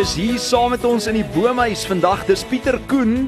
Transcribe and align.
is 0.00 0.14
hier 0.16 0.38
saam 0.40 0.70
met 0.72 0.84
ons 0.88 1.04
in 1.10 1.18
die 1.18 1.24
boomhuis 1.34 1.82
vandag. 1.84 2.22
Dis 2.24 2.40
Pieter 2.48 2.78
Koen. 2.88 3.26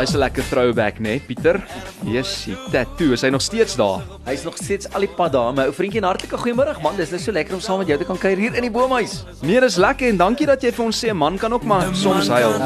Is 0.00 0.14
'n 0.14 0.18
lekker 0.18 0.44
throwback, 0.48 0.98
né, 0.98 1.20
Pieter? 1.26 1.62
Yes, 2.04 2.44
die 2.44 2.56
tattoo. 2.72 3.12
Is 3.12 3.22
hy 3.22 3.28
nog 3.28 3.42
steeds 3.42 3.76
daar? 3.76 4.00
Hy's 4.24 4.44
nog 4.44 4.56
steeds 4.56 4.86
al 4.92 5.00
die 5.00 5.08
pad 5.08 5.32
daar. 5.32 5.52
My 5.52 5.64
ou 5.64 5.72
vriendjie 5.72 6.00
en 6.00 6.06
hartlike 6.06 6.36
goeiemôre 6.36 6.80
man. 6.82 6.96
Dis 6.96 7.10
net 7.10 7.20
so 7.20 7.32
lekker 7.32 7.54
om 7.54 7.60
saam 7.60 7.78
met 7.78 7.88
jou 7.88 7.98
te 7.98 8.04
kan 8.04 8.18
kuier 8.18 8.38
hier 8.38 8.54
in 8.54 8.62
die 8.62 8.70
boomhuis. 8.70 9.24
Nee, 9.42 9.60
dis 9.60 9.76
lekker 9.76 10.08
en 10.08 10.16
dankie 10.16 10.46
dat 10.46 10.62
jy 10.62 10.72
vir 10.72 10.84
ons 10.84 11.04
sê 11.04 11.10
'n 11.10 11.16
man 11.16 11.38
kan 11.38 11.52
ook 11.52 11.64
maar 11.64 11.88
soms 11.92 12.28
huil. 12.28 12.54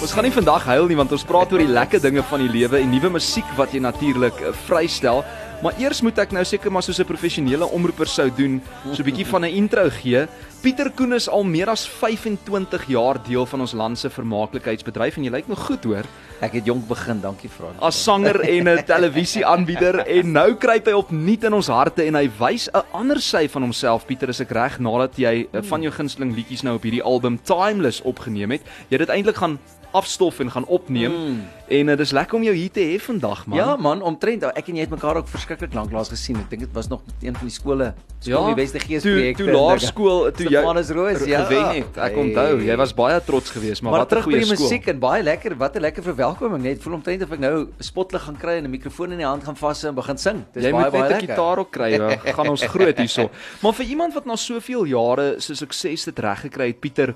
Ons 0.00 0.14
gaan 0.16 0.24
nie 0.24 0.32
vandag 0.32 0.64
huil 0.64 0.86
nie 0.88 0.96
want 0.96 1.10
ons 1.12 1.24
praat 1.28 1.50
oor 1.52 1.60
die 1.60 1.68
lekker 1.68 2.00
dinge 2.00 2.22
van 2.22 2.40
die 2.40 2.48
lewe 2.48 2.78
en 2.78 2.88
nuwe 2.88 3.10
musiek 3.10 3.44
wat 3.58 3.74
jy 3.76 3.82
natuurlik 3.84 4.38
uh, 4.40 4.52
vrystel. 4.64 5.20
Maar 5.60 5.76
eers 5.76 5.98
moet 6.00 6.16
ek 6.22 6.30
nou 6.32 6.40
seker 6.48 6.72
maar 6.72 6.82
soos 6.82 7.00
'n 7.00 7.04
professionele 7.04 7.66
omroeper 7.68 8.08
sou 8.08 8.30
doen, 8.32 8.62
so 8.94 9.02
'n 9.02 9.04
bietjie 9.04 9.26
van 9.26 9.44
'n 9.44 9.52
intro 9.52 9.90
gee. 9.90 10.26
Pieter 10.62 10.90
Koen 10.90 11.12
is 11.12 11.28
al 11.28 11.44
meer 11.44 11.68
as 11.68 11.88
25 11.88 12.88
jaar 12.88 13.16
deel 13.28 13.46
van 13.46 13.60
ons 13.60 13.72
land 13.72 13.98
se 13.98 14.10
vermaaklikheidsbedryf 14.10 15.16
en 15.16 15.24
jy 15.24 15.30
lyk 15.30 15.48
nog 15.48 15.66
goed 15.66 15.84
hoor. 15.84 16.04
Ek 16.40 16.52
het 16.52 16.64
jonk 16.64 16.88
begin, 16.88 17.20
dankie 17.20 17.50
Frans. 17.50 17.80
As 17.80 18.02
sanger 18.02 18.40
en 18.40 18.68
'n 18.68 18.84
televisieaanbieder 18.84 20.06
en 20.16 20.32
nou 20.32 20.54
kruip 20.54 20.86
hy 20.86 20.92
opnuut 20.92 21.44
in 21.44 21.52
ons 21.52 21.66
harte 21.66 22.04
en 22.04 22.14
hy 22.14 22.30
wys 22.38 22.68
'n 22.72 22.82
ander 22.92 23.20
sy 23.20 23.48
van 23.48 23.62
homself. 23.62 24.06
Pieter, 24.06 24.28
is 24.28 24.40
ek 24.40 24.50
reg 24.50 24.78
nadat 24.78 25.16
jy 25.16 25.46
uh, 25.52 25.60
van 25.62 25.82
jou 25.82 25.92
gunsteling 25.92 26.34
liedjies 26.34 26.62
nou 26.62 26.76
op 26.76 26.82
hierdie 26.82 27.02
album 27.02 27.38
Timeless 27.42 28.00
opgeneem 28.02 28.50
het? 28.50 28.62
Jy 28.88 28.96
het 28.98 29.06
dit 29.08 29.16
eintlik 29.16 29.36
gaan 29.36 29.58
afstof 29.90 30.38
en 30.40 30.50
gaan 30.50 30.66
opneem 30.66 31.12
mm. 31.12 31.40
en 31.68 31.88
uh, 31.88 31.96
dis 31.96 32.10
lekker 32.10 32.36
om 32.38 32.42
jou 32.42 32.54
hier 32.54 32.70
te 32.70 32.80
hê 32.80 32.98
vandag 33.02 33.46
man. 33.46 33.58
Ja 33.58 33.76
man, 33.76 34.02
omtrent 34.02 34.44
ek 34.44 34.68
en 34.68 34.76
jy 34.78 34.84
het 34.86 34.90
mekaar 34.90 35.16
ook 35.16 35.28
verskriklik 35.28 35.74
lank 35.74 35.92
laas 35.92 36.08
gesien. 36.08 36.36
Ek 36.36 36.50
dink 36.50 36.62
dit 36.66 36.72
was 36.72 36.88
nog 36.88 37.02
een 37.20 37.34
van 37.36 37.46
die 37.46 37.54
skole, 37.54 37.94
skool 38.18 38.46
die 38.50 38.58
beste 38.58 38.80
gees 38.82 39.02
toe, 39.02 39.14
projekte. 39.16 39.44
Toe 39.44 39.54
laerskool 39.54 40.20
toe 40.38 40.46
jy 40.46 40.52
Johannes 40.56 40.90
Roos 40.90 41.24
ja. 41.24 41.44
gewen 41.44 41.68
het. 41.80 42.00
Ek 42.08 42.16
onthou, 42.16 42.60
jy 42.66 42.76
was 42.76 42.94
baie 42.94 43.20
trots 43.24 43.50
geweest, 43.50 43.82
maar, 43.82 43.92
Maar 43.92 44.04
wat 44.04 44.08
'n 44.08 44.10
terug 44.14 44.24
by 44.24 44.30
goeie 44.30 44.44
die 44.44 44.50
skool. 44.54 44.68
musiek 44.68 44.86
en 44.86 44.98
baie 44.98 45.22
lekker, 45.22 45.56
wat 45.56 45.76
'n 45.76 45.80
lekker 45.80 46.02
verwelkoming 46.02 46.62
net. 46.62 46.82
Voel 46.82 46.94
omtrent 46.94 47.22
of 47.22 47.32
ek 47.32 47.40
nou 47.40 47.68
spotlig 47.78 48.22
gaan 48.22 48.36
kry 48.36 48.56
en 48.58 48.64
'n 48.64 48.70
mikrofoon 48.70 49.12
in 49.12 49.18
die 49.18 49.26
hand 49.26 49.44
gaan 49.44 49.56
vashou 49.56 49.88
en 49.88 49.94
begin 49.94 50.18
sing. 50.18 50.44
Dis 50.52 50.64
Jy 50.64 50.70
baie 50.72 50.82
moet 50.82 50.92
baie 50.92 51.02
net 51.02 51.10
'n 51.10 51.14
lekker. 51.14 51.34
gitaar 51.34 51.58
ook 51.58 51.70
kry, 51.70 51.90
gaan 52.36 52.48
ons 52.48 52.62
groot 52.62 52.98
hierso. 52.98 53.30
Maar 53.62 53.72
vir 53.72 53.86
iemand 53.86 54.14
wat 54.14 54.26
na 54.26 54.36
soveel 54.36 54.84
jare 54.84 55.34
se 55.40 55.54
sukses 55.54 56.04
dit 56.04 56.18
reg 56.18 56.40
gekry 56.40 56.66
het, 56.66 56.80
Pieter, 56.80 57.14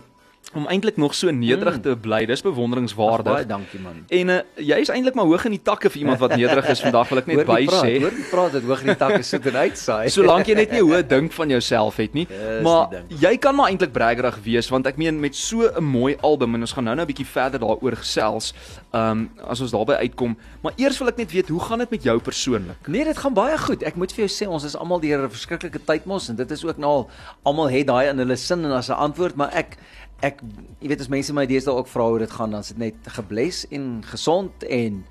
om 0.52 0.66
eintlik 0.66 0.96
nog 0.96 1.14
so 1.14 1.30
nederig 1.30 1.80
te 1.80 1.96
bly, 1.96 2.26
dis 2.26 2.38
Ag, 2.38 2.42
Baie 2.44 2.54
bewonderingswaardig. 2.54 3.46
dankie 3.46 3.80
man. 3.80 4.04
En 4.08 4.28
uh, 4.28 4.40
jy 4.56 4.76
is 4.84 4.88
eintlik 4.88 5.14
maar 5.14 5.24
hoog 5.24 5.44
in 5.44 5.50
die 5.56 5.62
takke 5.62 5.90
vir 5.90 6.00
iemand 6.00 6.18
wat 6.18 6.36
nederig 6.36 6.68
is 6.68 6.80
vandag, 6.80 7.08
wil 7.08 7.18
ek 7.18 7.26
net 7.26 7.46
by 7.46 7.64
praat, 7.66 7.84
sê. 7.84 8.00
Hoor 8.00 8.10
die 8.10 8.28
praat 8.30 8.52
dit 8.52 8.62
hoog 8.62 8.80
in 8.80 8.86
die 8.86 8.96
takke 8.96 9.22
soet 9.22 9.46
en 9.46 9.56
uitsaai. 9.56 10.10
Solank 10.10 10.46
jy 10.46 10.54
net 10.54 10.70
nie 10.70 10.80
'n 10.80 10.88
hoë 10.90 11.02
dink 11.08 11.32
van 11.32 11.48
jouself 11.48 11.96
het 11.96 12.14
nie. 12.14 12.26
Dis 12.26 12.62
Maar 12.62 13.02
jy 13.08 13.36
kan 13.38 13.54
maar 13.54 13.70
eintlik 13.70 13.92
braggerig 13.92 14.38
wees 14.44 14.68
want 14.68 14.86
ek 14.86 14.96
meen 14.96 15.20
met 15.20 15.34
so 15.34 15.68
'n 15.68 15.84
mooi 15.84 16.16
album 16.22 16.54
en 16.54 16.60
ons 16.60 16.72
gaan 16.72 16.84
nou 16.84 16.94
nou 16.94 17.04
'n 17.06 17.12
bietjie 17.12 17.26
verder 17.26 17.60
daaroor 17.60 17.96
gesels. 17.96 18.54
Um, 18.92 19.30
as 19.48 19.60
ons 19.60 19.70
daarby 19.70 19.92
uitkom, 19.92 20.36
maar 20.62 20.72
eers 20.76 20.98
wil 20.98 21.08
ek 21.08 21.16
net 21.16 21.32
weet 21.32 21.48
hoe 21.48 21.60
gaan 21.60 21.78
dit 21.78 21.90
met 21.90 22.02
jou 22.02 22.18
persoonlik? 22.20 22.86
Nee, 22.86 23.04
dit 23.04 23.16
gaan 23.18 23.34
baie 23.34 23.58
goed. 23.58 23.82
Ek 23.82 23.96
moet 23.96 24.12
vir 24.12 24.26
jou 24.26 24.30
sê 24.30 24.48
ons 24.48 24.64
is 24.64 24.76
almal 24.76 25.00
deur 25.00 25.24
'n 25.24 25.30
verskriklike 25.30 25.80
tyd 25.84 26.06
mos 26.06 26.28
en 26.28 26.36
dit 26.36 26.50
is 26.50 26.64
ook 26.64 26.78
nou 26.78 26.90
al 26.90 27.10
almal 27.42 27.68
het 27.68 27.86
daai 27.86 28.08
in 28.08 28.18
hulle 28.18 28.36
sin 28.36 28.64
en 28.64 28.72
as 28.72 28.88
'n 28.88 28.92
antwoord, 28.92 29.36
maar 29.36 29.50
ek 29.52 29.76
ek 30.24 30.42
jy 30.80 30.90
weet 30.92 31.04
as 31.04 31.12
mense 31.12 31.36
my 31.36 31.46
deesdae 31.50 31.74
ook 31.74 31.90
vra 31.92 32.08
hoe 32.08 32.24
dit 32.24 32.34
gaan, 32.34 32.54
dan 32.54 32.64
is 32.64 32.72
dit 32.74 32.82
net 32.82 33.14
gebless 33.16 33.64
en 33.74 34.02
gesond 34.08 34.66
en 34.68 35.02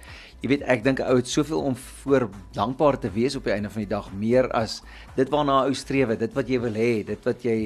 jy 0.44 0.50
weet 0.52 0.64
ek 0.68 0.84
dink 0.84 1.00
ou 1.06 1.16
het 1.16 1.30
soveel 1.32 1.62
om 1.72 1.76
voor 2.04 2.28
dankbaar 2.56 2.98
te 3.00 3.12
wees 3.14 3.38
op 3.40 3.46
die 3.48 3.54
einde 3.56 3.72
van 3.72 3.86
die 3.86 3.92
dag 3.94 4.10
meer 4.20 4.50
as 4.52 4.82
dit 5.16 5.30
waarna 5.32 5.62
ou 5.68 5.76
streef, 5.78 6.12
dit 6.20 6.36
wat 6.36 6.50
jy 6.52 6.60
wil 6.60 6.80
hê, 6.80 6.92
dit 7.08 7.30
wat 7.30 7.46
jy 7.48 7.58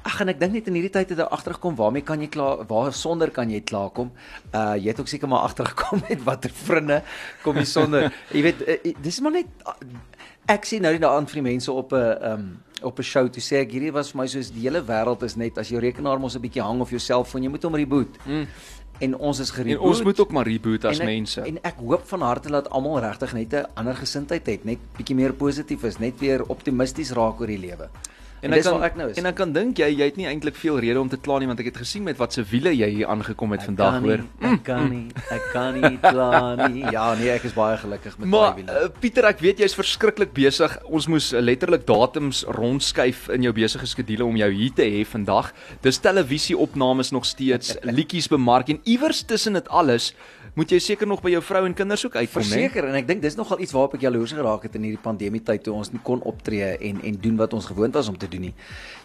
Ag 0.00 0.22
en 0.22 0.32
ek 0.32 0.38
dink 0.40 0.54
net 0.54 0.68
in 0.70 0.78
hierdie 0.78 0.92
tyd 0.94 1.10
het 1.12 1.18
jy 1.20 1.26
agtergekom 1.28 1.74
waarmee 1.76 2.04
kan 2.08 2.22
jy 2.24 2.30
klaar 2.32 2.62
waar 2.70 2.94
sonder 2.96 3.28
kan 3.36 3.50
jy 3.52 3.58
klaarkom. 3.60 4.08
Uh 4.48 4.72
jy 4.80 4.94
het 4.94 5.02
ook 5.02 5.10
seker 5.12 5.28
maar 5.28 5.44
agtergekom 5.50 6.00
met 6.08 6.22
watter 6.24 6.54
vriende 6.56 7.02
kom 7.42 7.60
jy 7.60 7.66
sonder. 7.68 8.08
jy 8.32 8.46
weet 8.48 8.62
uh, 8.64 8.94
dis 9.04 9.20
maar 9.20 9.36
net 9.36 9.50
uh, 9.68 9.76
ek 10.48 10.64
sien 10.64 10.86
nou 10.86 10.94
net 10.96 11.04
daaraan 11.04 11.28
vir 11.28 11.42
die 11.42 11.48
mense 11.50 11.72
op 11.72 11.92
'n 11.92 12.32
um 12.32 12.48
op 12.82 12.98
'n 12.98 13.02
show 13.02 13.28
toe 13.28 13.42
sê 13.42 13.56
ek 13.60 13.70
hierdie 13.72 13.92
was 13.92 14.10
vir 14.12 14.20
my 14.20 14.26
soos 14.26 14.50
die 14.50 14.62
hele 14.68 14.82
wêreld 14.82 15.22
is 15.22 15.36
net 15.36 15.58
as 15.58 15.68
jou 15.68 15.80
rekenaar 15.80 16.18
mos 16.20 16.34
'n 16.36 16.40
bietjie 16.40 16.62
hang 16.62 16.80
of 16.80 16.90
jou 16.90 16.98
selfoon, 16.98 17.42
jy 17.42 17.48
moet 17.48 17.62
hom 17.62 17.74
reboot. 17.74 18.16
Mm. 18.26 18.46
En 19.00 19.16
ons 19.16 19.38
is 19.38 19.48
En 19.50 19.54
gereboot. 19.56 19.88
ons 19.88 20.02
moet 20.02 20.20
ook 20.20 20.30
maar 20.32 20.46
reboot 20.46 20.84
as 20.84 20.98
en 20.98 21.08
ek, 21.08 21.14
mense. 21.14 21.40
En 21.40 21.58
ek 21.62 21.76
hoop 21.78 22.02
van 22.08 22.20
harte 22.20 22.48
dat 22.50 22.70
almal 22.70 23.00
regtig 23.00 23.32
net 23.32 23.52
'n 23.54 23.66
ander 23.74 23.94
gesindheid 23.96 24.46
het, 24.46 24.64
net 24.64 24.78
bietjie 24.96 25.14
meer 25.16 25.32
positief 25.32 25.84
is, 25.84 25.98
net 25.98 26.18
weer 26.20 26.44
optimisties 26.48 27.10
raak 27.12 27.40
oor 27.40 27.46
die 27.46 27.58
lewe. 27.58 27.88
En, 28.42 28.48
en 28.48 28.52
ek 28.56 28.62
dis 28.62 28.68
kan 28.72 28.82
ek 28.82 28.94
nou 28.96 29.06
is. 29.10 29.18
en 29.20 29.26
ek 29.28 29.34
kan 29.36 29.50
dink 29.52 29.76
jy 29.78 29.88
jy 29.98 30.06
het 30.08 30.16
nie 30.16 30.26
eintlik 30.26 30.56
veel 30.56 30.78
rede 30.80 31.00
om 31.00 31.08
te 31.12 31.18
kla 31.20 31.38
nie 31.42 31.46
want 31.50 31.60
ek 31.60 31.66
het 31.66 31.76
gesien 31.82 32.02
met 32.06 32.16
wat 32.16 32.32
se 32.32 32.42
wiele 32.48 32.70
jy 32.72 32.88
hier 32.94 33.06
aangekom 33.12 33.52
het 33.52 33.62
vandag 33.66 33.98
kan 33.98 34.06
hoor. 34.08 34.22
nie, 34.24 34.48
Ek 34.54 34.62
kan 34.64 34.88
nie, 34.90 35.02
ek 35.30 35.44
kan 35.52 35.80
nie 35.80 35.98
kla 35.98 36.68
nie. 36.68 36.84
Ja, 36.96 37.14
nee, 37.14 37.28
ek 37.34 37.44
is 37.44 37.52
baie 37.52 37.76
gelukkig 37.76 38.16
met 38.18 38.28
Maar 38.32 38.54
daai 38.54 38.62
wiele. 38.62 38.78
uh, 38.86 38.88
Pieter, 39.00 39.28
ek 39.28 39.40
weet 39.44 39.60
jy's 39.60 39.74
verskriklik 39.76 40.32
besig. 40.32 40.78
Ons 40.88 41.06
moes 41.12 41.32
uh, 41.34 41.40
letterlik 41.44 41.84
datums 41.86 42.44
rondskuif 42.48 43.28
in 43.36 43.42
jou 43.44 43.52
besige 43.52 43.86
skedule 43.86 44.24
om 44.24 44.36
jou 44.40 44.50
hier 44.52 44.72
te 44.74 44.88
hê 44.88 45.04
vandag. 45.04 45.52
Dis 45.84 46.00
televisieopnames 46.00 47.10
nog 47.12 47.24
steeds, 47.28 47.76
liedjies 47.98 48.28
bemark 48.32 48.68
en 48.72 48.80
iewers 48.84 49.22
tussen 49.28 49.52
dit 49.58 49.68
alles 49.68 50.14
moet 50.54 50.72
jy 50.72 50.78
seker 50.82 51.08
nog 51.08 51.22
by 51.22 51.30
jou 51.34 51.42
vrou 51.44 51.64
en 51.66 51.74
kinders 51.74 52.04
ook 52.06 52.16
uitkom, 52.16 52.42
né? 52.42 52.48
Verseker 52.48 52.88
en 52.88 52.98
ek 52.98 53.06
dink 53.08 53.22
dis 53.22 53.36
nogal 53.38 53.60
iets 53.62 53.74
waarop 53.76 53.94
ek 53.98 54.06
jaloers 54.06 54.34
geraak 54.36 54.66
het 54.66 54.78
in 54.78 54.88
hierdie 54.88 55.02
pandemie 55.02 55.42
tyd 55.44 55.64
toe 55.66 55.74
ons 55.76 55.92
nie 55.94 56.02
kon 56.06 56.22
optree 56.26 56.72
en 56.90 57.02
en 57.06 57.20
doen 57.22 57.36
wat 57.40 57.54
ons 57.56 57.68
gewoond 57.70 57.94
was 57.94 58.10
om 58.10 58.18
te 58.18 58.28
doen 58.30 58.48
nie. 58.50 58.54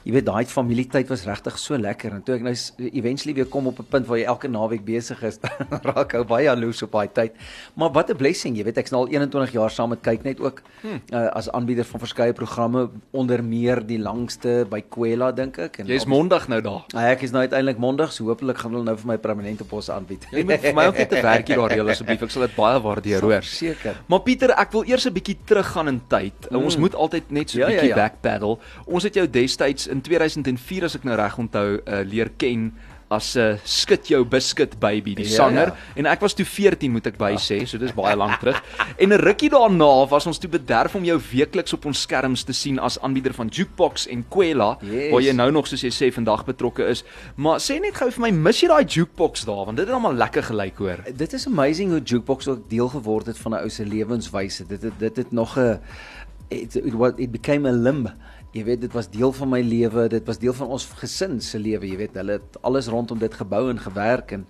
Jy 0.06 0.12
weet 0.14 0.26
daai 0.28 0.46
familietyd 0.46 1.10
was 1.10 1.24
regtig 1.26 1.58
so 1.58 1.78
lekker 1.82 2.14
en 2.14 2.22
toe 2.22 2.36
ek 2.36 2.44
nou 2.46 2.54
eventually 2.92 3.34
weer 3.34 3.48
kom 3.50 3.66
op 3.68 3.80
'n 3.80 3.88
punt 3.90 4.06
waar 4.06 4.20
jy 4.20 4.26
elke 4.26 4.48
naweek 4.48 4.86
besig 4.86 5.24
is, 5.24 5.40
raak 5.90 6.14
ek 6.14 6.28
baie 6.30 6.46
jaloers 6.46 6.84
op 6.86 6.92
daai 6.92 7.10
tyd. 7.10 7.34
Maar 7.74 7.90
wat 7.92 8.12
'n 8.12 8.18
blessing, 8.18 8.56
jy 8.58 8.64
weet 8.64 8.78
ek's 8.78 8.92
nou 8.92 9.02
al 9.02 9.10
21 9.10 9.52
jaar 9.54 9.72
saam 9.72 9.90
met 9.90 10.02
kyk 10.02 10.24
net 10.24 10.40
ook 10.40 10.62
hmm. 10.82 11.02
uh, 11.12 11.28
as 11.34 11.50
aanbieder 11.50 11.86
van 11.86 12.00
verskeie 12.00 12.34
programme 12.34 12.90
onder 13.12 13.44
meer 13.44 13.82
die 13.82 13.98
langste 13.98 14.68
by 14.70 14.82
Kwela 14.82 15.32
dink 15.32 15.58
ek 15.58 15.80
en 15.80 15.88
Jy's 15.88 16.06
mondig 16.06 16.48
nou 16.48 16.62
daar. 16.62 16.86
Ah, 16.94 17.10
Ek 17.16 17.22
is 17.22 17.32
nou 17.32 17.42
uiteindelik 17.42 17.78
mondig, 17.78 18.12
so 18.12 18.26
hopelik 18.26 18.58
gaan 18.58 18.72
hulle 18.72 18.84
nou 18.84 18.96
vir 18.98 19.08
my 19.08 19.18
permanente 19.18 19.64
pos 19.64 19.90
aanbied. 19.90 20.28
Jy 20.32 20.44
moet 20.44 20.62
vir 20.62 20.74
my 20.76 20.86
ook 20.86 20.98
net 20.98 21.14
'n 21.14 21.22
werkie 21.34 21.56
daar 21.56 21.72
reël 21.72 21.90
asseblief. 21.90 22.22
Ek 22.22 22.30
sal 22.30 22.46
dit 22.46 22.56
baie 22.56 22.80
waardeer, 22.80 23.22
hoor. 23.22 23.42
Seker. 23.42 23.96
Maar 24.08 24.22
Pieter, 24.22 24.52
ek 24.52 24.72
wil 24.72 24.84
eers 24.86 25.06
'n 25.06 25.14
bietjie 25.14 25.38
teruggaan 25.46 25.88
in 25.88 26.02
tyd. 26.08 26.52
Mm. 26.52 26.64
Ons 26.64 26.78
moet 26.78 26.96
altyd 26.96 27.32
net 27.32 27.50
so 27.50 27.58
'n 27.58 27.62
Ja, 27.62 27.68
ja, 27.68 27.74
bietjie 27.74 27.90
ja. 27.90 27.96
backpedal. 27.96 28.60
Ons 28.86 29.04
het 29.04 29.14
jou 29.16 29.28
destyds 29.30 29.88
in 29.96 30.02
2004 30.06 30.84
as 30.90 30.96
ek 31.00 31.08
nou 31.08 31.16
reg 31.16 31.38
onthou, 31.42 31.80
uh, 31.88 32.04
leer 32.04 32.30
ken 32.38 32.74
as 33.14 33.36
'n 33.38 33.40
uh, 33.40 33.58
skit 33.64 34.08
jou 34.10 34.24
biscuit 34.26 34.80
baby 34.80 35.14
die 35.14 35.28
Ja, 35.30 35.36
sanger 35.38 35.68
ja. 35.70 35.76
en 35.96 36.06
ek 36.10 36.22
was 36.22 36.34
toe 36.34 36.46
14 36.46 36.92
moet 36.92 37.06
ek 37.06 37.18
by 37.22 37.36
sê 37.38 37.60
so 37.70 37.78
dis 37.78 37.94
baie 37.94 38.16
lank 38.18 38.40
terug 38.42 38.58
en 38.98 39.10
'n 39.14 39.20
rukkie 39.22 39.50
daarna 39.54 40.08
was 40.10 40.26
ons 40.26 40.40
toe 40.42 40.50
bederf 40.50 40.96
om 40.96 41.04
jou 41.06 41.20
weekliks 41.32 41.74
op 41.74 41.86
ons 41.86 42.02
skerms 42.02 42.44
te 42.44 42.54
sien 42.54 42.80
as 42.80 42.98
aanbieder 43.02 43.34
van 43.34 43.48
Jukebox 43.48 44.08
en 44.08 44.26
Kwela 44.30 44.78
Yes. 44.82 45.12
waar 45.12 45.22
jy 45.22 45.34
nou 45.34 45.52
nog 45.52 45.68
soos 45.68 45.82
jy 45.86 45.92
sê 45.94 46.12
vandag 46.14 46.46
betrokke 46.46 46.90
is 46.90 47.04
maar 47.38 47.60
sê 47.60 47.80
net 47.80 47.94
gou 47.94 48.10
vir 48.10 48.22
my 48.22 48.32
mis 48.32 48.62
jy 48.62 48.68
daai 48.68 48.86
Jukebox 48.90 49.46
daar 49.46 49.66
want 49.66 49.78
dit 49.78 49.86
het 49.86 49.94
almal 49.96 50.14
lekker 50.18 50.44
gelyk 50.44 50.78
hoor 50.78 50.98
Dit 51.16 51.34
is 51.34 51.46
amazing 51.48 51.92
hoe 51.92 52.02
jukebox 52.02 52.48
ook 52.48 52.70
deel 52.70 52.90
geword 52.90 53.28
het 53.28 53.38
van 53.38 53.52
'n 53.54 53.62
ou 53.62 53.70
se 53.70 53.86
lewenswyse. 53.86 54.66
Dit 54.68 54.82
het 54.82 55.00
dit 55.00 55.16
het 55.16 55.32
nog 55.32 55.58
'n 55.58 55.80
it, 56.50 56.76
it, 56.76 56.94
it 57.18 57.32
became 57.32 57.68
a 57.70 57.72
limb. 57.72 58.10
Jy 58.56 58.64
weet 58.64 58.86
dit 58.86 58.94
was 58.96 59.10
deel 59.12 59.34
van 59.36 59.50
my 59.52 59.60
lewe, 59.60 60.06
dit 60.08 60.30
was 60.30 60.38
deel 60.40 60.54
van 60.56 60.70
ons 60.72 60.86
gesin 61.02 61.42
se 61.44 61.60
lewe, 61.60 61.90
jy 61.90 61.98
weet. 62.00 62.14
Hulle 62.16 62.38
het 62.38 62.60
alles 62.64 62.88
rondom 62.88 63.20
dit 63.20 63.34
gebou 63.36 63.66
en 63.68 63.82
gewerk 63.84 64.32
en 64.32 64.46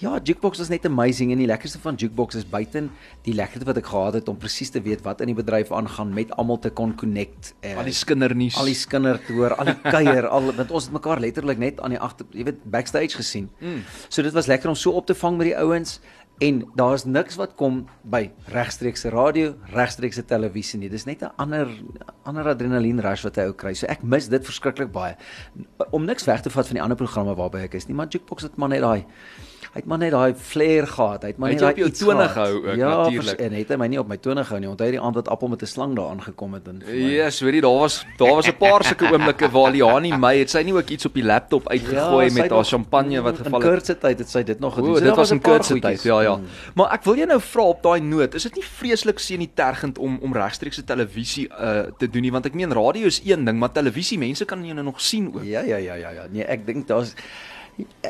ja, 0.00 0.16
jukebox 0.24 0.62
is 0.64 0.70
net 0.72 0.86
amazing 0.88 1.30
en 1.34 1.42
die 1.42 1.46
lekkerste 1.46 1.78
van 1.82 1.98
jukebox 2.00 2.38
is 2.40 2.46
buiten 2.48 2.88
die 3.26 3.34
lekkerte 3.36 3.68
wat 3.68 3.78
ek 3.78 3.90
gehad 3.92 4.16
het 4.18 4.30
om 4.32 4.38
presies 4.40 4.72
te 4.72 4.80
weet 4.82 5.04
wat 5.06 5.20
in 5.22 5.30
die 5.30 5.36
bedryf 5.36 5.70
aangaan 5.74 6.14
met 6.16 6.32
almal 6.40 6.58
te 6.64 6.72
kon 6.74 6.94
connect. 6.98 7.52
eh, 7.60 7.76
al 7.76 7.86
die 7.86 7.94
skindernuus 7.94 8.56
al 8.58 8.70
die 8.72 8.78
skinder 8.78 9.20
te 9.26 9.36
hoor, 9.36 9.54
al 9.60 9.70
die 9.70 9.78
kuier, 9.84 10.26
al 10.26 10.48
want 10.56 10.72
ons 10.72 10.88
het 10.88 10.96
mekaar 10.96 11.20
letterlik 11.22 11.60
net 11.60 11.80
aan 11.84 11.94
die 11.94 12.00
agter, 12.00 12.26
jy 12.32 12.48
weet, 12.48 12.64
backstage 12.64 13.20
gesien. 13.20 13.50
Mm. 13.60 13.84
So 14.08 14.24
dit 14.24 14.34
was 14.34 14.48
lekker 14.50 14.72
om 14.72 14.78
so 14.78 14.96
op 14.96 15.06
te 15.06 15.14
vang 15.14 15.36
met 15.38 15.52
die 15.52 15.56
ouens 15.60 16.00
en 16.42 16.62
daar's 16.78 17.04
niks 17.06 17.36
wat 17.38 17.54
kom 17.58 17.84
by 18.10 18.24
regstreekse 18.50 19.12
radio, 19.14 19.54
regstreekse 19.72 20.24
televisie 20.26 20.80
nie. 20.80 20.90
Dis 20.90 21.06
net 21.06 21.22
'n 21.22 21.30
ander 21.38 21.68
ander 22.24 22.48
adrenalien 22.48 23.00
rush 23.00 23.24
wat 23.24 23.36
jy 23.36 23.46
ou 23.46 23.52
kry. 23.52 23.74
So 23.74 23.86
ek 23.86 24.02
mis 24.02 24.28
dit 24.28 24.44
verskriklik 24.44 24.92
baie. 24.92 25.16
Om 25.90 26.04
niks 26.04 26.24
weg 26.24 26.42
te 26.42 26.50
vat 26.50 26.66
van 26.66 26.74
die 26.74 26.82
ander 26.82 26.96
programme 26.96 27.34
waarby 27.34 27.58
ek 27.58 27.74
is 27.74 27.86
nie, 27.86 27.94
maar 27.94 28.06
Jukebox 28.06 28.42
het 28.42 28.56
maar 28.56 28.68
net 28.68 28.80
daai 28.80 29.04
hy 29.72 29.80
het 29.80 29.86
maar 29.88 29.98
net 29.98 30.10
daai 30.12 30.34
flair 30.36 30.86
gehad. 30.86 31.22
Hy 31.22 31.28
het 31.28 31.38
maar 31.38 31.50
net 31.50 31.58
daai 31.58 31.74
iets 31.84 32.00
tone 32.00 32.28
gehou 32.28 32.56
ook, 32.56 32.76
ja, 32.76 32.88
natuurlijk. 32.96 33.38
vers- 33.38 33.48
en 33.48 33.52
het 33.56 33.68
hy 33.68 33.76
my 33.76 33.86
nie 33.86 33.98
op 33.98 34.08
my 34.08 34.16
tone 34.16 34.44
gehou 34.44 34.60
nie. 34.60 34.68
Onthou 34.68 34.90
die 34.90 35.00
aand 35.00 35.14
wat 35.14 35.28
appel 35.28 35.48
met 35.48 35.62
'n 35.62 35.66
slang 35.66 35.96
daar 35.96 36.10
aangekom 36.10 36.52
het 36.54 36.68
en 36.68 36.82
Ja, 36.86 36.92
yes, 37.24 37.40
weet 37.40 37.54
jy, 37.54 37.60
daar 37.60 37.78
was 37.78 38.04
daar 38.18 38.34
was 38.34 38.46
'n 38.48 38.56
paar 38.58 38.84
sulke 38.84 39.12
oomblikke 39.12 39.48
waar 39.50 39.70
Liani 39.72 40.12
my 40.16 40.36
het 40.38 40.50
sy 40.50 40.62
nie 40.62 40.74
ook 40.74 40.88
iets 40.88 41.06
op 41.06 41.14
die 41.14 41.24
laptop 41.24 41.68
uitgegooi 41.68 42.26
Ja, 42.26 42.32
met 42.32 42.50
haar 42.50 42.64
champagne 42.64 43.20
wat 43.22 43.38
in 43.38 43.44
geval 43.44 43.60
het. 43.60 43.68
Kurtse 43.70 43.98
tyd 43.98 44.18
het 44.18 44.28
sy 44.30 44.42
dit 44.42 44.60
nog 44.60 44.74
gedoen. 44.74 44.90
O, 44.96 45.00
dit 45.00 45.16
was 45.16 45.30
'n 45.30 45.34
'n 45.34 45.40
paar 45.40 45.52
kurtse 45.52 45.78
tyd. 45.80 46.02
Ja, 46.02 46.20
ja. 46.20 46.36
Mm. 46.36 46.44
Maar 46.74 46.92
ek 46.92 47.04
wil 47.04 47.14
jou 47.16 47.26
nou 47.26 47.40
vra 47.40 47.62
op 47.62 47.82
daai 47.82 48.00
noot, 48.00 48.34
is 48.34 48.42
dit 48.42 48.54
nie 48.54 48.64
vreeslik 48.64 49.18
senitergend 49.18 49.98
om 49.98 50.18
om 50.20 50.32
regstreekse 50.32 50.84
televisie 50.84 51.48
uh 51.48 51.80
te 51.98 52.10
doen 52.10 52.22
nie, 52.22 52.32
want 52.32 52.46
ek 52.46 52.54
meen 52.54 52.72
radio 52.72 53.06
is 53.06 53.20
een 53.24 53.44
ding, 53.44 53.58
maar 53.58 53.72
televisie 53.72 54.18
mense 54.18 54.44
kan 54.44 54.60
jou 54.62 54.74
nou 54.74 54.84
nog 54.84 55.00
sien 55.00 55.26
ook. 55.34 55.44
Ja, 55.44 55.60
ja, 55.60 55.76
ja, 55.76 55.94
ja, 55.94 56.10
ja. 56.10 56.26
Nee, 56.30 56.44
ek 56.44 56.66
dink 56.66 56.86
daar's 56.86 57.14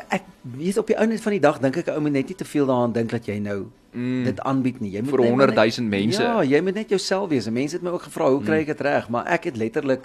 ek 0.09 0.23
weet 0.41 0.77
op 0.77 0.87
die 0.87 0.97
ou 0.99 1.05
net 1.07 1.21
van 1.21 1.31
die 1.31 1.39
dag 1.39 1.59
dink 1.59 1.77
ek 1.77 1.87
ou 1.87 2.01
moet 2.01 2.11
net 2.11 2.27
nie 2.27 2.35
te 2.35 2.45
veel 2.45 2.65
daaraan 2.65 2.91
dink 2.93 3.09
dat 3.11 3.25
jy 3.25 3.39
nou 3.39 3.65
Mm. 3.93 4.23
dit 4.25 4.39
aanbied 4.41 4.79
nie. 4.81 4.89
Jy 4.91 5.01
moet 5.01 5.09
Vir 5.11 5.19
net 5.19 5.35
maar 5.35 5.47
100 5.53 5.77
000 5.77 5.89
net- 5.89 5.99
mense. 6.01 6.21
Ja, 6.23 6.41
jy 6.43 6.61
moet 6.61 6.73
net 6.73 6.89
jouself 6.89 7.29
wees. 7.29 7.45
En 7.45 7.53
Mense 7.53 7.75
het 7.75 7.83
my 7.83 7.91
ook 7.91 8.01
gevra, 8.01 8.29
hoe 8.29 8.41
kry 8.43 8.59
ek 8.61 8.65
dit 8.65 8.81
reg? 8.81 9.09
Maar 9.09 9.25
ek 9.27 9.43
het 9.43 9.55
letterlik 9.57 10.01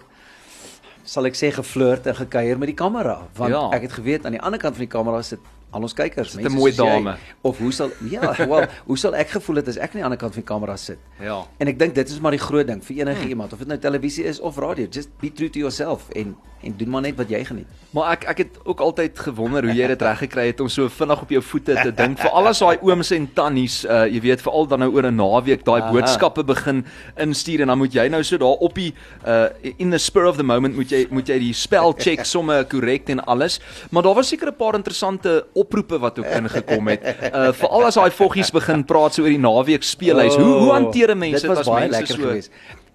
sal 1.05 1.25
ek 1.25 1.33
sê 1.35 1.49
geflirt 1.51 2.07
en 2.07 2.15
gekuier 2.15 2.59
met 2.59 2.69
die 2.69 2.75
kamera, 2.77 3.23
want 3.35 3.51
Ja. 3.51 3.71
ek 3.73 3.83
het 3.83 3.93
geweet 3.93 4.27
aan 4.27 4.33
die 4.33 4.41
ander 4.43 4.61
kant 4.61 4.77
van 4.77 4.85
die 4.85 4.93
kamera 4.93 5.23
sit 5.23 5.39
al 5.71 5.83
ons 5.83 5.93
kykers, 5.95 6.31
Sit 6.31 6.45
'n 6.45 6.53
mooi 6.53 6.73
soos 6.73 6.87
jy. 6.87 6.93
dame. 6.95 7.17
Of 7.43 7.59
hoe 7.59 7.73
sal 7.73 7.91
ja, 8.11 8.33
wel, 8.49 8.67
hoe 8.87 8.97
sal 8.99 9.15
ek 9.15 9.29
gevoel 9.29 9.57
het 9.57 9.69
as 9.69 9.77
ek 9.77 9.91
aan 9.95 10.01
die 10.01 10.05
ander 10.05 10.19
kant 10.19 10.33
van 10.35 10.43
die 10.43 10.49
kamera 10.55 10.77
sit? 10.77 10.99
Ja. 11.21 11.45
En 11.59 11.69
ek 11.69 11.79
dink 11.79 11.95
dit 11.95 12.09
is 12.09 12.21
maar 12.21 12.33
die 12.33 12.41
groot 12.41 12.67
ding 12.67 12.83
vir 12.85 12.97
enige 12.97 13.29
iemand 13.29 13.53
of 13.53 13.59
dit 13.59 13.69
nou 13.69 13.79
televisie 13.79 14.25
is 14.25 14.41
of 14.41 14.57
radio, 14.57 14.87
just 14.91 15.09
be 15.21 15.33
true 15.33 15.51
to 15.51 15.59
yourself 15.59 16.09
en 16.15 16.37
en 16.63 16.75
doen 16.77 16.89
maar 16.91 17.03
net 17.03 17.15
wat 17.17 17.29
jy 17.31 17.45
geniet. 17.45 17.67
Maar 17.95 18.11
ek 18.13 18.25
ek 18.25 18.39
het 18.39 18.57
ook 18.65 18.81
altyd 18.81 19.19
gewonder 19.19 19.63
hoe 19.63 19.75
jy 19.75 19.87
dit 19.87 20.03
reg 20.03 20.19
gekry 20.19 20.47
het 20.47 20.61
om 20.61 20.69
so 20.69 20.89
vinnig 20.89 21.21
op 21.23 21.31
jou 21.31 21.43
voete 21.43 21.75
te 21.83 21.93
dink. 21.95 22.19
Vir 22.19 22.31
alles 22.31 22.59
daai 22.59 22.79
ooms 22.83 23.11
en 23.15 23.29
tannies, 23.35 23.85
uh 23.85 24.07
jy 24.11 24.21
weet 24.21 24.43
veral 24.43 24.67
dan 24.67 24.79
nou 24.81 24.91
oor 24.91 25.07
'n 25.07 25.15
naweek 25.15 25.63
daai 25.65 25.93
boodskappe 25.93 26.43
begin 26.45 26.85
instuur 27.17 27.61
en 27.61 27.67
dan 27.69 27.79
moet 27.79 27.93
jy 27.95 28.09
nou 28.09 28.23
so 28.25 28.37
daar 28.39 28.59
op 28.59 28.75
die 28.75 28.93
uh 29.27 29.47
in 29.79 29.91
the 29.91 29.99
spur 29.99 30.27
of 30.27 30.37
the 30.37 30.43
moment 30.43 30.75
moet 30.75 30.91
jy 30.91 31.07
moet 31.11 31.29
jy 31.29 31.39
die 31.39 31.53
spel 31.53 31.93
check 31.95 32.25
somme 32.35 32.65
korrek 32.65 33.09
en 33.09 33.21
alles. 33.27 33.61
Maar 33.91 34.03
daar 34.03 34.15
was 34.15 34.29
seker 34.29 34.49
'n 34.49 34.57
paar 34.57 34.75
interessante 34.75 35.47
oproepe 35.63 35.99
wat 36.03 36.19
ook 36.23 36.27
ingekom 36.41 36.89
het. 36.93 37.03
Uh 37.33 37.53
veral 37.53 37.89
as 37.91 37.99
daai 37.99 38.11
voggies 38.11 38.51
begin 38.55 38.85
praat 38.89 39.15
so 39.19 39.23
oor 39.23 39.33
die 39.35 39.39
naweek 39.43 39.83
speelhuis. 39.87 40.37
hoe 40.37 40.55
hoe 40.63 40.73
hanteer 40.73 41.17
mense 41.17 41.41
dit 41.47 41.51
was 41.51 41.65
as 41.65 41.67
baie 41.73 41.89
mense 41.89 41.99
lekker 41.99 42.17
so 42.17 42.23
geweest. 42.29 42.51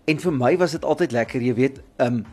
En 0.06 0.20
vir 0.20 0.34
my 0.36 0.58
was 0.60 0.72
dit 0.76 0.84
altyd 0.86 1.12
lekker, 1.16 1.42
jy 1.42 1.54
weet, 1.56 1.82
um 2.04 2.24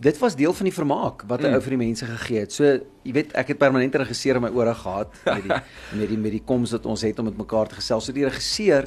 dit 0.00 0.16
was 0.18 0.32
deel 0.34 0.52
van 0.56 0.64
die 0.64 0.72
vermaak 0.72 1.22
wat 1.28 1.42
'n 1.42 1.46
Mm. 1.50 1.54
ou 1.54 1.60
vir 1.60 1.70
die 1.76 1.82
mense 1.86 2.06
gegee 2.06 2.38
het. 2.40 2.52
So, 2.52 2.64
jy 3.04 3.12
weet, 3.12 3.32
ek 3.36 3.48
het 3.48 3.58
permanente 3.58 3.98
regisseur 3.98 4.36
in 4.36 4.42
my 4.42 4.48
ore 4.48 4.74
gehad 4.74 5.08
met 5.24 5.42
die 5.44 5.52
met 6.00 6.08
die 6.08 6.16
met 6.18 6.32
die 6.32 6.42
koms 6.44 6.72
wat 6.72 6.86
ons 6.86 7.02
het 7.02 7.18
om 7.18 7.24
met 7.26 7.36
mekaar 7.36 7.68
te 7.68 7.74
gesels. 7.74 8.04
So 8.06 8.12
die 8.12 8.24
regisseur 8.24 8.86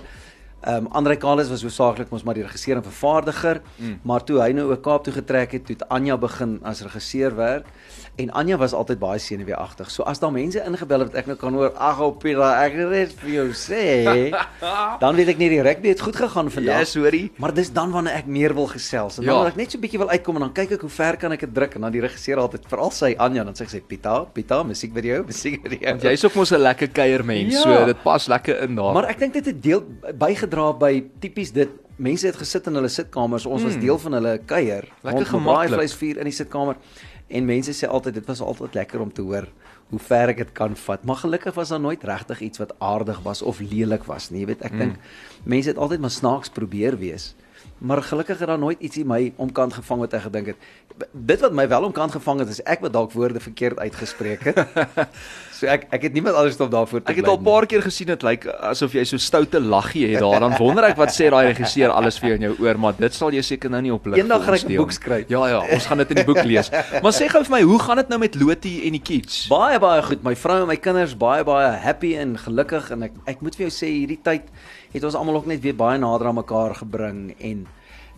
Ehm 0.63 0.85
um, 0.85 0.87
Andrei 0.91 1.17
Kalis 1.17 1.49
was 1.49 1.61
hoofsaaklik 1.61 2.09
mos 2.09 2.23
maar 2.23 2.33
die 2.35 2.43
regisseur 2.43 2.75
en 2.77 2.83
vervaardiger, 2.83 3.61
Mm. 3.77 3.99
maar 4.03 4.23
toe 4.23 4.39
hy 4.41 4.51
nou 4.53 4.71
ook 4.71 4.81
Kaap 4.83 5.03
toe 5.03 5.13
getrek 5.13 5.51
het, 5.51 5.65
toe 5.65 5.75
het 5.75 5.89
Anja 5.89 6.17
begin 6.17 6.59
as 6.63 6.81
regisseur 6.81 7.35
werk 7.35 7.65
en 8.15 8.29
Anja 8.31 8.57
was 8.57 8.73
altyd 8.73 8.99
baie 8.99 9.19
senuweeagtig. 9.19 9.89
So 9.91 10.03
as 10.03 10.19
daar 10.19 10.31
mense 10.31 10.61
ingebel 10.63 10.99
het 10.99 11.07
wat 11.11 11.15
ek 11.17 11.25
nou 11.25 11.35
kan 11.37 11.53
hoor, 11.53 11.71
ag 11.75 11.99
Pira, 12.19 12.63
ek 12.63 12.75
net 12.75 13.11
vir 13.19 13.29
jou 13.29 13.47
sê, 13.53 14.29
dan 15.03 15.15
weet 15.15 15.27
ek 15.33 15.37
nie 15.37 15.49
die 15.49 15.61
rugby 15.61 15.87
het 15.89 15.99
goed 16.01 16.15
gegaan 16.15 16.51
vandag. 16.51 16.79
Yes, 16.79 16.93
hoorie. 16.95 17.31
Maar 17.37 17.53
dis 17.53 17.71
dan 17.73 17.91
wanneer 17.91 18.13
ek 18.13 18.25
meer 18.27 18.53
wil 18.53 18.67
gesels. 18.67 19.17
En 19.17 19.25
dan 19.25 19.33
Ja. 19.33 19.39
wil 19.41 19.47
ek 19.49 19.55
net 19.57 19.71
so 19.71 19.77
'n 19.77 19.81
bietjie 19.81 19.97
wil 19.99 20.09
uitkom 20.09 20.35
en 20.35 20.41
dan 20.41 20.53
kyk 20.53 20.71
ek 20.71 20.81
hoe 20.81 20.89
ver 20.89 21.17
kan 21.17 21.31
ek 21.31 21.39
dit 21.39 21.53
druk 21.55 21.75
en 21.75 21.81
dan 21.81 21.91
die 21.91 22.01
regisseur 22.01 22.37
altyd 22.37 22.63
veral 22.69 22.91
sy 22.91 23.15
Anja 23.17 23.43
dan 23.43 23.53
sê 23.53 23.67
sy 23.67 23.81
Pita, 23.81 24.25
Pita, 24.33 24.63
musiekvideo, 24.63 25.23
musiekvideo. 25.31 25.89
Want 25.89 26.01
jy's 26.03 26.23
ook 26.23 26.35
mos 26.35 26.51
'n 26.51 26.59
lekker 26.61 26.87
kuiermens, 26.89 27.53
Ja. 27.53 27.61
so 27.61 27.85
dit 27.85 28.03
pas 28.03 28.27
lekker 28.27 28.61
in 28.61 28.75
daar. 28.75 28.93
Maar 28.93 29.09
ek 29.09 29.19
dink 29.19 29.33
dit 29.33 29.45
het 29.45 29.61
deel 29.63 29.83
bygedra 30.17 30.52
by 30.79 31.03
tipies 31.19 31.51
dit 31.51 31.69
mense 31.97 32.25
het 32.25 32.35
gesit 32.35 32.67
in 32.67 32.73
hulle 32.75 32.89
sitkamers, 32.89 33.45
ons 33.45 33.63
was 33.63 33.75
Mm. 33.75 33.81
deel 33.81 33.99
van 33.99 34.13
hulle 34.13 34.37
kuier. 34.45 34.87
Lekker 35.03 35.25
gemaklik. 35.25 35.53
braaivleisvuur 35.53 36.17
in 36.17 36.23
die 36.23 36.31
sitkamer. 36.33 36.75
En 37.29 37.45
mense 37.45 37.71
sê 37.71 37.87
altyd 37.89 38.13
dit 38.13 38.25
was 38.25 38.41
altyd 38.41 38.73
lekker 38.73 38.99
om 39.01 39.11
te 39.13 39.21
hoor 39.21 39.47
hoe 39.89 39.99
ver 39.99 40.29
ek 40.29 40.37
dit 40.37 40.51
kan 40.51 40.75
vat. 40.75 41.03
Maar 41.05 41.15
gelukkig 41.15 41.53
was 41.53 41.69
daar 41.69 41.79
nooit 41.79 42.03
regtig 42.03 42.39
iets 42.41 42.57
wat 42.57 42.73
aardig 42.79 43.19
was 43.23 43.41
of 43.41 43.59
lelik 43.59 44.03
was 44.03 44.29
nie. 44.31 44.39
Jy 44.39 44.45
weet, 44.45 44.61
ek 44.61 44.71
Mm. 44.71 44.79
dink 44.79 44.95
mense 45.43 45.69
het 45.69 45.77
altyd 45.77 45.99
maar 45.99 46.09
snaaks 46.11 46.49
probeer 46.49 46.97
wees. 46.97 47.35
Maar 47.77 48.01
gelukkig 48.01 48.39
het 48.39 48.47
daar 48.47 48.59
nooit 48.59 48.79
ietsie 48.79 49.05
my 49.05 49.33
omkant 49.35 49.73
gevang 49.73 49.99
wat 49.99 50.13
ek 50.13 50.21
gedink 50.21 50.45
het. 50.47 50.55
Dit 51.11 51.39
wat 51.41 51.53
my 51.53 51.67
wel 51.67 51.83
omkant 51.83 52.11
gevang 52.11 52.39
het 52.39 52.49
is 52.49 52.61
ek 52.63 52.79
wat 52.81 52.93
dalk 52.93 53.11
woorde 53.11 53.39
verkeerd 53.39 53.77
uitgespreek 53.79 54.43
het. 54.43 54.67
so 55.63 55.71
ek 55.71 55.87
ek 55.95 56.07
het 56.07 56.15
niemand 56.15 56.37
anders 56.39 56.59
om 56.59 56.69
daarvoor 56.71 57.01
te 57.01 57.11
Ek 57.11 57.19
het 57.19 57.25
bly 57.25 57.33
al 57.33 57.39
'n 57.39 57.45
paar 57.45 57.65
keer 57.65 57.81
gesien 57.81 58.07
dit 58.07 58.23
lyk 58.23 58.47
asof 58.71 58.93
jy 58.93 59.03
so 59.07 59.17
stoute 59.17 59.59
laggie 59.59 60.07
het 60.11 60.19
daar. 60.19 60.39
Dan 60.43 60.55
wonder 60.59 60.83
ek 60.89 60.97
wat 60.97 61.13
sê 61.15 61.29
daai 61.31 61.53
regisseur 61.53 61.89
alles 61.89 62.19
vir 62.19 62.29
jou 62.29 62.35
in 62.35 62.45
jou 62.47 62.55
oor, 62.59 62.77
maar 62.79 62.93
dit 62.97 63.13
sal 63.13 63.31
jy 63.31 63.41
seker 63.41 63.69
nou 63.69 63.81
nie 63.81 63.93
op 63.93 64.05
lig. 64.05 64.17
Eendag 64.17 64.43
gaan 64.43 64.53
ons 64.53 64.63
ek 64.63 64.69
'n 64.69 64.77
boek 64.77 64.91
skryf. 64.91 65.29
Ja 65.29 65.47
ja, 65.47 65.59
ons 65.73 65.85
gaan 65.85 65.97
dit 65.97 66.09
in 66.09 66.15
die 66.15 66.25
boek 66.25 66.43
lees. 66.43 66.69
Maar 67.03 67.13
sê 67.13 67.29
gou 67.29 67.43
vir 67.43 67.51
my, 67.51 67.61
hoe 67.61 67.79
gaan 67.79 67.97
dit 67.97 68.09
nou 68.09 68.19
met 68.19 68.35
Loti 68.35 68.85
en 68.87 68.91
die 68.91 69.01
kids? 69.01 69.47
Baie 69.47 69.79
baie 69.79 70.01
goed. 70.01 70.23
My 70.23 70.35
vrou 70.35 70.61
en 70.61 70.67
my 70.67 70.77
kinders 70.77 71.15
baie 71.17 71.43
baie 71.43 71.77
happy 71.77 72.15
en 72.17 72.37
gelukkig 72.37 72.91
en 72.91 73.03
ek 73.03 73.11
ek 73.25 73.41
moet 73.41 73.55
vir 73.55 73.67
jou 73.69 73.73
sê 73.73 73.87
hierdie 73.87 74.19
tyd 74.23 74.43
het 74.93 75.03
ons 75.03 75.15
almal 75.15 75.35
ook 75.35 75.47
net 75.47 75.61
weer 75.61 75.75
baie 75.75 75.97
nader 75.97 76.27
aan 76.27 76.35
mekaar 76.35 76.75
gebring 76.75 77.35
en 77.39 77.67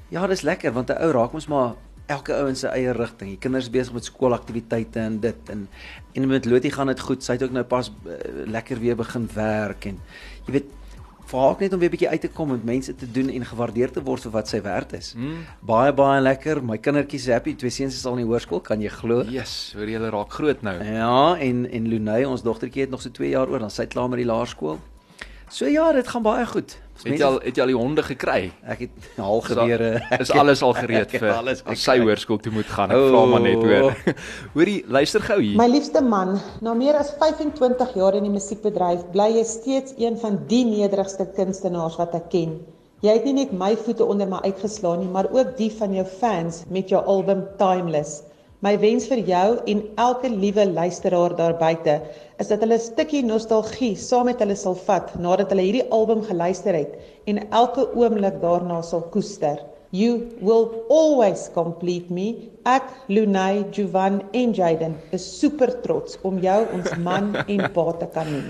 ja, 0.10 0.28
dis 0.28 0.42
lekker 0.42 0.72
want 0.72 0.90
'n 0.90 0.98
ou 1.02 1.12
raak 1.12 1.34
mos 1.34 1.48
maar 1.48 1.76
elke 2.12 2.36
ou 2.38 2.48
in 2.50 2.58
sy 2.60 2.70
eie 2.74 2.94
rigting. 2.96 3.34
Die 3.34 3.42
kinders 3.42 3.70
besig 3.74 3.96
met 3.96 4.08
skoolaktiwiteite 4.08 5.02
en 5.02 5.20
dit 5.24 5.52
en 5.54 5.68
en 6.16 6.28
met 6.32 6.46
Lotie 6.46 6.72
gaan 6.72 6.88
dit 6.88 7.00
goed. 7.00 7.24
Sy 7.24 7.36
het 7.36 7.44
ook 7.44 7.56
nou 7.56 7.66
pas 7.68 7.90
uh, 7.92 8.18
lekker 8.48 8.80
weer 8.80 8.96
begin 8.96 9.28
werk 9.34 9.90
en 9.90 10.00
jy 10.46 10.60
weet 10.60 10.74
vir 11.26 11.40
haar 11.42 11.56
ook 11.56 11.60
net 11.64 11.74
om 11.74 11.80
weer 11.80 11.90
'n 11.90 11.96
bietjie 11.98 12.10
uit 12.10 12.22
te 12.22 12.30
kom 12.30 12.50
en 12.50 12.56
met 12.56 12.66
mense 12.66 12.96
te 12.96 13.12
doen 13.12 13.30
en 13.30 13.46
gewaardeer 13.46 13.92
te 13.92 14.04
word 14.04 14.22
vir 14.22 14.32
wat 14.32 14.48
sy 14.48 14.62
werd 14.62 14.94
is. 14.94 15.14
Hmm. 15.14 15.46
Baie 15.62 15.94
baie 15.94 16.22
lekker. 16.22 16.64
My 16.64 16.78
kindertjies 16.78 17.28
is 17.28 17.34
happy. 17.34 17.56
Twee 17.56 17.70
seuns 17.70 17.96
is 17.96 18.06
al 18.06 18.18
in 18.18 18.26
die 18.26 18.32
hoërskool, 18.32 18.62
kan 18.62 18.82
jy 18.82 18.90
glo? 18.90 19.24
Yes, 19.24 19.74
hoor 19.76 19.88
jy 19.88 19.98
hulle 19.98 20.10
raak 20.10 20.32
groot 20.32 20.62
nou. 20.62 20.84
Ja, 20.84 21.36
en 21.38 21.66
en 21.72 21.88
Lunay, 21.88 22.26
ons 22.26 22.44
dogtertjie 22.44 22.82
het 22.82 22.90
nog 22.90 23.02
so 23.02 23.10
2 23.10 23.30
jaar 23.30 23.50
oor, 23.50 23.60
dan 23.60 23.70
sy 23.72 23.86
klaar 23.86 24.10
met 24.10 24.18
die 24.18 24.30
laerskool. 24.30 24.80
So 25.50 25.66
ja, 25.70 25.92
dit 25.94 26.08
gaan 26.08 26.24
baie 26.26 26.46
goed. 26.46 26.78
As 26.96 27.04
Het 27.04 27.20
jy 27.20 27.26
al 27.28 27.40
het 27.44 27.58
jy 27.58 27.62
al 27.66 27.72
die 27.74 27.76
honde 27.76 28.04
gekry? 28.08 28.52
ek 28.64 28.80
het 28.86 29.08
halgewere. 29.20 29.90
Is 30.20 30.32
alles 30.32 30.62
al 30.64 30.74
gereed 30.78 31.12
vir 31.12 31.34
as 31.52 31.64
sy 31.84 31.98
hoërskool 32.00 32.40
toe 32.40 32.54
moet 32.56 32.70
gaan. 32.72 32.94
Ek 32.96 33.02
vra 33.12 33.24
maar 33.30 33.44
net 33.44 33.60
hoor. 33.60 33.98
Hoorie, 34.56 34.78
luister 34.88 35.22
gou 35.28 35.38
hier. 35.42 35.58
My 35.60 35.68
liefste 35.68 36.02
man, 36.02 36.38
na 36.64 36.74
meer 36.74 36.96
as 36.96 37.12
25 37.20 37.98
jaar 38.00 38.16
in 38.16 38.24
die 38.30 38.32
musiekbedryf 38.34 39.04
bly 39.12 39.28
jy 39.36 39.44
steeds 39.50 39.98
een 40.00 40.16
van 40.22 40.40
die 40.48 40.64
nederigste 40.70 41.28
kunstenaars 41.36 42.00
wat 42.00 42.16
ek 42.16 42.30
ken. 42.32 42.56
Jy 43.04 43.18
het 43.20 43.28
nie 43.28 43.36
net 43.44 43.52
my 43.54 43.74
voete 43.76 44.08
onder 44.08 44.30
my 44.32 44.40
uitgeslaan 44.48 45.04
nie, 45.04 45.12
maar 45.12 45.28
ook 45.36 45.58
die 45.60 45.70
van 45.76 45.94
jou 45.94 46.06
fans 46.08 46.64
met 46.72 46.90
jou 46.90 47.04
album 47.04 47.44
Timeless. 47.60 48.24
My 48.66 48.72
wens 48.82 49.04
vir 49.06 49.20
jou 49.28 49.50
en 49.70 49.82
elke 50.02 50.30
liewe 50.32 50.64
luisteraar 50.66 51.36
daar 51.38 51.54
buite 51.60 52.00
is 52.42 52.48
dat 52.50 52.64
hulle 52.66 52.80
'n 52.80 52.86
stukkie 52.86 53.22
nostalgie 53.22 53.92
saam 54.06 54.26
met 54.26 54.42
hulle 54.42 54.56
sal 54.58 54.78
vat 54.88 55.14
nadat 55.26 55.54
hulle 55.54 55.66
hierdie 55.68 55.86
album 56.00 56.24
geluister 56.32 56.74
het 56.74 56.98
en 57.30 57.44
elke 57.62 57.86
oomblik 57.94 58.42
daarna 58.42 58.82
sal 58.82 59.06
koester. 59.14 59.62
You 59.92 60.34
will 60.42 60.66
always 60.90 61.48
complete 61.54 62.10
me. 62.10 62.50
Ek, 62.66 62.90
Lunay, 63.08 63.66
Jovan 63.72 64.24
en 64.34 64.54
Jaden 64.54 64.98
is 65.12 65.40
super 65.40 65.82
trots 65.86 66.18
om 66.24 66.42
jou 66.42 66.66
ons 66.74 66.98
man 66.98 67.36
en 67.48 67.72
pa 67.72 67.92
te 67.92 68.08
kan 68.18 68.32
noem. 68.32 68.50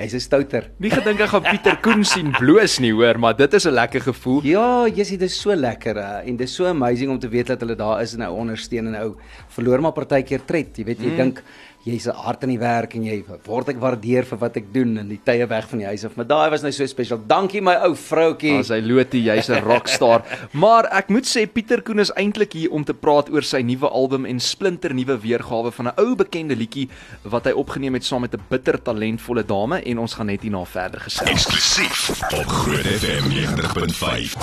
Jy's 0.00 0.14
'n 0.16 0.20
stouter. 0.24 0.70
Nie 0.80 0.88
gedink 0.88 1.20
ek 1.20 1.28
gaan 1.28 1.42
Pieter 1.44 1.76
Koen 1.84 2.04
sien 2.08 2.30
bloos 2.40 2.78
nie, 2.80 2.92
hoor, 2.96 3.18
maar 3.20 3.36
dit 3.36 3.52
is 3.54 3.66
'n 3.68 3.74
lekker 3.76 4.00
gevoel. 4.00 4.40
Ja, 4.48 4.88
Jessie, 4.88 5.18
dit 5.18 5.28
is 5.28 5.40
so 5.40 5.54
lekker 5.54 5.96
uh, 5.96 6.24
en 6.24 6.36
dit 6.36 6.48
is 6.48 6.54
so 6.54 6.64
amazing 6.64 7.10
om 7.10 7.18
te 7.18 7.28
weet 7.28 7.52
dat 7.52 7.60
hulle 7.60 7.76
daar 7.76 8.00
is 8.00 8.14
en 8.16 8.24
nou 8.24 8.32
ondersteun 8.32 8.86
en 8.86 8.96
nou 8.96 9.16
verloor 9.48 9.80
maar 9.80 9.92
partykeer 9.92 10.44
tred. 10.46 10.72
Jy 10.76 10.84
weet, 10.84 11.02
jy 11.04 11.12
mm. 11.12 11.16
dink 11.16 11.42
jy's 11.84 12.06
'n 12.06 12.14
hart 12.14 12.42
in 12.44 12.50
die 12.50 12.58
werk 12.58 12.94
en 12.94 13.04
jy 13.04 13.24
word 13.46 13.68
ek 13.68 13.80
waardeer 13.80 14.24
vir 14.24 14.38
wat 14.38 14.56
ek 14.56 14.72
doen 14.72 14.98
en 14.98 15.08
die 15.08 15.20
tye 15.24 15.46
weg 15.46 15.68
van 15.68 15.78
die 15.78 15.86
huis 15.86 16.04
af. 16.04 16.16
Maar 16.16 16.26
daai 16.26 16.50
was 16.50 16.62
nou 16.62 16.72
so 16.72 16.86
spesiaal. 16.86 17.20
Dankie 17.26 17.62
my 17.62 17.74
ou 17.86 17.94
vroutjie. 17.94 18.58
As 18.58 18.68
hy 18.68 18.80
Loti, 18.80 19.24
jy's 19.24 19.48
'n 19.48 19.62
rockstar. 19.64 20.22
maar 20.52 20.84
ek 20.92 21.08
moet 21.08 21.24
sê 21.24 21.46
Pieter 21.46 21.82
Koen 21.82 22.00
is 22.00 22.12
eintlik 22.12 22.52
hier 22.52 22.70
om 22.70 22.84
te 22.84 22.94
praat 22.94 23.30
oor 23.30 23.42
sy 23.42 23.62
nuwe 23.62 23.88
album 23.88 24.26
en 24.26 24.40
splinter 24.40 24.94
nuwe 24.94 25.18
weergawe 25.20 25.72
van 25.72 25.86
'n 25.88 25.92
ou 25.96 26.14
bekende 26.14 26.56
liedjie 26.56 26.88
wat 27.24 27.44
hy 27.44 27.52
opgeneem 27.52 27.94
het 27.94 28.04
saam 28.04 28.20
met 28.20 28.34
'n 28.34 28.42
bitter 28.50 28.82
talentvolle 28.82 29.44
dame 29.44 29.82
en 29.82 29.98
ons 29.98 30.14
gaan 30.14 30.26
net 30.26 30.42
hierna 30.42 30.64
verder 30.64 31.00
gesels. 31.00 31.30
Eksklusief 31.30 32.10
op 32.32 32.46
Groot 32.46 32.86
FM 32.86 33.30
90.5. 33.30 34.36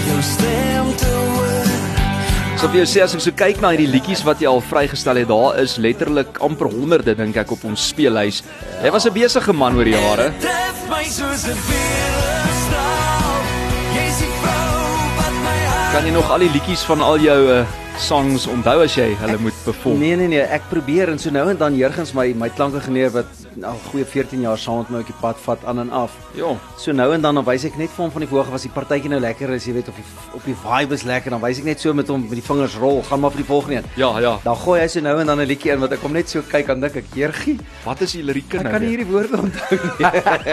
jou 0.06 0.20
stem 0.24 0.86
te 1.00 1.10
hoor. 1.12 1.66
So 2.56 2.68
vir 2.72 2.78
jou 2.80 2.88
sê 2.88 3.00
as 3.04 3.14
ek 3.16 3.22
so 3.26 3.32
kyk 3.36 3.60
na 3.60 3.68
hierdie 3.74 3.92
liedjies 3.92 4.22
wat 4.26 4.38
jy 4.40 4.48
al 4.50 4.62
vrygestel 4.64 5.16
het, 5.20 5.28
daar 5.28 5.52
is 5.60 5.72
letterlik 5.82 6.32
amper 6.44 6.68
honderde 6.72 7.14
dink 7.18 7.36
ek 7.36 7.50
op 7.52 7.64
ons 7.68 7.80
speellys. 7.92 8.36
Jy 8.82 8.90
was 8.90 9.06
'n 9.06 9.12
besige 9.12 9.52
man 9.52 9.76
oor 9.76 9.84
die 9.84 9.94
jare. 9.94 10.32
Tref 10.40 10.88
my 10.88 11.04
soos 11.04 11.44
'n 11.44 11.56
weerstraal. 11.68 13.42
Jy's 13.96 14.18
die 14.24 14.32
vrou 14.40 14.76
wat 15.20 15.34
my 15.44 15.58
hart 15.68 15.92
Kan 15.92 16.04
jy 16.06 16.12
nog 16.12 16.30
al 16.30 16.38
die 16.38 16.50
liedjies 16.50 16.84
van 16.84 17.00
al 17.00 17.18
jou 17.18 17.48
uh, 17.60 17.66
songs 17.98 18.44
onthou 18.50 18.82
as 18.84 18.94
jy 18.98 19.08
hulle 19.22 19.38
moet 19.40 19.56
perform? 19.64 19.98
Nee 20.02 20.16
nee 20.20 20.28
nee, 20.28 20.42
ek 20.52 20.66
probeer 20.70 21.08
en 21.12 21.18
so 21.18 21.30
nou 21.32 21.46
en 21.50 21.56
dan 21.58 21.76
Jurgens 21.78 22.12
my 22.16 22.28
my 22.36 22.48
klankingenieur 22.52 23.10
wat 23.14 23.44
al 23.64 23.78
goeie 23.88 24.04
14 24.04 24.42
jaar 24.44 24.58
saam 24.60 24.82
met 24.82 24.90
my 24.92 24.98
op 25.00 25.08
die 25.08 25.16
pad 25.20 25.38
vat 25.40 25.62
aan 25.64 25.78
en 25.80 25.90
af. 25.96 26.12
Ja. 26.36 26.50
So 26.76 26.92
nou 26.92 27.08
en 27.14 27.22
dan 27.24 27.34
dan 27.38 27.44
wys 27.46 27.64
ek 27.64 27.78
net 27.80 27.88
vir 27.94 28.02
hom 28.04 28.10
van 28.12 28.20
die 28.26 28.28
vorige 28.28 28.52
was 28.52 28.66
die 28.66 28.72
partytjie 28.74 29.08
nou 29.08 29.20
lekker 29.24 29.50
is, 29.56 29.64
jy 29.64 29.72
weet 29.78 29.88
of 29.88 29.96
die 29.96 30.04
op 30.36 30.44
die 30.44 30.56
vibe 30.60 30.94
is 30.98 31.04
lekker, 31.08 31.32
dan 31.32 31.40
wys 31.40 31.58
ek 31.62 31.64
net 31.70 31.80
so 31.80 31.94
met 31.96 32.08
hom 32.12 32.20
met 32.26 32.36
die 32.36 32.44
vingers 32.44 32.76
rol, 32.76 33.00
gaan 33.08 33.20
maar 33.24 33.32
vir 33.32 33.40
die 33.42 33.48
volgende 33.48 33.76
een. 33.80 33.88
Ja, 33.96 34.10
ja. 34.20 34.34
Dan 34.44 34.56
gooi 34.60 34.80
hy 34.82 34.88
so 34.92 35.00
nou 35.00 35.16
en 35.20 35.26
dan 35.32 35.40
'n 35.40 35.46
liedjie 35.48 35.72
in 35.72 35.80
wat 35.80 35.92
ek 35.92 36.04
hom 36.04 36.12
net 36.12 36.28
so 36.28 36.42
kyk 36.42 36.68
en 36.68 36.80
dink 36.80 36.96
ek, 36.96 37.04
"Jeergie, 37.14 37.58
Wat 37.84 38.00
is 38.00 38.12
die 38.12 38.22
lirieke 38.22 38.58
ek 38.58 38.62
nou? 38.64 38.72
kan 38.72 38.82
nie 38.82 38.88
weer? 38.88 38.98
hierdie 38.98 39.12
woorde 39.12 39.36
onthou 39.40 39.78
nie." 39.98 40.06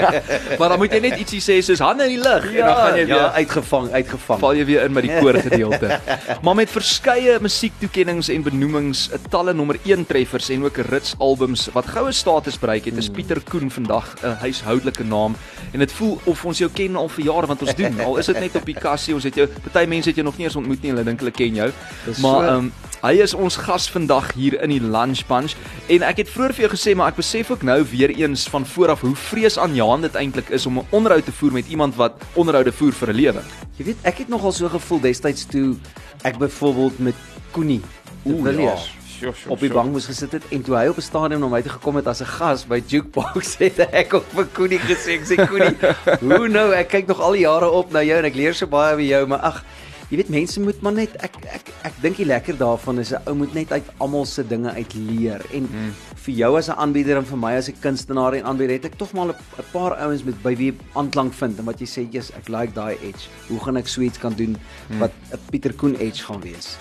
Maar 0.60 0.70
dan 0.70 0.78
moet 0.80 0.92
jy 0.94 1.00
net 1.00 1.20
ietsie 1.20 1.42
sê 1.42 1.62
soos 1.62 1.80
hande 1.80 2.04
in 2.08 2.10
die 2.16 2.24
lug 2.24 2.46
en 2.46 2.66
dan 2.66 2.76
gaan 2.76 2.96
jy 2.98 3.06
weer 3.06 3.16
ja, 3.16 3.32
uitgevang, 3.36 3.92
uitgevang. 3.92 4.40
val 4.40 4.54
jy 4.56 4.66
weer 4.66 4.84
in 4.86 4.94
met 4.94 5.04
die 5.04 5.18
koorgedeelte. 5.22 6.00
maar 6.42 6.56
met 6.56 6.70
verskeie 6.70 7.33
musiektoekennings 7.42 8.30
en 8.30 8.44
benoemings, 8.44 9.10
'n 9.14 9.30
talle 9.30 9.54
nommer 9.54 9.78
1 9.86 10.06
treffers 10.06 10.50
en 10.50 10.64
ook 10.64 10.78
rits 10.78 11.16
albums 11.18 11.70
wat 11.74 11.86
goue 11.86 12.12
status 12.12 12.60
bereik 12.60 12.86
het, 12.86 12.98
is 12.98 13.10
Pieter 13.10 13.42
Koen 13.42 13.72
vandag 13.72 14.16
'n 14.22 14.38
huishoudelike 14.42 15.04
naam 15.04 15.36
en 15.72 15.80
dit 15.80 15.92
voel 15.92 16.20
of 16.24 16.46
ons 16.46 16.58
jou 16.58 16.70
ken 16.74 16.96
al 16.96 17.10
vir 17.10 17.26
jare 17.26 17.48
want 17.48 17.62
ons 17.62 17.76
doen. 17.76 18.00
Al 18.00 18.18
is 18.18 18.26
dit 18.26 18.40
net 18.40 18.56
op 18.56 18.66
die 18.66 18.76
kassie, 18.76 19.14
ons 19.14 19.24
het 19.24 19.36
jou 19.36 19.48
party 19.48 19.88
mense 19.88 20.10
het 20.10 20.16
jou 20.16 20.26
nog 20.26 20.38
nie 20.38 20.46
eens 20.46 20.56
ontmoet 20.56 20.82
nie, 20.82 20.92
hulle 20.92 21.04
dink 21.04 21.20
hulle 21.20 21.32
ken 21.32 21.56
jou. 21.56 21.72
Dis 22.06 22.18
Maar 22.18 22.48
ehm 22.48 22.58
um, 22.58 22.74
hy 23.04 23.20
is 23.20 23.34
ons 23.34 23.58
gas 23.60 23.90
vandag 23.92 24.32
hier 24.34 24.62
in 24.64 24.70
die 24.70 24.80
Lunch 24.80 25.26
Bunch 25.28 25.56
en 25.88 26.04
ek 26.08 26.18
het 26.18 26.30
vroeër 26.30 26.54
vir 26.54 26.66
jou 26.68 26.72
gesê 26.72 26.96
maar 26.96 27.12
ek 27.12 27.20
besef 27.20 27.52
ook 27.52 27.64
nou 27.64 27.84
weer 27.92 28.10
eens 28.10 28.48
van 28.48 28.66
vooraf 28.66 29.02
hoe 29.02 29.16
vreesaanjaend 29.16 30.02
dit 30.02 30.16
eintlik 30.16 30.50
is 30.50 30.66
om 30.66 30.80
'n 30.80 30.88
onderhoud 30.90 31.26
te 31.26 31.32
voer 31.32 31.52
met 31.52 31.68
iemand 31.68 31.96
wat 31.96 32.14
onderhoude 32.34 32.72
voer 32.72 32.94
vir 32.94 33.10
'n 33.10 33.16
lewe. 33.16 33.42
Jy 33.78 33.86
weet, 33.86 33.98
ek 34.04 34.18
het 34.18 34.30
nogal 34.30 34.52
so 34.52 34.70
gevoel 34.70 35.00
destyds 35.00 35.46
toe 35.46 35.76
ek 36.24 36.38
byvoorbeeld 36.38 37.00
met 37.00 37.16
Koenie 37.52 37.82
de 38.24 38.42
Villiers 38.44 38.92
Sure, 39.24 39.36
sure, 39.38 39.54
op 39.54 39.62
die 39.62 39.70
bank 39.72 39.92
moes 39.94 40.08
gesit 40.10 40.34
het 40.36 40.46
en 40.56 40.64
toe 40.66 40.74
hy 40.76 40.88
op 40.92 40.98
'n 40.98 41.06
stadium 41.06 41.40
na 41.40 41.48
my 41.48 41.62
toe 41.62 41.72
gekom 41.72 41.96
het 41.96 42.08
as 42.08 42.22
'n 42.22 42.28
gas 42.28 42.66
by 42.68 42.82
Jukebox 42.88 43.56
het 43.64 43.80
ek 43.80 44.14
ook 44.14 44.26
vir 44.36 44.48
Koenie 44.54 44.80
gesê. 44.80 45.16
Ek 45.20 45.26
sê 45.30 45.36
Koenie 45.48 45.78
hoe 46.20 46.48
nou? 46.50 46.74
Ek 46.74 46.90
kyk 46.90 47.08
nog 47.08 47.22
al 47.22 47.38
die 47.38 47.46
jare 47.46 47.70
op 47.70 47.92
na 47.92 48.02
jou 48.04 48.18
en 48.18 48.26
ek 48.26 48.36
leer 48.36 48.54
so 48.54 48.68
baie 48.68 48.96
by 48.96 49.06
jou 49.08 49.28
maar 49.28 49.40
ag 49.40 49.64
jy 50.10 50.18
weet 50.18 50.30
mense 50.30 50.60
moet 50.60 50.82
maar 50.82 50.94
net 50.94 51.16
ek 51.24 51.38
ek 51.46 51.70
ek 51.88 52.02
dink 52.02 52.18
die 52.18 52.26
lekker 52.26 52.58
daarvan 52.58 53.00
is 53.00 53.14
'n 53.14 53.22
ou 53.26 53.36
moet 53.36 53.54
net 53.54 53.72
uit 53.72 53.88
almal 54.00 54.26
se 54.26 54.44
dinge 54.44 54.72
uit 54.72 54.94
leer. 54.94 55.42
En 55.54 55.70
mm. 55.72 55.92
vir 56.26 56.34
jou 56.34 56.58
as 56.58 56.70
'n 56.70 56.76
aanbieder 56.78 57.18
en 57.18 57.26
vir 57.26 57.38
my 57.38 57.54
as 57.56 57.70
'n 57.70 57.80
kunstenaar 57.80 58.34
en 58.34 58.44
aanbieder 58.44 58.76
het 58.76 58.86
ek 58.86 58.98
tog 58.98 59.14
maar 59.14 59.30
'n 59.30 59.70
paar 59.72 59.96
ouens 60.04 60.24
met 60.24 60.36
by 60.44 60.56
wie 60.56 60.74
aanklank 60.96 61.34
vind 61.34 61.60
en 61.60 61.66
wat 61.66 61.80
jy 61.80 61.88
sê 61.88 62.02
jy's 62.12 62.32
ek 62.36 62.50
like 62.50 62.74
daai 62.74 62.98
edge. 63.02 63.30
Hoe 63.48 63.60
gaan 63.60 63.78
ek 63.78 63.88
sweets 63.88 64.18
kan 64.18 64.34
doen 64.34 64.58
wat 65.00 65.12
'n 65.32 65.40
Pieter 65.50 65.74
Koen 65.74 65.96
edge 65.96 66.24
gaan 66.24 66.42
wees 66.42 66.78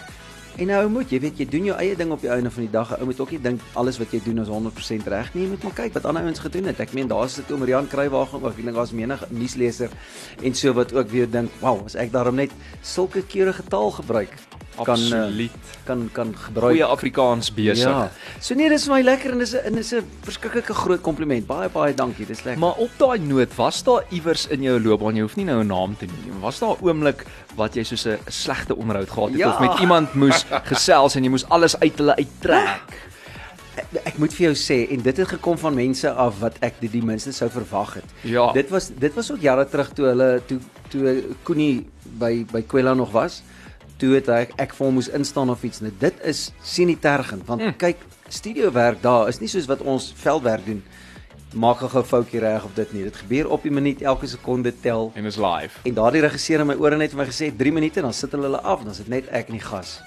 En 0.60 0.68
nou 0.68 0.80
moet 0.92 1.08
jy 1.08 1.16
weet 1.22 1.38
jy 1.40 1.46
doen 1.48 1.68
jou 1.70 1.76
eie 1.80 1.94
ding 1.96 2.10
op 2.12 2.20
die 2.20 2.30
einde 2.30 2.50
van 2.52 2.66
die 2.66 2.72
dag. 2.72 2.90
Ou 2.98 3.06
moet 3.08 3.20
ook 3.24 3.30
nie 3.32 3.40
dink 3.40 3.62
alles 3.78 3.96
wat 4.02 4.12
jy 4.12 4.20
doen 4.24 4.42
is 4.42 4.50
100% 4.52 5.08
reg 5.08 5.30
nie. 5.32 5.46
Jy 5.46 5.52
moet 5.54 5.62
maar 5.64 5.76
kyk 5.78 5.96
wat 5.96 6.08
ander 6.10 6.26
ouens 6.28 6.42
gedoen 6.44 6.68
het. 6.68 6.82
Ek 6.84 6.92
meen 6.92 7.08
daar's 7.08 7.38
dit 7.40 7.52
oor 7.56 7.68
Jan 7.68 7.88
Kruiwagen 7.88 8.42
ook. 8.42 8.52
Ek 8.52 8.60
dink 8.60 8.76
daar's 8.76 8.92
menige 8.92 9.28
nuusleser 9.32 9.94
en 10.42 10.54
so 10.54 10.76
wat 10.76 10.92
ook 10.92 11.08
weer 11.08 11.30
dink, 11.30 11.50
"Wow, 11.60 11.84
as 11.84 11.96
ek 11.96 12.12
daarom 12.12 12.36
net 12.36 12.50
sulke 12.82 13.22
keurige 13.22 13.64
taal 13.64 13.90
gebruik 13.90 14.36
Absoluut. 14.76 15.50
kan 15.84 16.08
kan 16.12 16.34
gebruik." 16.36 16.66
Goeie 16.72 16.84
Afrikaans 16.84 17.52
besig. 17.54 17.88
Ja. 17.88 18.10
So 18.40 18.54
nee, 18.54 18.68
dis 18.68 18.84
vir 18.84 18.94
my 18.94 19.02
lekker 19.02 19.32
en 19.32 19.38
dis 19.38 19.54
'n 19.54 19.74
dis 19.74 19.92
'n 19.92 20.04
verskriklike 20.22 20.74
groot 20.74 21.00
kompliment. 21.00 21.46
Baie 21.46 21.68
baie 21.68 21.94
dankie. 21.94 22.26
Dis 22.26 22.42
lekker. 22.44 22.60
Maar 22.60 22.74
op 22.78 22.90
daai 22.98 23.18
noot, 23.18 23.54
was 23.56 23.82
daar 23.82 24.04
iewers 24.10 24.46
in 24.48 24.62
jou 24.62 24.80
loopbaan, 24.80 25.14
jy 25.16 25.22
hoef 25.22 25.36
nie 25.36 25.44
nou 25.44 25.60
'n 25.62 25.66
naam 25.66 25.96
te 25.96 26.06
noem 26.06 26.40
was 26.40 26.58
daar 26.58 26.70
'n 26.70 26.82
oomblik 26.82 27.24
wat 27.56 27.74
jy 27.74 27.82
soos 27.84 28.06
'n 28.06 28.18
slegte 28.28 28.76
onderhoud 28.76 29.10
gehad 29.10 29.28
het 29.30 29.38
Ja. 29.38 29.48
of 29.52 29.60
met 29.60 29.78
iemand 29.80 30.14
moes 30.14 30.44
gesels 30.72 31.14
en 31.16 31.22
jy 31.24 31.30
moes 31.30 31.48
alles 31.48 31.78
uit 31.80 31.96
hulle 31.98 32.16
uittrek? 32.16 32.80
Ek, 33.74 33.86
ek 34.04 34.18
moet 34.18 34.32
vir 34.34 34.52
jou 34.52 34.54
sê 34.54 34.90
en 34.92 35.00
dit 35.02 35.16
het 35.16 35.28
gekom 35.28 35.56
van 35.58 35.74
mense 35.74 36.10
af 36.12 36.38
wat 36.40 36.56
ek 36.60 36.74
dit 36.80 36.92
die 36.92 37.02
minste 37.02 37.32
sou 37.32 37.48
verwag 37.50 37.94
het. 37.94 38.04
Ja. 38.20 38.52
Dit 38.52 38.68
was 38.70 38.90
dit 38.98 39.14
was 39.14 39.30
ook 39.32 39.40
jare 39.40 39.64
terug 39.68 39.92
toe 39.92 40.06
hulle 40.06 40.42
toe 40.46 40.58
toe 40.90 41.22
Koenie 41.42 41.86
by 42.04 42.44
by 42.52 42.62
Kwela 42.62 42.94
nog 42.94 43.10
was. 43.12 43.42
Toe 44.02 44.16
het 44.16 44.26
ek 44.34 44.56
ek 44.58 44.72
vir 44.74 44.82
hom 44.88 44.96
moes 44.98 45.08
instaan 45.14 45.50
of 45.52 45.60
iets. 45.62 45.78
Nou 45.84 45.92
dit 45.98 46.16
is 46.26 46.48
sinietergend 46.66 47.46
want 47.46 47.62
mm. 47.62 47.76
kyk, 47.78 48.00
studiowerk 48.26 48.98
daar 49.04 49.28
is 49.30 49.38
nie 49.38 49.50
soos 49.52 49.68
wat 49.70 49.84
ons 49.86 50.08
veldwerk 50.18 50.66
doen. 50.66 50.80
Maak 51.54 51.84
gou 51.84 52.00
'n 52.00 52.08
foutjie 52.08 52.40
reg 52.42 52.64
of 52.64 52.74
dit 52.74 52.92
nie. 52.92 53.04
Dit 53.04 53.16
gebeur 53.16 53.50
op 53.54 53.62
die 53.62 53.70
minuut, 53.70 54.02
elke 54.02 54.26
sekonde 54.26 54.72
tel. 54.80 55.12
En 55.14 55.24
is 55.24 55.36
live. 55.36 55.78
En 55.84 55.94
daardie 55.94 56.24
regisseur 56.24 56.60
in 56.60 56.66
my 56.66 56.74
ore 56.74 56.96
net 56.96 57.14
vir 57.14 57.18
my 57.22 57.28
gesê 57.30 57.52
3 57.56 57.72
minute 57.72 58.00
dan 58.00 58.12
sit 58.12 58.32
hulle 58.32 58.50
hulle 58.50 58.60
af, 58.60 58.82
dan 58.82 58.90
is 58.90 58.96
dit 59.04 59.08
net 59.08 59.28
ek 59.30 59.46
en 59.46 59.58
die 59.60 59.66
gas. 59.70 60.00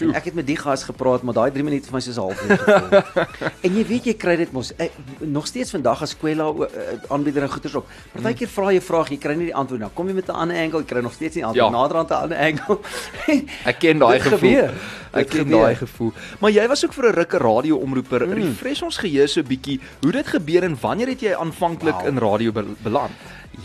En 0.00 0.14
ek 0.14 0.24
het 0.24 0.34
met 0.34 0.46
die 0.46 0.56
gas 0.56 0.82
gepraat, 0.84 1.22
maar 1.22 1.34
daai 1.34 1.50
3 1.52 1.64
minute 1.64 1.86
vir 1.86 1.94
my 1.94 2.00
soos 2.00 2.16
'n 2.16 2.20
halfuur 2.20 2.58
gevoel. 2.58 3.02
en 3.66 3.74
jy 3.76 3.84
weet 3.86 4.04
jy 4.04 4.14
kry 4.14 4.36
dit 4.36 4.52
mos 4.52 4.72
ek, 4.76 4.92
nog 5.18 5.46
steeds 5.46 5.70
vandag 5.70 6.02
as 6.02 6.16
Kwela 6.16 6.48
eh, 6.48 6.96
aanbieder 7.08 7.42
en 7.42 7.50
goeders 7.50 7.74
op. 7.74 7.86
Partykeer 8.12 8.48
vra 8.48 8.70
jy 8.72 8.78
'n 8.80 8.86
vraag, 8.90 9.08
jy 9.10 9.18
kry 9.18 9.34
nie 9.34 9.46
die 9.50 9.54
antwoord 9.54 9.80
nou. 9.80 9.90
Kom 9.94 10.08
jy 10.08 10.14
met 10.14 10.28
'n 10.28 10.32
ander 10.36 10.56
angle, 10.56 10.80
jy 10.80 10.86
kry 10.86 11.00
nog 11.02 11.12
steeds 11.12 11.34
nie 11.34 11.42
die 11.42 11.48
antwoord. 11.48 11.72
Ja. 11.72 11.78
Naderhand 11.80 12.10
'n 12.10 12.22
ander 12.22 12.38
angle. 12.38 12.78
Ek 13.70 13.78
ken 13.78 13.98
daai 13.98 14.20
gevoel. 14.20 14.38
gebeur. 14.38 14.72
Ek 15.12 15.28
ken 15.28 15.48
daai 15.50 15.74
gevoel. 15.74 16.12
Maar 16.40 16.50
jy 16.50 16.66
was 16.68 16.84
ook 16.84 16.92
vir 16.92 17.04
'n 17.10 17.14
rukke 17.14 17.38
radioomroeper. 17.38 18.26
Mm. 18.26 18.32
Refresh 18.32 18.82
ons 18.82 18.96
geheue 18.96 19.26
so 19.26 19.40
'n 19.40 19.46
bietjie. 19.46 19.80
Hoe 20.02 20.12
dit 20.12 20.26
gebeur 20.26 20.62
en 20.64 20.76
wanneer 20.80 21.08
het 21.08 21.20
jy 21.20 21.34
aanvanklik 21.34 21.94
Wow. 21.94 22.06
in 22.06 22.18
radio 22.18 22.52
be 22.52 22.64
beland? 22.82 23.10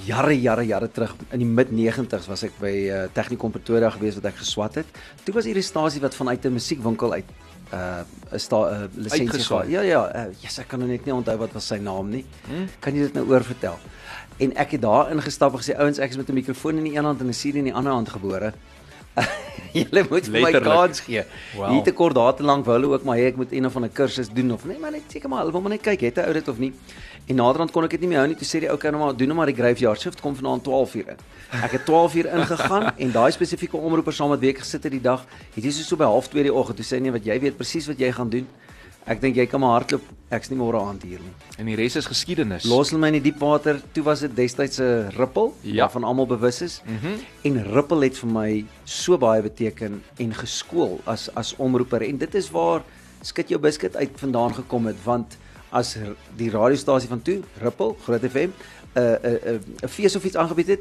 Jare 0.06 0.34
jare 0.42 0.65
jare 0.65 0.89
terug 0.92 1.15
in 1.32 1.39
die 1.39 1.46
mid 1.48 1.70
90's 1.72 2.27
was 2.27 2.44
ek 2.44 2.51
by 2.60 2.89
uh, 2.89 3.04
Technikon 3.13 3.51
Pretoria 3.51 3.89
gewees 3.89 4.15
wat 4.15 4.25
ek 4.25 4.36
geswat 4.42 4.75
het. 4.75 4.86
Toe 5.24 5.34
was 5.34 5.46
hier 5.46 5.56
'n 5.56 5.62
stasie 5.62 6.01
wat 6.01 6.15
vanuit 6.25 6.46
'n 6.46 6.53
musiekwinkel 6.53 7.12
uit 7.13 7.29
uh 7.74 8.01
'n 8.34 8.39
sta 8.39 8.58
'n 8.58 8.74
uh, 8.74 9.03
lisensie 9.03 9.39
gehad. 9.39 9.67
Ja 9.67 9.82
ja, 9.82 10.01
uh, 10.15 10.34
yes, 10.41 10.58
ek 10.60 10.67
kan 10.67 10.79
nou 10.79 10.89
net 10.89 11.05
nie 11.05 11.13
onthou 11.13 11.38
wat 11.38 11.53
was 11.53 11.67
sy 11.67 11.77
naam 11.77 12.10
nie. 12.10 12.25
Hmm? 12.48 12.67
Kan 12.79 12.94
jy 12.94 13.01
dit 13.01 13.13
nou 13.13 13.25
oorvertel? 13.29 13.77
En 14.38 14.55
ek 14.55 14.72
het 14.72 14.82
daar 14.82 15.12
ingestap 15.12 15.53
en 15.53 15.60
gesê 15.60 15.77
ouens 15.77 16.00
ek 16.00 16.10
is 16.10 16.17
met 16.17 16.29
'n 16.29 16.34
mikrofoon 16.34 16.77
in 16.77 16.84
die 16.84 16.96
een 16.98 17.05
hand 17.05 17.22
en 17.22 17.27
'n 17.27 17.32
CD 17.34 17.55
in 17.55 17.70
die 17.70 17.74
ander 17.74 17.94
hand 17.94 18.10
gebore. 18.10 18.53
Julle 19.79 20.05
moet 20.10 20.27
vir 20.27 20.41
my 20.41 20.51
kans 20.51 21.00
gee. 21.00 21.24
Wow. 21.55 21.70
Hier 21.72 21.84
te 21.84 21.91
kort 21.91 22.15
daar 22.15 22.36
te 22.36 22.44
lank 22.44 22.65
wou 22.65 22.75
hulle 22.75 22.91
ook 22.94 23.03
maar 23.03 23.17
hê 23.17 23.27
ek 23.32 23.36
moet 23.36 23.51
een 23.51 23.65
of 23.65 23.75
ander 23.75 23.89
kursus 23.89 24.29
doen 24.29 24.51
of 24.51 24.65
nee, 24.65 24.79
maar 24.79 24.91
net 24.91 25.03
seker 25.08 25.29
maar 25.29 25.39
hulle 25.39 25.51
wil 25.51 25.62
maar 25.62 25.75
net 25.75 25.82
kyk, 25.82 26.01
het 26.01 26.17
'n 26.17 26.27
ou 26.27 26.34
dit 26.34 26.48
of 26.48 26.58
nie. 26.58 26.74
En 27.27 27.36
naderhand 27.36 27.72
kon 27.72 27.84
ek 27.84 27.96
dit 27.96 28.01
nie 28.01 28.10
meer 28.10 28.20
hou 28.22 28.27
nie. 28.27 28.36
Toe 28.38 28.46
sê 28.48 28.60
die 28.62 28.70
ou 28.70 28.77
kan 28.77 28.91
nou 28.94 29.01
maar 29.03 29.15
doen 29.17 29.27
nou 29.27 29.38
maar 29.38 29.50
die 29.50 29.55
graveyard 29.58 30.01
shift 30.01 30.22
kom 30.22 30.36
vanaand 30.38 30.63
12 30.63 30.96
uur 30.96 31.08
in. 31.15 31.17
Ek 31.63 31.72
het 31.72 31.86
12 31.86 32.15
uur 32.15 32.25
ingegaan 32.38 32.91
en 33.03 33.12
daai 33.12 33.32
spesifieke 33.32 33.77
omroeper 33.77 34.13
saam 34.13 34.29
met 34.29 34.39
wie 34.39 34.50
ek 34.53 34.60
gesit 34.62 34.84
het 34.84 34.91
die 34.91 35.01
dag, 35.01 35.25
het 35.55 35.63
jy 35.63 35.72
so 35.72 35.84
so 35.84 35.96
by 35.98 36.05
0.30 36.05 36.44
die 36.50 36.53
oggend 36.53 36.77
toe 36.77 36.86
sê 36.86 37.00
nee 37.01 37.12
wat 37.12 37.25
jy 37.25 37.39
weet 37.39 37.58
presies 37.58 37.88
wat 37.88 38.00
jy 38.00 38.12
gaan 38.12 38.29
doen. 38.29 38.46
Ek 39.05 39.20
dink 39.22 39.36
jy 39.38 39.46
kan 39.46 39.62
maar 39.62 39.75
hardloop. 39.79 40.01
Ek's 40.34 40.50
nie 40.50 40.58
môre 40.58 40.79
aand 40.82 41.03
hier 41.05 41.20
nie. 41.22 41.34
En 41.62 41.65
die 41.70 41.75
res 41.77 41.96
is 41.96 42.08
geskiedenis. 42.10 42.63
Los 42.65 42.89
hulle 42.89 43.01
my 43.03 43.12
in 43.13 43.20
die 43.20 43.27
diep 43.32 43.38
water. 43.39 43.77
Toe 43.94 44.03
was 44.03 44.20
dit 44.25 44.34
destyds 44.36 44.79
'n 44.82 45.12
Ripple 45.17 45.51
Ja. 45.62 45.86
waarvan 45.86 46.03
almal 46.03 46.25
bewus 46.27 46.62
is. 46.62 46.82
Mm 46.86 47.20
en 47.46 47.63
Ripple 47.74 48.01
het 48.03 48.17
vir 48.17 48.29
my 48.29 48.65
so 48.86 49.17
baie 49.17 49.41
beteken 49.41 50.01
en 50.17 50.34
geskool 50.34 51.00
as 51.05 51.29
as 51.36 51.53
omroeper 51.58 52.01
en 52.01 52.17
dit 52.17 52.36
is 52.36 52.50
waar 52.51 52.82
skit 53.22 53.50
jou 53.50 53.60
biscuit 53.60 53.96
uit 53.96 54.10
vandaan 54.17 54.53
gekom 54.53 54.86
het 54.88 54.98
want 55.03 55.38
as 55.75 55.98
die 56.39 56.50
radiostasie 56.53 57.10
van 57.12 57.22
toe 57.22 57.41
Ripple 57.62 57.96
Groot 58.05 58.24
FM 58.32 58.51
'n 58.96 59.00
'n 59.00 59.39
'n 59.55 59.62
'n 59.84 59.88
fees 59.89 60.15
of 60.15 60.24
iets 60.24 60.38
aangebied 60.38 60.67
het 60.67 60.79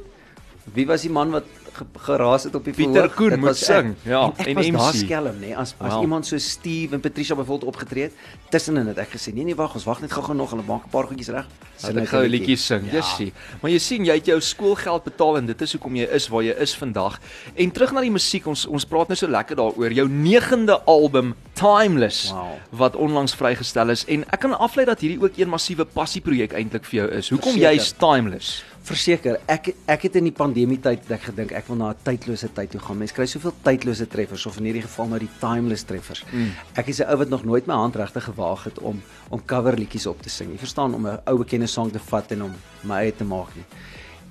wie 0.74 0.86
was 0.86 1.02
die 1.02 1.10
man 1.10 1.30
wat 1.30 1.44
ge, 1.76 1.84
geraas 2.06 2.44
het 2.46 2.54
op 2.54 2.64
die 2.64 2.72
Pieter 2.72 3.10
verhoog? 3.10 3.14
Koen 3.16 3.38
moet 3.40 3.56
sing, 3.56 3.94
ja, 4.02 4.32
en 4.36 4.54
was 4.54 4.66
daar 4.70 4.94
MC. 4.94 5.04
skelm 5.04 5.36
nê 5.40 5.52
as 5.56 5.74
as 5.78 5.92
Wow. 5.92 6.02
iemand 6.02 6.26
so 6.26 6.38
Steve 6.38 6.94
en 6.94 7.00
Patricia 7.00 7.34
byvoorbeeld 7.34 7.68
opgetree 7.74 8.02
het 8.02 8.12
tussenin 8.50 8.86
het 8.86 8.98
ek 8.98 9.10
gesê 9.12 9.34
nee 9.34 9.44
nee 9.44 9.54
wag 9.54 9.74
ons 9.74 9.84
wag 9.84 10.00
net 10.00 10.12
gou-gou 10.12 10.34
nog 10.36 10.50
hulle 10.50 10.62
maak 10.66 10.84
'n 10.86 10.90
paar 10.90 11.04
goedjies 11.06 11.28
reg 11.28 11.46
Hulle 11.84 12.06
gou 12.06 12.22
'n 12.24 12.30
liedjie 12.30 12.56
sing. 12.56 12.86
Ja. 12.86 12.92
Jessie. 12.92 13.32
Maar 13.60 13.70
jy 13.70 13.78
sien 13.78 14.04
jy 14.04 14.14
het 14.14 14.26
jou 14.26 14.40
skoolgeld 14.40 15.04
betaal 15.04 15.36
en 15.36 15.46
dit 15.46 15.60
is 15.62 15.72
hoekom 15.72 15.96
jy 15.96 16.06
is 16.06 16.28
waar 16.28 16.42
jy 16.42 16.54
is 16.58 16.74
vandag. 16.76 17.18
En 17.54 17.70
terug 17.70 17.92
na 17.92 18.00
die 18.00 18.10
musiek, 18.10 18.46
ons 18.46 18.66
ons 18.66 18.84
praat 18.84 19.08
nou 19.08 19.16
so 19.16 19.28
lekker 19.28 19.56
daaroor. 19.56 19.92
Jou 19.92 20.08
9de 20.08 20.80
album 20.86 21.34
Timeless 21.54 22.30
Wow. 22.30 22.58
wat 22.70 22.96
onlangs 22.96 23.34
vrygestel 23.34 23.90
is 23.94 24.04
en 24.10 24.24
ek 24.32 24.40
kan 24.40 24.54
aflei 24.58 24.84
dat 24.86 25.00
hierdie 25.00 25.20
ook 25.22 25.36
een 25.38 25.48
massiewe 25.48 25.84
passieprojek 25.84 26.52
eintlik 26.52 26.84
vir 26.84 26.98
jou 27.00 27.08
is. 27.18 27.28
Hoekom 27.30 27.56
jy's 27.56 27.92
Timeless? 27.98 28.64
Verseker, 28.84 29.38
ek 29.48 29.70
ek 29.88 30.02
het 30.02 30.16
in 30.16 30.24
die 30.24 30.32
pandemie 30.34 30.76
tyd 30.80 31.06
het 31.06 31.12
ek 31.16 31.22
gedink 31.30 31.52
ek 31.52 31.68
wil 31.68 31.76
na 31.76 31.90
'n 31.90 31.96
tydlose 32.04 32.48
tyd 32.52 32.70
toe 32.70 32.80
gaan. 32.80 32.98
Mense 32.98 33.14
kry 33.14 33.26
soveel 33.26 33.54
tydlose 33.64 34.06
treffers 34.06 34.46
of 34.46 34.58
in 34.58 34.64
hierdie 34.64 34.82
geval 34.82 35.06
nou 35.08 35.18
die 35.18 35.30
timeless 35.40 35.84
treffers. 35.84 36.24
Mm. 36.32 36.50
Ek 36.76 36.88
is 36.88 37.00
'n 37.00 37.08
ou 37.08 37.16
wat 37.16 37.28
nog 37.28 37.44
nooit 37.44 37.66
my 37.66 37.74
hand 37.74 37.96
regtig 37.96 38.24
gewaag 38.24 38.64
het 38.64 38.78
om 38.78 39.00
om 39.30 39.40
coverliedjies 39.46 40.06
op 40.06 40.20
te 40.22 40.28
sing. 40.28 40.50
Jy 40.50 40.58
verstaan 40.58 40.94
om 40.94 41.06
'n 41.06 41.18
ou 41.26 41.38
bekende 41.38 41.66
sang 41.66 41.92
te 41.92 41.98
vat 41.98 42.30
en 42.32 42.40
hom 42.40 42.54
my 42.82 42.96
eie 42.96 43.12
te 43.16 43.24
maak 43.24 43.54
nie. 43.54 43.64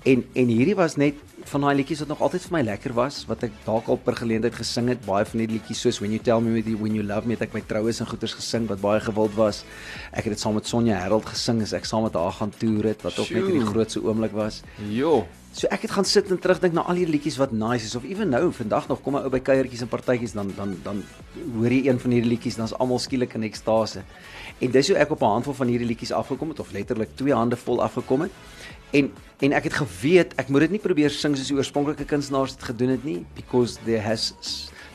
En 0.05 0.23
en 0.35 0.47
hierdie 0.47 0.75
was 0.75 0.95
net 0.97 1.15
van 1.49 1.61
daai 1.61 1.75
liedjies 1.75 1.99
wat 2.03 2.07
nog 2.07 2.21
altyd 2.21 2.41
vir 2.47 2.53
my 2.55 2.61
lekker 2.61 2.93
was, 2.93 3.25
wat 3.29 3.43
ek 3.43 3.51
dalk 3.65 3.87
al 3.87 3.97
per 3.97 4.15
geleentheid 4.15 4.55
gesing 4.55 4.87
het, 4.89 5.05
baie 5.05 5.25
van 5.25 5.39
die 5.43 5.47
liedjies 5.47 5.81
soos 5.85 5.99
When 5.99 6.11
You 6.11 6.23
Tell 6.23 6.41
Me 6.41 6.53
With 6.53 6.67
You 6.71 6.77
When 6.81 6.95
You 6.95 7.05
Love 7.05 7.27
Me 7.27 7.33
het 7.37 7.41
ek 7.41 7.53
by 7.53 7.61
troues 7.67 7.99
en 7.99 8.07
goeters 8.07 8.33
gesing 8.39 8.67
wat 8.67 8.81
baie 8.81 8.99
gewild 9.03 9.35
was. 9.35 9.63
Ek 10.11 10.23
het 10.25 10.33
dit 10.33 10.39
saam 10.39 10.55
met 10.55 10.65
Sonja 10.69 10.97
Herald 11.03 11.25
gesing 11.25 11.61
as 11.61 11.73
ek 11.73 11.85
saam 11.85 12.03
met 12.03 12.13
haar 12.13 12.31
gaan 12.31 12.51
toer 12.59 12.83
het 12.93 13.01
wat 13.03 13.19
ook 13.19 13.29
net 13.29 13.43
hierdie 13.43 13.61
Sjoe. 13.61 13.71
grootste 13.73 14.03
oomblik 14.03 14.31
was. 14.31 14.63
Jo. 14.89 15.25
So 15.53 15.67
ek 15.69 15.83
het 15.85 15.91
gaan 15.93 16.05
sit 16.05 16.31
en 16.33 16.39
terugdink 16.41 16.73
na 16.73 16.81
al 16.81 16.97
die 16.97 17.05
liedjies 17.05 17.37
wat 17.37 17.51
nice 17.53 17.85
is 17.85 17.93
of 17.95 18.03
ewen 18.09 18.29
nou 18.33 18.51
vandag 18.51 18.87
nog 18.89 19.03
kom 19.03 19.15
'n 19.15 19.21
ou 19.21 19.29
by 19.29 19.39
kuiertjies 19.39 19.81
en 19.81 19.87
partytjies 19.87 20.33
dan 20.33 20.51
dan 20.57 20.79
dan 20.83 21.03
hoor 21.57 21.69
jy 21.69 21.87
een 21.89 21.99
van 21.99 22.11
hierdie 22.11 22.29
liedjies 22.29 22.55
dan's 22.55 22.73
almal 22.73 22.97
skielik 22.99 23.35
in 23.35 23.43
ekstase. 23.43 24.01
En 24.59 24.71
dis 24.71 24.87
hoe 24.87 24.97
ek 24.97 25.11
op 25.11 25.21
'n 25.21 25.25
handvol 25.25 25.53
van 25.53 25.67
hierdie 25.67 25.87
liedjies 25.87 26.11
afgekom 26.11 26.49
het 26.49 26.59
of 26.59 26.71
letterlik 26.71 27.15
twee 27.15 27.33
hande 27.33 27.55
vol 27.55 27.83
afgekom 27.83 28.21
het. 28.21 28.31
En 28.93 29.11
en 29.43 29.51
ek 29.57 29.65
het 29.67 29.73
geweet 29.75 30.35
ek 30.39 30.51
moet 30.53 30.67
dit 30.67 30.77
nie 30.77 30.83
probeer 30.83 31.11
sing 31.11 31.33
soos 31.35 31.49
die 31.49 31.57
oorspronklike 31.57 32.05
kunstenaars 32.07 32.53
dit 32.55 32.67
gedoen 32.69 32.93
het 32.93 33.03
nie 33.03 33.17
because 33.35 33.81
there 33.83 33.99
has 34.05 34.29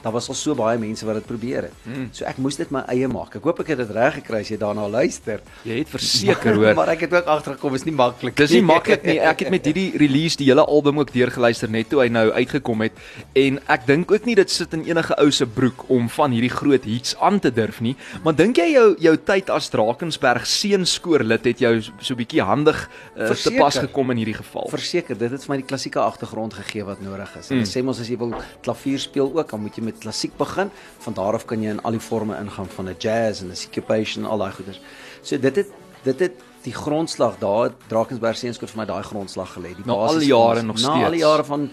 daar 0.08 0.16
was 0.16 0.28
al 0.32 0.36
so 0.38 0.56
baie 0.56 0.78
mense 0.80 1.04
wat 1.06 1.18
dit 1.20 1.26
probeer 1.28 1.68
het. 1.68 1.76
Mm. 1.84 2.08
So 2.16 2.24
ek 2.28 2.40
moes 2.42 2.56
dit 2.58 2.70
my 2.74 2.82
eie 2.92 3.08
maak. 3.10 3.36
Ek 3.38 3.44
hoop 3.44 3.60
ek 3.62 3.72
het 3.74 3.82
dit 3.82 3.90
reg 3.96 4.18
gekry 4.22 4.40
as 4.44 4.50
jy 4.52 4.58
daarna 4.60 4.86
luister. 4.88 5.42
Jy 5.68 5.82
het 5.82 5.92
verseker 5.92 6.56
hoor. 6.56 6.74
maar 6.78 6.92
ek 6.94 7.04
het 7.06 7.16
ook 7.18 7.28
agtergekom 7.36 7.76
is 7.78 7.84
nie 7.84 7.94
maklik. 7.98 8.36
Dis 8.40 8.54
nie 8.56 8.64
maklik 8.64 9.04
nie. 9.04 9.18
Ek 9.20 9.44
het 9.44 9.52
met 9.52 9.68
hierdie 9.68 9.90
release 10.00 10.40
die 10.40 10.48
hele 10.48 10.64
album 10.64 11.02
ook 11.02 11.12
deurgeluister 11.12 11.70
net 11.70 11.90
toe 11.92 12.00
hy 12.04 12.08
nou 12.12 12.26
uitgekom 12.32 12.86
het 12.86 12.96
en 13.38 13.60
ek 13.68 13.86
dink 13.88 14.12
ook 14.14 14.24
nie 14.28 14.36
dit 14.38 14.50
sit 14.50 14.72
in 14.76 14.86
enige 14.88 15.16
ou 15.20 15.28
se 15.34 15.46
broek 15.46 15.84
om 15.92 16.08
van 16.16 16.32
hierdie 16.32 16.52
groot 16.52 16.84
hits 16.88 17.14
aan 17.20 17.40
te 17.44 17.52
durf 17.52 17.82
nie. 17.84 17.94
Maar 18.24 18.36
dink 18.38 18.58
jy 18.62 18.70
jou 18.72 18.86
jou 19.08 19.14
tyd 19.28 19.52
as 19.52 19.68
Drakensberg 19.72 20.46
seunskoorlid 20.48 21.44
het 21.52 21.60
jou 21.60 21.74
so 21.82 22.14
'n 22.14 22.18
bietjie 22.22 22.42
handig 22.42 22.88
uh, 23.16 23.28
te 23.30 23.52
pas 23.58 23.76
gekom 23.78 24.10
in 24.10 24.22
hierdie 24.24 24.38
geval? 24.40 24.68
Verseker, 24.72 25.18
dit 25.18 25.30
het 25.30 25.44
vir 25.44 25.52
my 25.52 25.60
die 25.60 25.68
klassieke 25.68 26.00
agtergrond 26.00 26.54
gegee 26.54 26.84
wat 26.84 27.00
nodig 27.04 27.36
is. 27.36 27.50
En 27.50 27.58
Mm. 27.58 27.64
mm. 27.64 27.70
sê 27.74 27.82
mos 27.84 28.00
as 28.00 28.08
jy 28.08 28.16
wil 28.18 28.34
klavier 28.62 28.98
speel 28.98 29.30
ook, 29.34 29.50
dan 29.50 29.60
moet 29.60 29.76
jy 29.76 29.82
met 29.84 29.97
klassiek 29.98 30.36
begin. 30.36 30.70
Van 30.98 31.14
daar 31.14 31.34
af 31.34 31.44
kan 31.46 31.62
jy 31.62 31.70
in 31.70 31.82
al 31.82 31.90
die 31.96 32.00
forme 32.00 32.36
ingaan 32.38 32.68
van 32.76 32.88
'n 32.88 32.96
jazz 32.98 33.42
en 33.42 33.50
'n 33.50 33.56
syncopation 33.56 34.24
en 34.24 34.30
al 34.30 34.38
daai 34.38 34.52
goeders. 34.52 34.80
So 35.22 35.38
dit 35.38 35.56
het 35.56 35.66
dit 36.04 36.18
het 36.20 36.32
die 36.62 36.72
grondslag 36.74 37.38
daar 37.38 37.70
Drakensberg 37.88 38.36
Seenskool 38.36 38.68
vir 38.68 38.78
my 38.78 38.84
daai 38.86 39.02
grondslag 39.02 39.52
gelê. 39.56 39.74
Die 39.76 39.84
Na 39.86 39.92
al 39.92 40.06
basis 40.06 40.18
die 40.20 40.28
jare 40.28 40.62
nog 40.62 40.80
Na 40.80 40.88
al 40.88 40.94
die 40.98 41.06
steeds. 41.06 41.22
jare 41.22 41.44
van 41.44 41.70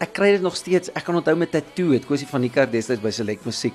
ek 0.00 0.12
kry 0.12 0.30
dit 0.32 0.40
nog 0.42 0.56
steeds. 0.56 0.92
Ek 0.92 1.04
kan 1.04 1.14
onthou 1.16 1.36
met 1.36 1.50
Tattoo, 1.50 1.92
het 1.92 2.06
Kosie 2.06 2.26
van 2.26 2.40
die 2.40 2.50
kerk 2.50 2.72
destyds 2.72 3.00
by 3.00 3.10
Select 3.10 3.44
Musiek. 3.44 3.74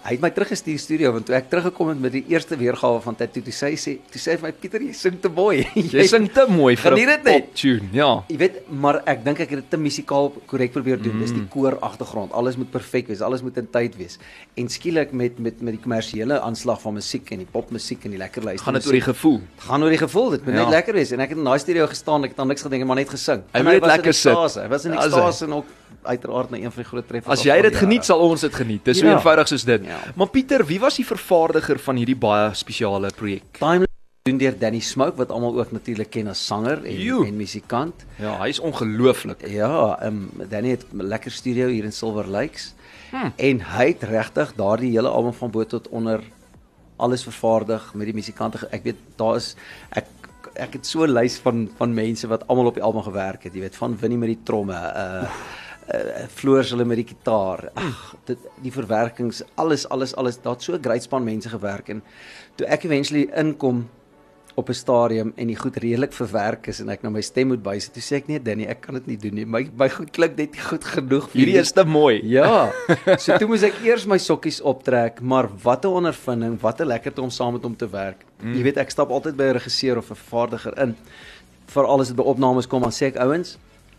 Hy 0.00 0.14
het 0.16 0.22
my 0.24 0.30
teruggestuur 0.32 0.78
studio 0.80 1.10
want 1.12 1.26
toe 1.28 1.34
ek 1.36 1.50
teruggekom 1.52 1.90
het 1.92 1.98
met 2.00 2.12
die 2.14 2.22
eerste 2.32 2.56
weergawe 2.56 3.02
van 3.04 3.16
Tattoo, 3.20 3.42
toe 3.44 3.52
sê 3.52 3.68
hy 3.68 3.76
sê, 3.76 3.92
toe 4.08 4.20
sê 4.22 4.30
hy 4.32 4.36
vir 4.40 4.46
my 4.48 4.52
Pieter, 4.62 4.80
jy 4.86 4.94
sing 4.96 5.18
te 5.20 5.28
mooi. 5.28 5.58
Jy 5.92 6.06
sing 6.08 6.28
te 6.32 6.46
mooi 6.48 6.72
vir 6.80 6.96
'n 6.96 7.18
pop 7.26 7.50
tune. 7.54 7.88
Ja. 7.92 8.08
Jy 8.32 8.36
weet, 8.40 8.56
maar 8.72 9.02
ek 9.04 9.20
dink 9.26 9.40
ek 9.44 9.50
het 9.50 9.60
dit 9.60 9.70
te 9.70 9.76
musikaal 9.76 10.30
korrek 10.48 10.72
probeer 10.72 10.96
doen. 11.02 11.16
Mm. 11.16 11.20
Dis 11.20 11.30
Mm. 11.32 11.38
die 11.42 11.48
koor 11.52 11.76
agtergrond. 11.84 12.32
Alles 12.32 12.56
moet 12.56 12.70
perfek 12.70 13.08
wees. 13.12 13.20
Alles 13.20 13.42
moet 13.42 13.56
in 13.58 13.68
tyd 13.70 13.96
wees. 14.00 14.16
En 14.56 14.68
skielik 14.68 15.12
met 15.12 15.38
met 15.38 15.60
met 15.60 15.74
die 15.76 15.82
kommersiële 15.82 16.40
aanslag 16.40 16.80
van 16.80 16.94
musiek 16.94 17.30
en 17.32 17.38
die 17.44 17.50
popmusiek 17.52 18.04
en 18.04 18.10
die 18.10 18.18
lekker 18.18 18.42
luister. 18.42 18.64
Gaan 18.64 18.74
dit 18.80 18.86
oor 18.86 18.92
die 18.92 19.00
gevoel. 19.12 19.40
Gaan 19.68 19.82
oor 19.82 19.90
die 19.90 19.98
gevoel. 20.00 20.30
Dit 20.30 20.44
moet 20.46 20.54
Ja. 20.54 20.64
net 20.64 20.70
lekker 20.80 20.94
wees. 20.94 21.12
En 21.12 21.20
ek 21.20 21.28
het 21.28 21.38
in 21.38 21.44
daai 21.44 21.58
studio 21.58 21.86
gestaan. 21.86 22.24
Ek 22.24 22.30
het 22.30 22.38
aan 22.40 22.48
niks 22.48 22.62
gedink, 22.62 22.84
maar 22.86 22.96
net 22.96 23.10
gesing. 23.10 23.42
Hy 23.52 23.62
moet 23.62 23.84
lekker 23.84 24.14
sit. 24.14 24.32
Hy 24.32 24.68
was 24.68 24.84
in 24.86 24.92
Ja, 24.92 25.04
ekstase 25.04 25.44
en 25.44 25.52
ook 25.52 25.66
uiteraard 26.02 26.50
na 26.50 26.56
een 26.56 26.72
van 26.72 26.82
die 26.82 26.88
groot 26.88 27.06
treffers. 27.08 27.38
As 27.38 27.44
jy 27.44 27.60
dit 27.62 27.76
geniet, 27.76 28.04
sal 28.04 28.18
ons 28.20 28.40
dit 28.40 28.54
geniet. 28.54 28.84
Dis 28.84 28.98
so 28.98 29.06
Ja. 29.06 29.16
eenvoudig 29.16 29.48
soos 29.48 29.64
dit. 29.64 29.82
Ja. 29.90 30.00
Maar 30.14 30.30
Pieter, 30.32 30.64
wie 30.66 30.80
was 30.80 30.98
die 31.00 31.06
vervaardiger 31.06 31.80
van 31.82 31.98
hierdie 32.00 32.18
baie 32.18 32.50
spesiale 32.58 33.10
projek? 33.16 33.58
Time 33.58 33.88
doen 34.28 34.38
deur 34.38 34.56
Danny 34.60 34.82
Smoke 34.84 35.16
wat 35.16 35.30
almal 35.32 35.56
ook 35.58 35.72
natuurlik 35.72 36.10
ken 36.12 36.28
as 36.30 36.42
sanger 36.46 36.84
en 36.84 36.98
Joe. 37.00 37.24
en 37.26 37.38
musikant. 37.38 38.04
Ja, 38.20 38.36
hy 38.42 38.50
is 38.52 38.60
ongelooflik. 38.60 39.46
Ja, 39.48 39.96
ehm 39.98 40.26
um, 40.40 40.48
Danny 40.48 40.76
het 40.76 40.84
'n 40.92 41.02
lekker 41.02 41.32
studio 41.32 41.68
hier 41.68 41.84
in 41.84 41.92
Silver 41.92 42.28
Lakes. 42.28 42.74
Hmm. 43.10 43.32
En 43.36 43.60
hy 43.60 43.86
het 43.86 44.02
regtig 44.02 44.52
daardie 44.54 44.92
hele 44.92 45.08
album 45.08 45.32
van 45.32 45.50
bo 45.50 45.64
tot 45.64 45.88
onder 45.88 46.20
alles 46.96 47.22
vervaardig 47.22 47.94
met 47.94 48.06
die 48.06 48.14
musikante. 48.14 48.68
Ek 48.70 48.84
weet 48.84 49.00
daar 49.16 49.36
is 49.36 49.56
ek 49.90 50.06
ek 50.54 50.72
het 50.72 50.86
so 50.86 51.04
'n 51.04 51.12
lys 51.12 51.38
van 51.38 51.68
van 51.76 51.94
mense 51.94 52.26
wat 52.28 52.46
almal 52.46 52.66
op 52.66 52.74
die 52.74 52.82
album 52.82 53.02
gewerk 53.02 53.42
het, 53.42 53.54
jy 53.54 53.60
weet, 53.60 53.76
van 53.76 53.96
Winnie 53.96 54.18
met 54.18 54.28
die 54.28 54.42
tromme, 54.44 54.74
uh 54.74 55.30
uh 55.94 56.26
Floors 56.28 56.70
hulle 56.70 56.84
met 56.84 56.96
die 56.96 57.08
gitaar. 57.14 57.70
Ag, 57.74 58.16
dit 58.24 58.38
die 58.62 58.72
verwerkings, 58.72 59.42
alles 59.54 59.88
alles 59.88 60.14
alles, 60.14 60.38
daar't 60.42 60.62
so 60.62 60.74
'n 60.74 60.82
great 60.82 61.02
span 61.02 61.24
mense 61.24 61.48
gewerk 61.48 61.88
en 61.88 62.02
toe 62.56 62.66
ek 62.66 62.84
eventually 62.84 63.30
inkom 63.34 63.88
op 64.54 64.68
'n 64.68 64.74
stadium 64.74 65.32
en 65.36 65.46
die 65.46 65.56
goed 65.56 65.76
redelik 65.76 66.12
verwerk 66.12 66.66
is 66.66 66.80
en 66.80 66.88
ek 66.88 67.02
nou 67.02 67.12
my 67.12 67.20
stem 67.20 67.46
moet 67.46 67.62
bysit. 67.62 67.92
Toe 67.92 68.02
sê 68.02 68.16
ek 68.16 68.26
nee, 68.28 68.42
Danny, 68.42 68.64
ek 68.66 68.80
kan 68.80 68.94
dit 68.94 69.06
nie 69.06 69.16
doen 69.16 69.34
nie. 69.34 69.44
My 69.44 69.70
my 69.76 69.88
goed 69.88 70.10
klink 70.10 70.36
net 70.36 70.52
nie 70.52 70.60
goed 70.60 70.84
genoeg 70.84 71.28
vir 71.30 71.38
Hierdie 71.40 71.58
is 71.60 71.72
te 71.72 71.84
mooi. 71.84 72.20
Ja. 72.30 72.70
So 73.18 73.38
toe 73.38 73.48
moes 73.48 73.62
ek 73.62 73.80
eers 73.84 74.06
my 74.06 74.18
sokkies 74.18 74.60
optrek, 74.60 75.20
maar 75.20 75.48
wat 75.62 75.84
'n 75.84 75.88
ondervinding, 75.88 76.60
wat 76.60 76.80
'n 76.80 76.86
lekkerte 76.86 77.22
om 77.22 77.30
saam 77.30 77.52
met 77.52 77.62
hom 77.62 77.76
te 77.76 77.88
werk. 77.88 78.24
Mm. 78.42 78.54
Jy 78.54 78.62
weet 78.62 78.76
ek 78.76 78.90
stap 78.90 79.10
altyd 79.10 79.36
by 79.36 79.44
'n 79.44 79.52
regisseur 79.52 79.96
of 79.96 80.10
'n 80.10 80.14
vervaardiger 80.14 80.78
in. 80.78 80.96
Veral 81.66 82.00
as 82.00 82.08
dit 82.08 82.16
by 82.16 82.22
opnames 82.22 82.66
kom, 82.66 82.82
dan 82.82 82.90
sê 82.90 83.06
ek 83.06 83.16
ouens, 83.16 83.58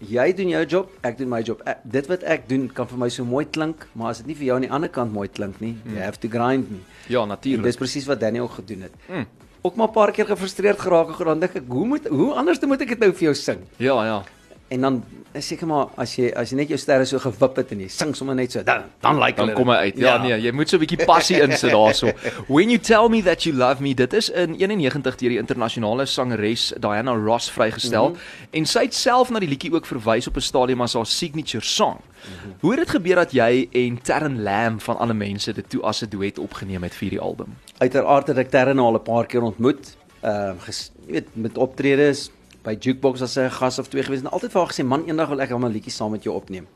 jy 0.10 0.34
doen 0.34 0.50
jou 0.50 0.62
job, 0.66 0.90
ek 1.06 1.18
doen 1.20 1.30
my 1.30 1.42
job. 1.46 1.62
Ek, 1.70 1.84
dit 1.84 2.08
wat 2.10 2.24
ek 2.24 2.48
doen 2.50 2.68
kan 2.74 2.90
vir 2.90 3.02
my 3.04 3.10
so 3.14 3.26
mooi 3.28 3.46
klink, 3.46 3.86
maar 3.94 4.16
as 4.16 4.22
dit 4.24 4.32
nie 4.32 4.38
vir 4.40 4.48
jou 4.50 4.58
aan 4.58 4.66
die 4.66 4.74
ander 4.74 4.90
kant 4.90 5.14
mooi 5.14 5.28
klink 5.30 5.62
nie, 5.62 5.76
mm. 5.78 5.94
you 5.94 6.02
have 6.02 6.20
to 6.20 6.32
grind 6.32 6.72
me. 6.72 6.82
Ja, 7.12 7.26
natuurlik. 7.26 7.70
dis 7.70 7.80
presies 7.80 8.10
wat 8.10 8.24
ook 8.24 8.52
gedoen 8.52 8.82
het. 8.82 8.94
Mm. 9.08 9.28
Ook 9.62 9.76
maar 9.76 9.88
'n 9.88 9.94
paar 9.94 10.12
keer 10.12 10.26
gefrustreerd 10.26 10.80
geraak 10.80 11.20
en 11.20 11.26
dan 11.26 11.40
dink 11.40 11.56
ek, 11.56 11.64
hoe 11.68 11.86
moet 11.86 12.08
hoe 12.08 12.34
anders 12.34 12.60
moet 12.60 12.82
ek 12.82 12.88
dit 12.88 13.00
nou 13.00 13.12
vir 13.14 13.24
jou 13.24 13.34
sing? 13.34 13.60
Ja, 13.78 14.06
ja. 14.06 14.24
En 14.72 14.82
dan 14.82 15.04
seker 15.40 15.68
maar 15.68 15.92
as 16.00 16.14
jy 16.16 16.30
as 16.36 16.52
jy 16.52 16.58
net 16.60 16.72
jou 16.72 16.78
sterre 16.80 17.06
so 17.08 17.20
gewip 17.24 17.58
het 17.60 17.72
en 17.72 17.82
jy 17.84 17.88
sing 17.92 18.12
sommer 18.16 18.36
net 18.36 18.52
so, 18.56 18.64
dan 18.68 18.90
dan 19.04 19.20
like 19.20 19.40
Dan 19.40 19.54
kom 19.56 19.72
hy 19.72 19.78
uit. 19.88 20.00
Ja, 20.00 20.16
ja, 20.16 20.24
nee, 20.24 20.38
jy 20.44 20.52
moet 20.56 20.70
so 20.70 20.78
'n 20.78 20.84
bietjie 20.84 21.06
passie 21.08 21.40
insit 21.44 21.72
daarso. 21.72 22.12
When 22.48 22.70
you 22.70 22.80
tell 22.80 23.08
me 23.10 23.22
that 23.24 23.44
you 23.44 23.56
love 23.56 23.82
me, 23.82 23.94
dit 23.94 24.14
is 24.14 24.30
in 24.30 24.56
91 24.60 25.16
deur 25.20 25.30
die 25.30 25.40
internasionale 25.40 26.06
sangeres 26.06 26.74
Diana 26.80 27.16
Ross 27.16 27.52
vrygestel 27.52 28.10
mm 28.10 28.16
-hmm. 28.16 28.48
en 28.52 28.66
sy 28.66 28.84
het 28.88 28.94
self 28.94 29.30
na 29.30 29.40
die 29.40 29.48
liedjie 29.48 29.74
ook 29.74 29.86
verwys 29.86 30.28
op 30.28 30.36
'n 30.36 30.42
stadium 30.42 30.82
as 30.82 30.94
haar 30.94 31.06
signature 31.06 31.64
song. 31.64 32.00
Mm 32.00 32.32
-hmm. 32.44 32.54
Hoe 32.60 32.72
het 32.72 32.80
dit 32.80 32.90
gebeur 32.90 33.16
dat 33.16 33.32
jy 33.32 33.68
en 33.72 34.02
Terren 34.02 34.44
Lam 34.44 34.80
van 34.80 34.98
alle 34.98 35.14
mense 35.14 35.54
dit 35.54 35.70
toe 35.70 35.82
as 35.82 36.02
'n 36.02 36.10
duet 36.10 36.40
opgeneem 36.40 36.84
het 36.84 36.96
vir 36.96 37.10
die 37.10 37.20
album? 37.20 37.56
Uiteraard 37.78 38.28
het 38.28 38.38
ek 38.38 38.50
Terren 38.50 38.80
al 38.80 38.94
'n 38.94 39.04
paar 39.04 39.26
keer 39.26 39.42
ontmoet. 39.42 39.98
Ehm 40.22 40.56
uh, 40.68 40.76
jy 41.08 41.12
weet 41.12 41.28
met 41.34 41.58
optredes 41.58 42.32
by 42.64 42.76
Jukebox 42.78 43.22
as 43.26 43.34
sy 43.34 43.42
'n 43.42 43.50
gas 43.50 43.80
of 43.80 43.88
twee 43.90 44.04
gewees 44.04 44.22
en 44.22 44.30
altyd 44.30 44.52
vir 44.52 44.62
haar 44.62 44.72
gesê 44.72 44.84
man 44.86 45.06
eendag 45.08 45.30
wil 45.30 45.42
ek 45.42 45.52
al 45.52 45.60
'n 45.60 45.72
liedjie 45.72 45.92
saam 45.92 46.12
met 46.12 46.24
jou 46.24 46.36
opneem. 46.36 46.68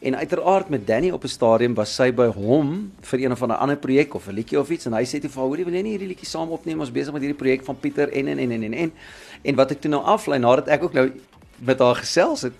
En 0.00 0.16
uiteraard 0.16 0.68
met 0.68 0.86
Danny 0.86 1.10
op 1.10 1.24
'n 1.24 1.28
stadium 1.28 1.74
was 1.74 1.94
sy 1.94 2.12
by 2.12 2.26
hom 2.26 2.92
vir 3.00 3.18
een 3.20 3.32
of 3.32 3.42
ander 3.42 3.56
ander 3.56 3.76
projek 3.76 4.14
of 4.14 4.28
'n 4.28 4.34
liedjie 4.34 4.58
of 4.60 4.70
iets 4.70 4.86
en 4.86 4.92
hy 4.92 5.02
sê 5.04 5.20
toe 5.20 5.30
vir 5.30 5.40
haar 5.40 5.48
hoorie 5.48 5.64
wil 5.64 5.74
jy 5.74 5.82
nie 5.82 5.90
hierdie 5.98 6.08
liedjie 6.08 6.28
saam 6.28 6.50
opneem? 6.50 6.80
Ons 6.80 6.92
besig 6.92 7.12
met 7.12 7.22
hierdie 7.22 7.38
projek 7.38 7.64
van 7.64 7.76
Pieter 7.76 8.08
en 8.12 8.28
en 8.28 8.38
en 8.38 8.50
en 8.50 8.62
en 8.62 8.74
en. 8.74 8.92
En 9.42 9.54
wat 9.54 9.70
ek 9.70 9.80
toe 9.80 9.90
nou 9.90 10.02
aflei 10.02 10.38
nadat 10.38 10.68
ek 10.68 10.82
ook 10.82 10.92
nou 10.92 11.10
met 11.58 11.78
haar 11.78 11.96
gesels 11.96 12.42
het 12.42 12.52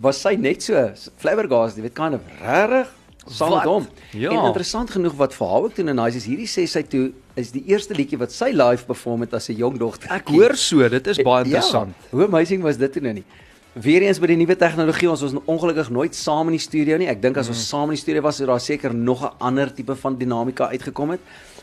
was 0.00 0.20
sy 0.20 0.34
net 0.34 0.62
so 0.62 0.92
flabbergasted 1.16 1.76
jy 1.76 1.82
weet 1.82 1.94
kind 1.94 2.14
of 2.14 2.20
rarig 2.40 2.88
saam 3.26 3.50
met 3.54 3.64
hom. 3.68 3.86
Ja. 4.12 4.30
En 4.30 4.46
interessant 4.46 4.90
genoeg 4.90 5.12
wat 5.18 5.34
vir 5.34 5.46
haar 5.46 5.62
ook 5.62 5.74
toe 5.74 5.84
nou 5.84 5.94
nice 5.94 6.16
is 6.16 6.24
hierdie 6.26 6.48
sê 6.48 6.66
sy 6.68 6.82
toe 6.82 7.12
is 7.36 7.50
die 7.52 7.62
eerste 7.66 7.94
liedjie 7.94 8.18
wat 8.18 8.32
sy 8.32 8.50
live 8.52 8.84
perform 8.86 9.20
het 9.20 9.34
as 9.34 9.48
'n 9.50 9.56
jong 9.56 9.78
dogter. 9.78 10.10
Ek 10.10 10.28
hoor 10.28 10.56
so, 10.56 10.88
dit 10.88 11.06
is 11.06 11.22
baie 11.22 11.44
interessant. 11.44 11.94
Ja, 12.00 12.06
hoe 12.10 12.24
amazing 12.26 12.62
was 12.62 12.76
dit 12.76 12.92
toe 12.92 13.02
nou 13.02 13.12
nie? 13.14 13.24
Weereens 13.72 14.18
by 14.18 14.26
die 14.26 14.36
nuwe 14.36 14.56
tegnologie, 14.56 15.10
ons 15.10 15.20
was 15.20 15.32
ongelukkig 15.46 15.90
nooit 15.90 16.14
saam 16.14 16.46
in 16.48 16.52
die 16.52 16.58
studio 16.60 16.96
nie. 16.98 17.06
Ek 17.06 17.22
dink 17.22 17.36
as 17.36 17.48
ons 17.48 17.58
Mhm. 17.58 17.66
saam 17.66 17.84
in 17.84 17.94
die 17.94 18.02
studio 18.02 18.20
was, 18.22 18.36
sou 18.36 18.46
daar 18.46 18.60
seker 18.60 18.94
nog 18.94 19.22
'n 19.22 19.32
ander 19.38 19.72
tipe 19.74 19.94
van 19.96 20.16
dinamika 20.18 20.68
uitgekom 20.68 21.10
het. 21.10 21.20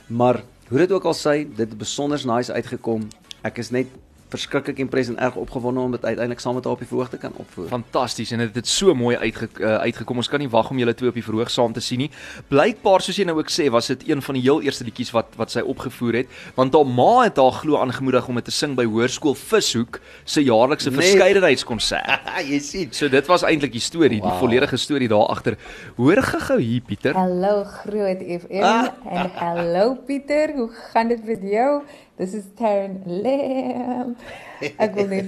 Maar 0.07 0.41
hoe 0.69 0.77
dit 0.77 0.91
ook 0.91 1.03
al 1.03 1.13
sy, 1.13 1.43
dit 1.55 1.69
het 1.69 1.77
besonder 1.77 2.19
nice 2.25 2.53
uitgekom. 2.53 3.07
Ek 3.43 3.57
is 3.57 3.71
net 3.71 3.87
verskriklik 4.29 4.77
impressed 4.83 5.15
en 5.15 5.21
erg 5.23 5.35
opgewonde 5.39 5.79
om 5.79 5.91
dit 5.91 6.05
uiteindelik 6.05 6.39
saam 6.43 6.55
met 6.57 6.63
haar 6.63 6.73
op 6.73 6.79
die 6.79 6.87
verhoog 6.87 7.09
te 7.09 7.17
kan 7.17 7.31
opvoer. 7.39 7.67
Fantasties 7.71 8.31
en 8.35 8.39
dit 8.43 8.55
het 8.55 8.67
so 8.67 8.93
mooi 8.95 9.15
uitge, 9.17 9.47
uh, 9.59 9.75
uitgekom. 9.87 10.17
Ons 10.17 10.27
kan 10.27 10.39
nie 10.39 10.49
wag 10.51 10.69
om 10.69 10.77
julle 10.81 10.93
twee 10.93 11.09
op 11.09 11.15
die 11.15 11.23
verhoog 11.23 11.49
saam 11.53 11.73
te 11.73 11.79
sien 11.79 11.97
nie. 12.03 12.09
Blykbaar 12.51 13.01
soos 13.01 13.15
jy 13.15 13.23
nou 13.29 13.37
ook 13.39 13.49
sê, 13.53 13.69
was 13.71 13.87
dit 13.87 14.03
een 14.09 14.21
van 14.21 14.35
die 14.35 14.41
heel 14.43 14.61
eerste 14.61 14.83
liedjies 14.83 15.11
wat 15.15 15.37
wat 15.39 15.51
sy 15.55 15.63
opgevoer 15.63 16.13
het, 16.21 16.27
want 16.55 16.75
haar 16.75 16.85
ma 16.87 17.23
het 17.23 17.37
haar 17.39 17.51
glo 17.61 17.77
aangemoedig 17.79 18.27
om 18.27 18.35
dit 18.35 18.45
te 18.45 18.51
sing 18.51 18.75
by 18.75 18.83
Hoërskool 18.85 19.35
Vishoek 19.35 19.99
se 20.25 20.43
jaarlikse 20.43 20.89
Nee. 20.91 20.99
verskeidenheidskonsert. 20.99 22.27
jy 22.51 22.59
sien. 22.59 22.91
So 22.91 23.07
dit 23.09 23.25
was 23.31 23.43
eintlik 23.47 23.71
die 23.71 23.81
storie, 23.83 24.19
die 24.19 24.21
Wow. 24.27 24.39
volledige 24.39 24.77
storie 24.77 25.07
daar 25.07 25.27
agter. 25.31 25.55
Hoor 25.95 26.21
gou 26.23 26.59
hier 26.59 26.81
Pieter. 26.81 27.13
Hallo 27.15 27.63
Groot 27.63 28.19
FM 28.19 28.63
Ah. 28.63 28.89
en 29.09 29.31
hallo 29.39 29.95
Pieter, 30.05 30.51
hoe 30.55 30.69
gaan 30.91 31.07
dit 31.07 31.23
met 31.25 31.39
jou? 31.41 31.81
Dis 32.17 32.33
is 32.33 32.45
Taryn 32.57 33.03
Lam. 33.05 34.15
Ek 34.83 34.95
wil 34.97 35.11
net 35.11 35.27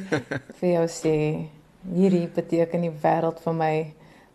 vir 0.57 0.71
jou 0.71 0.85
sê, 0.89 1.15
hierdie 1.85 2.25
beteken 2.33 2.81
die 2.87 2.93
wêreld 3.03 3.37
vir 3.43 3.55
my. 3.59 3.75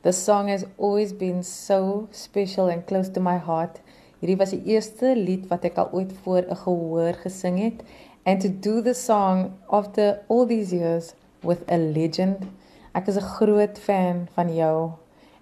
The 0.07 0.13
song 0.15 0.53
has 0.53 0.63
always 0.79 1.11
been 1.13 1.43
so 1.43 2.07
special 2.15 2.71
and 2.71 2.87
close 2.87 3.11
to 3.17 3.21
my 3.21 3.41
heart. 3.43 3.81
Hierdie 4.21 4.39
was 4.39 4.55
die 4.55 4.63
eerste 4.71 5.17
lied 5.19 5.49
wat 5.51 5.67
ek 5.67 5.81
al 5.83 5.91
ooit 5.99 6.15
voor 6.23 6.47
'n 6.47 6.61
gehoor 6.63 7.19
gesing 7.25 7.59
het 7.59 7.83
and 8.25 8.41
to 8.41 8.49
do 8.49 8.81
the 8.81 8.95
song 8.95 9.59
after 9.69 10.23
all 10.29 10.47
these 10.47 10.71
years 10.71 11.15
with 11.43 11.67
a 11.67 11.77
legend 11.77 12.47
Ek 12.95 13.09
is 13.09 13.17
'n 13.19 13.31
groot 13.37 13.79
fan 13.79 14.29
van 14.35 14.55
jou 14.55 14.93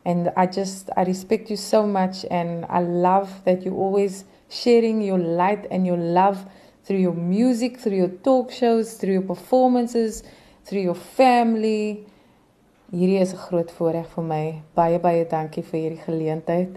and 0.04 0.32
I 0.36 0.46
just 0.46 0.88
I 0.96 1.04
respect 1.04 1.50
you 1.50 1.56
so 1.56 1.86
much 1.86 2.24
and 2.30 2.64
I 2.70 2.80
love 2.80 3.44
that 3.44 3.64
you 3.64 3.76
always 3.76 4.24
sharing 4.48 5.02
your 5.02 5.18
light 5.18 5.66
and 5.70 5.86
your 5.86 5.98
love 5.98 6.46
through 6.84 7.00
your 7.00 7.14
music, 7.14 7.78
through 7.78 7.96
your 7.96 8.14
talk 8.22 8.50
shows, 8.50 8.94
through 8.94 9.12
your 9.12 9.26
performances, 9.26 10.22
through 10.64 10.82
your 10.82 10.94
family. 10.94 12.06
Hierdie 12.92 13.20
is 13.20 13.32
'n 13.32 13.36
groot 13.36 13.70
voorreg 13.70 14.06
vir 14.14 14.24
my. 14.24 14.62
Baie 14.74 14.98
baie 14.98 15.24
dankie 15.24 15.62
vir 15.62 15.80
hierdie 15.80 16.04
geleentheid. 16.04 16.76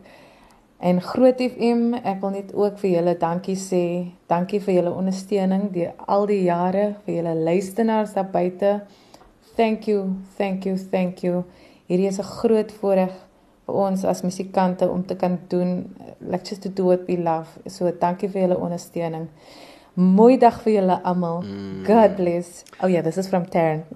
En 0.79 1.01
Groot 1.01 1.39
FM, 1.39 1.93
ek 2.03 2.19
wil 2.21 2.33
net 2.35 2.53
ook 2.53 2.79
vir 2.81 2.89
julle 2.91 3.17
dankie 3.17 3.55
sê. 3.55 4.11
Dankie 4.27 4.59
vir 4.59 4.75
julle 4.75 4.91
ondersteuning 4.91 5.69
deur 5.73 5.93
al 6.07 6.25
die 6.27 6.43
jare, 6.43 6.95
vir 7.05 7.15
julle 7.15 7.35
luisteraars 7.47 8.13
daar 8.13 8.27
buite. 8.31 8.81
Thank 9.55 9.87
you, 9.87 10.17
thank 10.37 10.65
you, 10.65 10.75
thank 10.77 11.23
you. 11.23 11.43
Hierdie 11.87 12.07
is 12.07 12.19
'n 12.19 12.23
groot 12.23 12.71
voorreg 12.71 13.13
vir 13.65 13.75
ons 13.75 14.03
as 14.05 14.21
musikante 14.21 14.89
om 14.89 15.05
te 15.05 15.15
kan 15.15 15.39
doen 15.47 15.95
like 16.19 16.45
just 16.49 16.61
to 16.61 16.69
do 16.69 16.85
what 16.85 17.07
we 17.07 17.17
love. 17.17 17.47
So 17.67 17.91
dankie 17.91 18.29
vir 18.29 18.41
julle 18.41 18.57
ondersteuning. 18.57 19.29
Mooi 19.95 20.35
dag 20.35 20.57
vir 20.59 20.73
julle 20.73 20.95
almal. 21.07 21.45
God 21.87 22.17
bless. 22.17 22.65
Oh 22.83 22.87
yeah, 22.91 23.01
this 23.01 23.17
is 23.17 23.29
from 23.29 23.45
Taryn. 23.45 23.85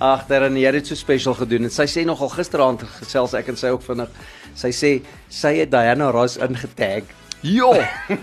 Ag, 0.00 0.22
Darren, 0.30 0.56
jy 0.60 0.64
het 0.64 0.78
dit 0.78 0.88
so 0.88 0.96
spesiaal 0.96 1.36
gedoen 1.36 1.68
en 1.68 1.74
sy 1.74 1.84
sê 1.92 2.06
nogal 2.08 2.30
gisteraand 2.32 2.86
gesels 3.02 3.34
ek 3.36 3.50
en 3.52 3.60
sy 3.60 3.68
ook 3.74 3.84
vinnig. 3.84 4.14
Sy 4.56 4.70
sê 4.72 4.92
sy 5.28 5.52
het 5.60 5.68
Diana 5.74 6.08
Ross 6.14 6.40
ingetag. 6.40 7.04
Ja, 7.40 7.70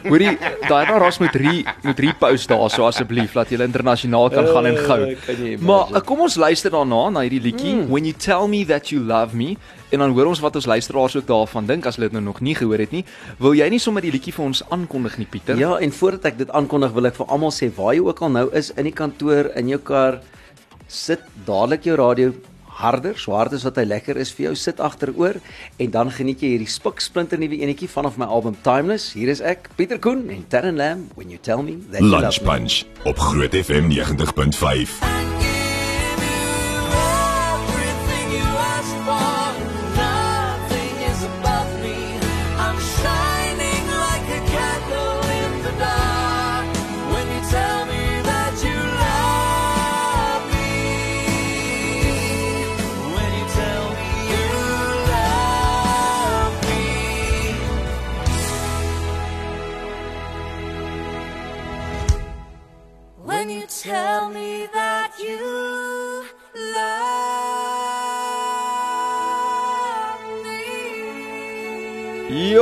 hoorie, 0.04 0.34
Diana 0.67 0.97
Ross 0.99 1.21
moet 1.23 1.36
re 1.39 1.63
moet 1.86 1.99
repost 2.04 2.49
daarso 2.51 2.84
asseblief 2.84 3.32
dat 3.38 3.51
jy 3.54 3.62
internasionaal 3.63 4.28
kan 4.34 4.47
gaan 4.49 4.67
en 4.67 4.78
gou. 4.78 4.97
Jy 5.06 5.15
imagine? 5.15 5.67
Maar 5.69 5.93
uh, 5.93 6.01
kom 6.04 6.23
ons 6.25 6.36
luister 6.36 6.73
daarna 6.73 7.01
na 7.15 7.23
hierdie 7.23 7.39
liedjie 7.45 7.75
mm. 7.78 7.86
When 7.93 8.08
you 8.10 8.12
tell 8.12 8.49
me 8.51 8.65
that 8.67 8.91
you 8.91 8.99
love 8.99 9.36
me 9.36 9.56
en 9.95 10.04
dan 10.04 10.12
hoor 10.17 10.28
ons 10.34 10.41
wat 10.43 10.58
ons 10.60 10.67
luisteraars 10.67 11.15
ook 11.15 11.28
daarvan 11.30 11.69
dink 11.69 11.88
as 11.88 11.95
hulle 11.95 12.10
dit 12.10 12.17
nou 12.17 12.25
nog 12.25 12.41
nie 12.43 12.58
gehoor 12.60 12.82
het 12.84 12.91
nie. 12.91 13.06
Wil 13.39 13.56
jy 13.56 13.69
nie 13.71 13.80
sommer 13.80 14.04
die 14.04 14.12
liedjie 14.12 14.34
vir 14.36 14.49
ons 14.49 14.63
aankondig 14.67 15.15
nie 15.21 15.30
Pieter? 15.32 15.56
Ja, 15.62 15.78
en 15.80 15.95
voordat 15.95 16.34
ek 16.34 16.41
dit 16.43 16.51
aankondig, 16.51 16.91
wil 16.97 17.08
ek 17.08 17.15
vir 17.15 17.32
almal 17.32 17.56
sê 17.56 17.69
waar 17.78 17.93
jy 17.95 18.04
ook 18.04 18.25
al 18.25 18.34
nou 18.36 18.49
is 18.51 18.73
in 18.75 18.89
die 18.89 18.95
kantoor, 18.95 19.54
in 19.56 19.71
jou 19.71 19.80
kar, 19.80 20.19
sit 20.91 21.23
dadelik 21.47 21.88
jou 21.88 21.95
radio 22.01 22.36
harder, 22.76 23.16
so 23.20 23.36
hard 23.36 23.56
as 23.56 23.66
wat 23.68 23.80
hy 23.80 23.86
lekker 23.88 24.20
is 24.22 24.34
vir 24.36 24.50
jou, 24.50 24.56
sit 24.60 24.82
agteroor 24.84 25.40
en 25.80 25.94
dan 25.94 26.12
geniet 26.14 26.44
jy 26.44 26.56
hierdie 26.56 26.72
spik 26.72 27.04
splinter 27.04 27.40
nuwe 27.42 27.62
enetjie 27.64 27.90
vanaf 27.92 28.20
my 28.22 28.28
album 28.28 28.58
Timeless. 28.68 29.12
Hier 29.16 29.32
is 29.32 29.44
ek, 29.44 29.72
Pieter 29.80 30.02
Koen 30.02 30.28
en 30.34 30.44
Darren 30.52 30.80
Lam, 30.82 31.08
when 31.16 31.32
you 31.32 31.40
tell 31.40 31.64
me 31.64 31.80
that 31.92 32.04
you 32.04 32.12
love 32.12 32.28
Lunch 32.28 32.42
me. 32.42 32.52
Punch 32.52 32.84
op 33.06 33.18
Groot 33.30 33.56
FM 33.66 33.92
90.5. 33.94 35.35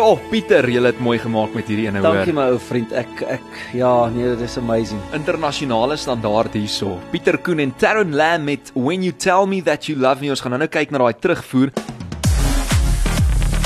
Ja, 0.04 0.18
Pieter, 0.28 0.66
jy 0.68 0.82
het 0.84 0.98
mooi 1.00 1.14
gemaak 1.16 1.54
met 1.56 1.70
hierdie 1.72 1.86
ene 1.86 2.02
hoor. 2.04 2.18
Dankie 2.18 2.34
my 2.36 2.50
ou 2.52 2.58
vriend. 2.60 2.92
Ek 3.00 3.22
ek 3.38 3.60
ja, 3.72 3.92
nee, 4.12 4.34
dit 4.34 4.42
is 4.44 4.58
amazing. 4.60 5.00
internasionale 5.16 5.96
standaard 5.96 6.58
hierso. 6.60 6.98
Pieter 7.14 7.38
Koen 7.40 7.62
en 7.64 7.72
Taryn 7.80 8.12
Lam 8.12 8.44
met 8.44 8.74
When 8.76 9.06
You 9.08 9.16
Tell 9.16 9.48
Me 9.48 9.62
That 9.64 9.88
You 9.88 9.96
Love 9.96 10.20
Me. 10.20 10.34
Ons 10.34 10.44
gaan 10.44 10.58
nou 10.60 10.68
kyk 10.68 10.92
na 10.92 11.00
daai 11.06 11.16
terugvoer. 11.24 11.72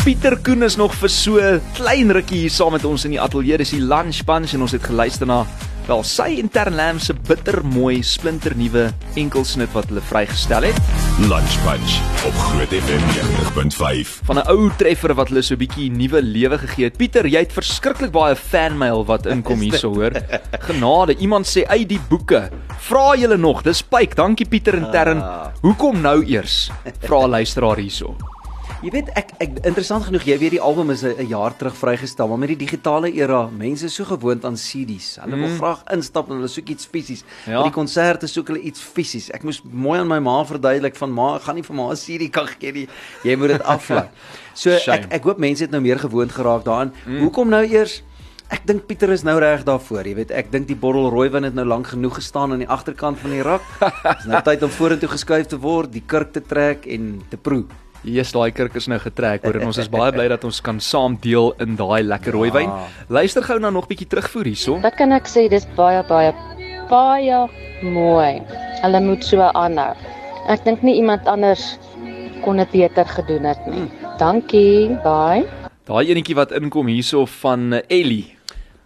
Pieter 0.03 0.37
Koen 0.45 0.67
is 0.67 0.77
nog 0.77 0.93
vir 0.99 1.09
so 1.09 1.41
klein 1.79 2.13
rukkie 2.13 2.43
hier 2.43 2.53
saam 2.53 2.77
met 2.77 2.85
ons 2.85 3.07
in 3.09 3.17
die 3.17 3.21
ateljee. 3.23 3.57
Dis 3.57 3.73
die 3.73 3.81
lunch 3.81 4.21
punch 4.29 4.53
en 4.53 4.67
ons 4.67 4.77
het 4.77 4.85
geluister 4.85 5.25
na 5.25 5.41
wel 5.87 6.03
sy 6.03 6.35
en 6.41 6.49
Taryn 6.51 6.75
Lam 6.75 6.97
se 6.99 7.13
bittermooi 7.15 8.01
splinternuwe 8.03 8.89
enkelsnit 9.19 9.71
wat 9.75 9.87
hulle 9.87 10.03
vrygestel 10.03 10.67
het. 10.67 10.79
Lunch 11.23 11.55
Punch 11.63 11.95
op 12.27 12.35
Groot 12.47 12.73
FM 12.75 13.05
90.5. 13.15 14.11
van 14.27 14.39
'n 14.39 14.47
ou 14.51 14.69
treffer 14.77 15.13
wat 15.15 15.29
hulle 15.31 15.41
so 15.41 15.55
'n 15.55 15.57
bietjie 15.63 15.89
nuwe 15.91 16.21
lewe 16.21 16.57
gegee 16.57 16.85
het. 16.85 16.97
Pieter, 16.97 17.25
jy 17.25 17.39
het 17.39 17.53
verskriklik 17.53 18.11
baie 18.11 18.35
fanmail 18.35 19.05
wat 19.05 19.25
inkom 19.25 19.59
hierso 19.59 19.93
hoor. 19.93 20.11
Genade, 20.67 21.15
iemand 21.17 21.47
sê 21.47 21.63
uit 21.67 21.89
die 21.89 22.01
boeke. 22.09 22.49
Vra 22.77 23.15
julle 23.15 23.37
nog, 23.37 23.61
dis 23.61 23.81
Pyke. 23.81 24.15
Dankie 24.15 24.47
Pieter 24.47 24.75
en 24.75 24.91
Terren. 24.91 25.23
Hoekom 25.61 26.01
nou 26.01 26.25
eers? 26.25 26.71
Vra 26.99 27.27
luisteraar 27.27 27.77
hierso. 27.77 28.15
Jy 28.85 28.91
weet 28.93 29.07
ek 29.17 29.31
ek 29.41 29.55
interessant 29.65 30.05
genoeg, 30.05 30.27
jy 30.29 30.35
weet 30.37 30.53
die 30.53 30.61
album 30.61 30.91
is 30.93 31.01
'n 31.03 31.25
jaar 31.25 31.55
terug 31.57 31.73
vrygestel, 31.73 32.27
maar 32.27 32.37
met 32.37 32.49
die 32.53 32.61
digitale 32.65 33.09
era, 33.11 33.47
mense 33.49 33.85
is 33.85 33.95
so 33.95 34.05
gewoond 34.05 34.45
aan 34.45 34.53
CD's. 34.53 35.17
Hulle 35.17 35.35
wil 35.35 35.57
graag 35.57 35.81
instap 35.93 36.29
en 36.29 36.35
hulle 36.35 36.47
soek 36.47 36.69
iets 36.69 36.85
fisies. 36.85 37.23
Ja. 37.45 37.57
By 37.57 37.71
die 37.71 37.73
konserte 37.73 38.27
soek 38.27 38.47
hulle 38.47 38.61
iets 38.61 38.79
fisies. 38.79 39.31
Ek 39.31 39.43
moes 39.43 39.61
mooi 39.63 39.99
aan 39.99 40.07
my 40.07 40.19
ma 40.19 40.43
verduidelik 40.45 40.95
van 40.95 41.11
ma, 41.11 41.35
ek 41.37 41.41
gaan 41.41 41.55
nie 41.55 41.63
vir 41.63 41.75
ma 41.75 41.89
'n 41.89 41.95
CD 41.95 42.29
kan 42.29 42.47
gee 42.47 42.71
nie. 42.71 42.87
Jy 43.23 43.35
moet 43.35 43.47
dit 43.47 43.63
aflaai. 43.63 44.09
So 44.57 44.71
Shame. 44.77 45.05
ek 45.05 45.13
ek 45.13 45.23
hoop 45.23 45.37
mense 45.37 45.63
het 45.63 45.71
nou 45.71 45.81
meer 45.81 45.99
gewoond 45.99 46.31
geraak 46.31 46.63
daaraan. 46.65 46.93
Mm. 47.05 47.19
Hoekom 47.19 47.49
nou 47.49 47.63
eers 47.63 48.03
Ek 48.47 48.63
dink 48.63 48.85
Pieter 48.87 49.11
is 49.11 49.25
nou 49.27 49.39
reg 49.39 49.65
daarvoor, 49.67 50.07
jy 50.07 50.15
weet. 50.15 50.31
Ek 50.31 50.51
dink 50.51 50.67
die 50.67 50.75
bottel 50.75 51.09
rooiwyn 51.11 51.43
het 51.43 51.53
nou 51.53 51.65
lank 51.67 51.87
genoeg 51.87 52.15
gestaan 52.15 52.53
aan 52.53 52.59
die 52.59 52.69
agterkant 52.69 53.19
van 53.19 53.29
die 53.31 53.41
rak. 53.43 53.61
Dit 53.81 54.19
is 54.23 54.25
nou 54.25 54.41
tyd 54.41 54.63
om 54.63 54.69
vorentoe 54.69 55.09
geskuif 55.09 55.47
te 55.51 55.59
word, 55.59 55.91
die 55.91 56.03
kurk 56.05 56.31
te 56.31 56.39
trek 56.39 56.87
en 56.87 57.21
te 57.29 57.35
proe. 57.35 57.65
Yes, 58.03 58.31
daai 58.31 58.51
kurk 58.51 58.75
is 58.75 58.87
nou 58.87 58.99
getrek 59.01 59.43
hoor 59.43 59.57
en 59.59 59.67
ons 59.67 59.77
is 59.81 59.89
baie 59.89 60.11
bly 60.11 60.27
dat 60.29 60.43
ons 60.47 60.61
kan 60.61 60.79
saam 60.79 61.17
deel 61.21 61.53
in 61.63 61.75
daai 61.79 62.03
lekker 62.03 62.33
rooiwyn. 62.33 62.71
Luister 63.09 63.43
gou 63.43 63.59
na 63.59 63.69
nog 63.69 63.85
'n 63.85 63.89
bietjie 63.89 64.07
terugvoer 64.07 64.45
hierso. 64.45 64.79
Wat 64.81 64.95
kan 64.95 65.11
ek 65.11 65.27
sê, 65.27 65.49
dis 65.49 65.65
baie 65.75 66.03
baie 66.03 66.33
baie 66.89 67.49
mooi. 67.81 68.41
Hulle 68.81 68.99
moet 69.01 69.23
so 69.23 69.41
aanhou. 69.41 69.95
Ek 70.47 70.63
dink 70.63 70.83
nie 70.83 70.95
iemand 70.95 71.27
anders 71.27 71.77
kon 72.43 72.57
dit 72.57 72.71
beter 72.71 73.05
gedoen 73.05 73.43
het 73.43 73.65
nie. 73.67 73.89
Dankie. 74.17 74.95
Bye. 75.03 75.45
Daai 75.87 76.07
enetjie 76.11 76.35
wat 76.35 76.51
inkom 76.51 76.87
hierso 76.87 77.25
van 77.25 77.73
eh, 77.73 77.99
Ellie. 77.99 78.36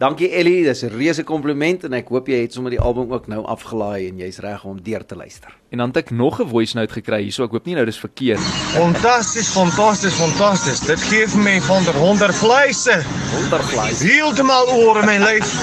Dankie 0.01 0.31
Ellie, 0.33 0.63
dis 0.65 0.81
'n 0.81 0.89
reuse 0.97 1.23
kompliment 1.23 1.83
en 1.83 1.93
ek 1.93 2.07
hoop 2.09 2.27
jy 2.27 2.39
het 2.41 2.53
sommer 2.53 2.71
die 2.73 2.79
album 2.81 3.11
ook 3.13 3.27
nou 3.27 3.43
afgelaai 3.45 4.07
en 4.07 4.17
jy's 4.17 4.39
reg 4.41 4.63
om 4.65 4.81
deur 4.81 5.05
te 5.05 5.15
luister. 5.15 5.53
En 5.69 5.77
dan 5.77 5.87
het 5.87 5.97
ek 5.97 6.09
nog 6.09 6.41
'n 6.41 6.47
voice 6.49 6.75
note 6.75 6.93
gekry 6.93 7.21
hierso. 7.21 7.43
Ek 7.43 7.51
hoop 7.51 7.65
nie 7.65 7.75
nou 7.75 7.85
dis 7.85 7.99
verkeerd. 7.99 8.39
Fantasties, 8.73 9.49
fantasties, 9.49 10.13
fantasties. 10.13 10.79
Dit 10.79 10.99
gee 11.01 11.27
vir 11.27 11.39
my 11.39 11.61
van 11.61 11.83
der 11.83 11.93
honder 11.93 12.33
vleise. 12.33 13.03
Wonderfly. 13.33 13.93
Heeltemal 14.07 14.73
oor 14.73 14.97
in 14.97 15.05
my 15.05 15.17
lyf. 15.17 15.53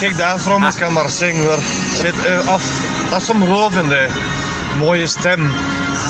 Kyk 0.00 0.16
daar 0.16 0.38
van 0.40 0.64
ons 0.64 0.76
kan 0.76 0.92
maar 0.92 1.10
sing 1.10 1.36
hoor. 1.38 1.62
Dit 2.02 2.26
uh, 2.26 2.48
af 2.48 2.64
asomrowende 3.12 4.08
mooie 4.78 5.06
stem. 5.06 5.48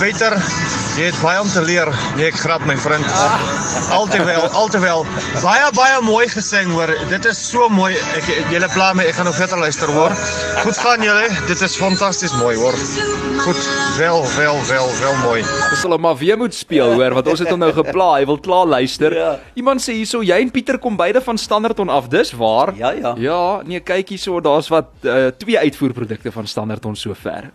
Peter, 0.00 0.36
jy 0.96 1.10
het 1.10 1.18
baie 1.20 1.40
om 1.42 1.48
te 1.48 1.62
leer. 1.64 1.90
Nee, 2.16 2.28
ek 2.30 2.38
grap 2.40 2.64
my 2.68 2.76
vriend. 2.80 3.06
Altewel, 3.92 4.46
altewel. 4.56 5.04
Baie 5.42 5.66
baie 5.76 5.98
mooi 6.04 6.28
gesing 6.30 6.70
hoor. 6.72 6.92
Dit 7.10 7.26
is 7.28 7.40
so 7.50 7.68
mooi. 7.68 7.92
Ek 8.16 8.30
julle 8.52 8.68
pla 8.72 8.92
my, 8.96 9.04
ek 9.10 9.18
gaan 9.18 9.28
nog 9.28 9.36
verder 9.36 9.60
luister 9.60 9.92
hoor. 9.92 10.14
Goed 10.62 10.78
gaan 10.78 11.04
julle. 11.04 11.28
Dit 11.48 11.60
is 11.60 11.76
fantasties 11.76 12.32
mooi 12.40 12.56
hoor. 12.56 12.76
Goed. 13.40 13.60
Wel, 13.98 14.22
wel, 14.36 14.56
wel, 14.68 14.88
wel 15.00 15.14
mooi. 15.24 15.40
Ons 15.42 15.80
sal 15.82 15.92
hom 15.92 16.00
maar 16.04 16.16
weer 16.16 16.38
moet 16.40 16.54
speel 16.54 16.94
hoor 16.94 17.14
want 17.18 17.28
ons 17.28 17.42
het 17.42 17.50
hom 17.52 17.60
nou 17.60 17.72
gepla. 17.76 18.08
Hy 18.18 18.24
wil 18.28 18.40
klaar 18.40 18.66
luister. 18.70 19.14
Ja. 19.16 19.30
Iemand 19.58 19.82
sê 19.84 19.96
hierso 19.98 20.22
jy 20.24 20.38
en 20.40 20.52
Pieter 20.54 20.78
kom 20.80 20.96
beide 20.96 21.20
van 21.24 21.38
Standerton 21.40 21.90
af. 21.92 22.08
Dis 22.12 22.32
waar? 22.36 22.72
Ja, 22.78 22.92
ja. 22.96 23.14
Ja, 23.20 23.42
nee, 23.66 23.80
kyk 23.84 24.14
hierso, 24.14 24.40
daar's 24.40 24.70
wat 24.72 24.88
uh, 25.04 25.28
twee 25.36 25.58
uitvoerprodukte 25.58 26.32
van 26.32 26.46
Standerton 26.48 26.96
sover. 26.96 27.50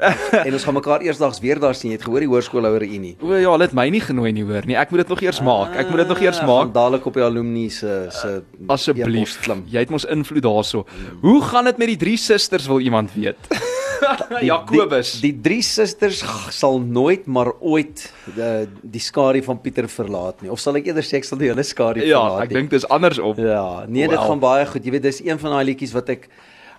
En 0.45 0.53
ons 0.53 0.63
gaan 0.63 0.77
mekaar 0.77 0.94
eersdags 1.01 1.39
weer 1.39 1.59
daar 1.59 1.75
sien. 1.75 1.91
Jy 1.91 1.97
het 1.97 2.05
gehoor 2.05 2.19
die 2.19 2.29
hoërskoolhouer 2.29 2.83
reunie. 2.85 3.15
o 3.21 3.33
ja, 3.35 3.49
hulle 3.51 3.63
het 3.67 3.73
my 3.73 3.89
nie 3.89 4.01
genooi 4.01 4.31
nie 4.31 4.43
hoor 4.43 4.65
nie. 4.65 4.75
Ek 4.77 4.91
moet 4.91 5.03
dit 5.03 5.09
nog 5.09 5.21
eers 5.21 5.41
maak. 5.41 5.75
Ek 5.75 5.89
moet 5.89 5.97
dit 5.97 6.07
nog 6.07 6.21
eers 6.21 6.41
maak. 6.41 6.65
Gaan 6.67 6.71
dadelik 6.73 7.05
op 7.05 7.13
die 7.13 7.23
alumni 7.23 7.69
se 7.69 8.07
se 8.11 8.41
Asseblief 8.67 9.35
e-pos 9.35 9.37
klim. 9.43 9.63
Jy 9.71 9.79
het 9.79 9.89
mos 9.89 10.05
invloed 10.05 10.43
daarso. 10.43 10.85
Hoe 11.21 11.41
gaan 11.41 11.65
dit 11.65 11.77
met 11.77 11.87
die 11.87 11.97
drie 11.97 12.17
susters 12.17 12.67
wil 12.67 12.79
iemand 12.79 13.11
weet? 13.13 13.35
Jakobus. 14.41 15.19
Die, 15.21 15.31
die 15.31 15.41
drie 15.41 15.61
susters 15.65 16.23
sal 16.53 16.79
nooit 16.79 17.25
maar 17.25 17.51
ooit 17.59 18.05
die, 18.35 18.67
die 18.81 19.01
skadu 19.03 19.41
van 19.45 19.59
Pieter 19.61 19.87
verlaat 19.89 20.41
nie. 20.43 20.51
Of 20.51 20.59
sal 20.59 20.77
ek 20.79 20.89
eerder 20.91 21.05
sê 21.05 21.19
ek 21.21 21.27
sal 21.27 21.39
die 21.41 21.49
hele 21.51 21.63
skadu 21.65 22.03
ja, 22.03 22.19
verlaat 22.19 22.43
ek 22.47 22.51
nie. 22.53 22.59
dink 22.59 22.73
dis 22.75 22.87
andersom. 22.91 23.39
Ja, 23.41 23.85
nee, 23.87 24.07
dit 24.07 24.17
Wel. 24.17 24.27
gaan 24.27 24.43
baie 24.43 24.65
goed. 24.69 24.85
Jy 24.85 24.91
weet, 24.97 25.07
dis 25.07 25.21
een 25.25 25.39
van 25.41 25.55
daai 25.57 25.65
liedjies 25.71 25.95
wat 25.95 26.11
ek 26.15 26.27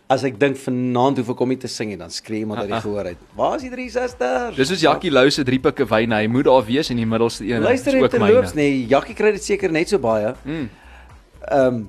as 0.09 0.23
ek 0.27 0.39
dink 0.39 0.59
vanaand 0.61 1.19
hoef 1.19 1.33
ek 1.35 1.41
hom 1.43 1.51
nie 1.51 1.59
te 1.59 1.71
sing 1.71 1.91
nie, 1.91 1.99
dan 1.99 2.13
skree 2.15 2.45
iemand 2.45 2.63
uit 2.63 2.71
die 2.71 2.81
gehoor 2.87 3.11
uit. 3.11 3.27
Waar 3.39 3.57
is 3.59 3.67
die 3.67 3.73
drie 3.73 3.89
susters? 3.91 4.57
Dis 4.59 4.71
soos 4.71 4.85
Jackie 4.85 5.11
Lou 5.11 5.27
se 5.35 5.45
drie 5.47 5.59
pikke 5.63 5.87
wyn, 5.91 6.15
hy 6.15 6.29
moet 6.31 6.47
daar 6.47 6.65
wees 6.67 6.93
in 6.95 7.01
die 7.03 7.09
middelste 7.09 7.47
een. 7.49 7.65
Luister 7.67 7.97
net 7.97 8.07
ook 8.07 8.15
terloops 8.15 8.55
myne. 8.55 8.63
nee, 8.63 8.87
Jackie 8.91 9.17
kry 9.19 9.35
dit 9.35 9.43
seker 9.45 9.75
net 9.75 9.91
so 9.91 9.99
baie. 10.03 10.35
Mm. 10.45 10.69
Ehm 11.47 11.67
um, 11.75 11.87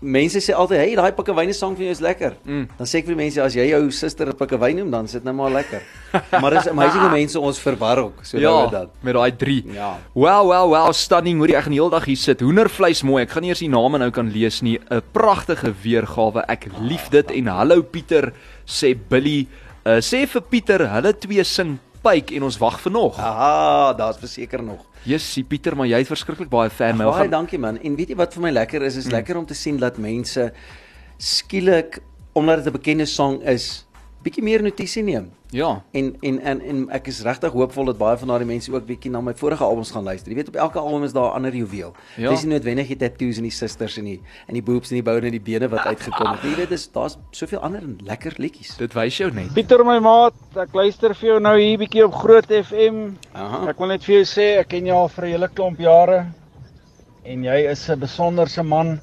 mense 0.00 0.38
sê 0.38 0.52
altyd, 0.54 0.78
"Hey, 0.78 0.94
daai 0.94 1.12
pikkewyne 1.12 1.52
sang 1.54 1.74
van 1.76 1.84
jou 1.84 1.90
is 1.90 2.00
lekker." 2.00 2.36
Mm. 2.44 2.68
Dan 2.78 2.86
sê 2.86 2.98
ek 2.98 3.06
vir 3.06 3.14
die 3.14 3.22
mense, 3.24 3.42
as 3.42 3.54
jy 3.54 3.68
jou 3.70 3.90
suster 3.90 4.26
'n 4.28 4.36
pikkewyn 4.36 4.76
noem, 4.76 4.90
dan 4.90 5.08
sit 5.08 5.24
nou 5.24 5.34
maar 5.34 5.50
lekker. 5.50 5.82
maar 6.40 6.50
dis 6.50 6.68
amazing 6.68 7.00
hoe 7.02 7.10
mense 7.10 7.40
ons 7.40 7.58
verwar 7.58 7.98
ook. 7.98 8.24
So 8.24 8.38
nou 8.38 8.64
Ja, 8.64 8.70
dan. 8.70 8.88
met 9.02 9.14
daai 9.14 9.32
3. 9.36 9.64
Ja. 9.72 9.98
Wow, 10.14 10.46
wow, 10.46 10.68
wow, 10.70 10.92
stunning. 10.92 11.38
Hoorie, 11.38 11.56
ek 11.56 11.62
gaan 11.64 11.72
die 11.72 11.80
hele 11.80 11.90
dag 11.90 12.04
hier 12.04 12.16
sit. 12.16 12.40
Hoendervleis 12.40 13.02
mooi. 13.02 13.22
Ek 13.22 13.30
gaan 13.30 13.42
nie 13.42 13.50
eers 13.50 13.60
die 13.60 13.68
name 13.68 13.98
nou 13.98 14.10
kan 14.10 14.30
lees 14.30 14.62
nie. 14.62 14.78
'n 14.90 15.02
Pragtige 15.12 15.72
weergawe. 15.82 16.44
Ek 16.48 16.66
lief 16.80 17.08
dit 17.10 17.30
en 17.30 17.46
hallo 17.46 17.82
Pieter 17.82 18.32
sê 18.66 18.94
Billy. 18.94 19.46
Uh, 19.86 20.00
sê 20.02 20.26
vir 20.26 20.42
Pieter, 20.42 20.88
hulle 20.90 21.12
twee 21.12 21.44
sing 21.44 21.78
Pyke 22.06 22.36
en 22.38 22.44
ons 22.46 22.58
wag 22.62 22.76
vir 22.84 22.92
nog. 22.94 23.16
Aha, 23.18 23.92
daar's 23.98 24.18
verseker 24.22 24.62
nog. 24.62 24.84
Jessie 25.06 25.42
Pieter, 25.44 25.74
maar 25.78 25.88
jy 25.90 25.98
het 26.02 26.10
verskriklik 26.10 26.50
baie 26.52 26.70
fan 26.70 26.94
mail. 26.98 27.10
Baie 27.10 27.24
Gaan 27.24 27.32
dankie 27.34 27.58
man. 27.58 27.80
En 27.82 27.96
weet 27.98 28.12
jy 28.12 28.18
wat 28.18 28.36
vir 28.36 28.44
my 28.46 28.52
lekker 28.54 28.84
is? 28.86 28.98
Is 29.00 29.08
mm. 29.08 29.16
lekker 29.16 29.40
om 29.40 29.46
te 29.46 29.56
sien 29.58 29.80
dat 29.82 29.98
mense 29.98 30.52
skielik 31.18 31.98
omdat 32.36 32.62
dit 32.62 32.68
'n 32.68 32.76
bekende 32.76 33.06
sang 33.06 33.40
is, 33.42 33.86
bietjie 34.22 34.44
meer 34.44 34.62
notisie 34.62 35.02
neem. 35.02 35.30
Ja. 35.50 35.82
En 35.90 36.16
en 36.20 36.40
en 36.40 36.60
en 36.60 36.88
ek 36.90 37.06
is 37.06 37.20
regtig 37.22 37.52
hoopvol 37.52 37.84
dat 37.84 37.98
baie 37.98 38.16
van 38.18 38.28
daardie 38.28 38.48
mense 38.48 38.72
ook 38.72 38.86
bietjie 38.86 39.10
na 39.10 39.20
my 39.20 39.34
vorige 39.34 39.64
albums 39.64 39.90
gaan 39.94 40.04
luister. 40.04 40.30
Jy 40.32 40.36
weet 40.40 40.48
op 40.48 40.56
elke 40.66 40.78
album 40.78 41.04
is 41.04 41.12
daar 41.12 41.30
'n 41.30 41.34
ander 41.34 41.54
juweel. 41.54 41.94
Ja. 42.16 42.30
Dis 42.30 42.42
nie 42.42 42.52
noodwendig 42.52 42.86
die 42.86 42.96
tattoos 42.96 43.36
en 43.36 43.42
die 43.42 43.50
susters 43.50 43.96
en 43.96 44.04
die 44.04 44.20
en 44.46 44.54
die 44.54 44.62
boobs 44.62 44.90
en 44.90 44.96
die 44.96 45.02
boude 45.02 45.26
en 45.26 45.32
die 45.32 45.40
bene 45.40 45.68
wat 45.68 45.86
uitgekom 45.86 46.30
het. 46.32 46.42
Jy 46.42 46.56
weet 46.56 46.68
dis 46.68 46.88
daar's 46.92 47.18
soveel 47.30 47.58
ander 47.58 47.82
lekker 48.04 48.32
liedjies. 48.36 48.76
Dit 48.76 48.94
wys 48.94 49.16
jou 49.16 49.30
net. 49.30 49.52
Pieter 49.54 49.84
my 49.84 49.98
maat, 49.98 50.34
ek 50.56 50.74
luister 50.74 51.14
vir 51.14 51.28
jou 51.28 51.40
nou 51.40 51.58
hier 51.60 51.78
bietjie 51.78 52.04
op 52.04 52.14
Groot 52.14 52.46
FM. 52.46 53.16
Aha. 53.32 53.68
Ek 53.68 53.78
wil 53.78 53.88
net 53.88 54.04
vir 54.04 54.14
jou 54.14 54.24
sê 54.24 54.58
ek 54.58 54.68
ken 54.68 54.86
jou 54.86 54.96
al 54.96 55.08
vir 55.08 55.24
'n 55.24 55.30
hele 55.30 55.48
klomp 55.48 55.78
jare 55.78 56.26
en 57.24 57.44
jy 57.44 57.70
is 57.70 57.88
'n 57.90 58.00
besonderse 58.00 58.62
man. 58.62 59.00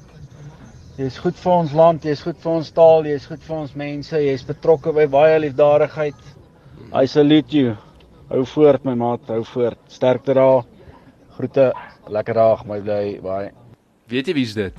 Jy's 0.96 1.18
goed 1.18 1.34
vir 1.34 1.52
ons 1.52 1.72
land, 1.72 2.04
jy's 2.04 2.22
goed 2.22 2.36
vir 2.38 2.52
ons 2.52 2.70
taal, 2.70 3.04
jy's 3.04 3.26
goed 3.26 3.42
vir 3.42 3.56
ons 3.56 3.74
mense, 3.74 4.12
jy's 4.12 4.44
betrokke 4.46 4.92
by 4.94 5.06
baie 5.06 5.38
liefdadigheid. 5.40 6.33
I 6.94 7.06
salute 7.06 7.52
you. 7.56 7.76
Hou 8.30 8.44
voort 8.54 8.84
my 8.84 8.94
maat, 8.94 9.26
hou 9.28 9.42
voort. 9.44 9.78
Sterkte 9.88 10.34
daar. 10.34 10.64
Groete. 11.36 11.72
Lekker 12.08 12.34
dag, 12.34 12.64
my 12.68 12.80
bly. 12.80 13.20
Bye. 13.22 13.50
Weet 14.10 14.28
jy 14.28 14.34
wie's 14.36 14.54
dit? 14.54 14.74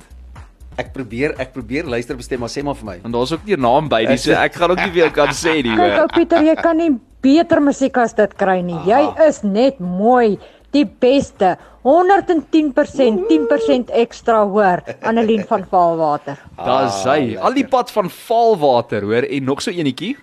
Ek 0.76 0.92
probeer 0.92 1.32
ek 1.40 1.54
probeer 1.54 1.88
luister 1.88 2.16
bestem, 2.18 2.42
maar 2.42 2.52
sê 2.52 2.62
maar 2.64 2.76
vir 2.76 2.86
my. 2.86 2.96
Want 3.04 3.14
daar's 3.16 3.32
ook 3.32 3.46
nie 3.46 3.56
'n 3.56 3.60
naam 3.60 3.88
by 3.88 4.04
nie, 4.08 4.16
so 4.18 4.32
ek 4.32 4.54
gaan 4.54 4.70
ook 4.70 4.84
nie 4.84 4.92
jou 5.00 5.10
kan 5.10 5.28
sê 5.28 5.62
nie, 5.62 5.76
Kyk 5.76 6.00
ou. 6.02 6.08
Pieter, 6.14 6.42
jy 6.42 6.54
kan 6.54 6.76
nie 6.76 6.90
beter 7.22 7.60
musiek 7.60 7.96
as 7.96 8.12
dit 8.12 8.34
kry 8.36 8.60
nie. 8.62 8.78
Jy 8.86 9.14
is 9.26 9.42
net 9.42 9.80
mooi, 9.80 10.38
die 10.72 10.84
beste. 10.84 11.56
110%, 11.82 13.28
10% 13.28 13.90
ekstra 13.90 14.44
hoor. 14.44 14.82
Annelien 15.02 15.44
van 15.46 15.64
Vaalwater. 15.64 16.36
Daar's 16.56 17.04
hy. 17.04 17.36
Al 17.36 17.54
die 17.54 17.66
pad 17.66 17.90
van 17.90 18.10
Vaalwater, 18.10 19.02
hoor, 19.02 19.22
en 19.22 19.44
nog 19.44 19.62
so 19.62 19.70
enetjie. 19.70 20.16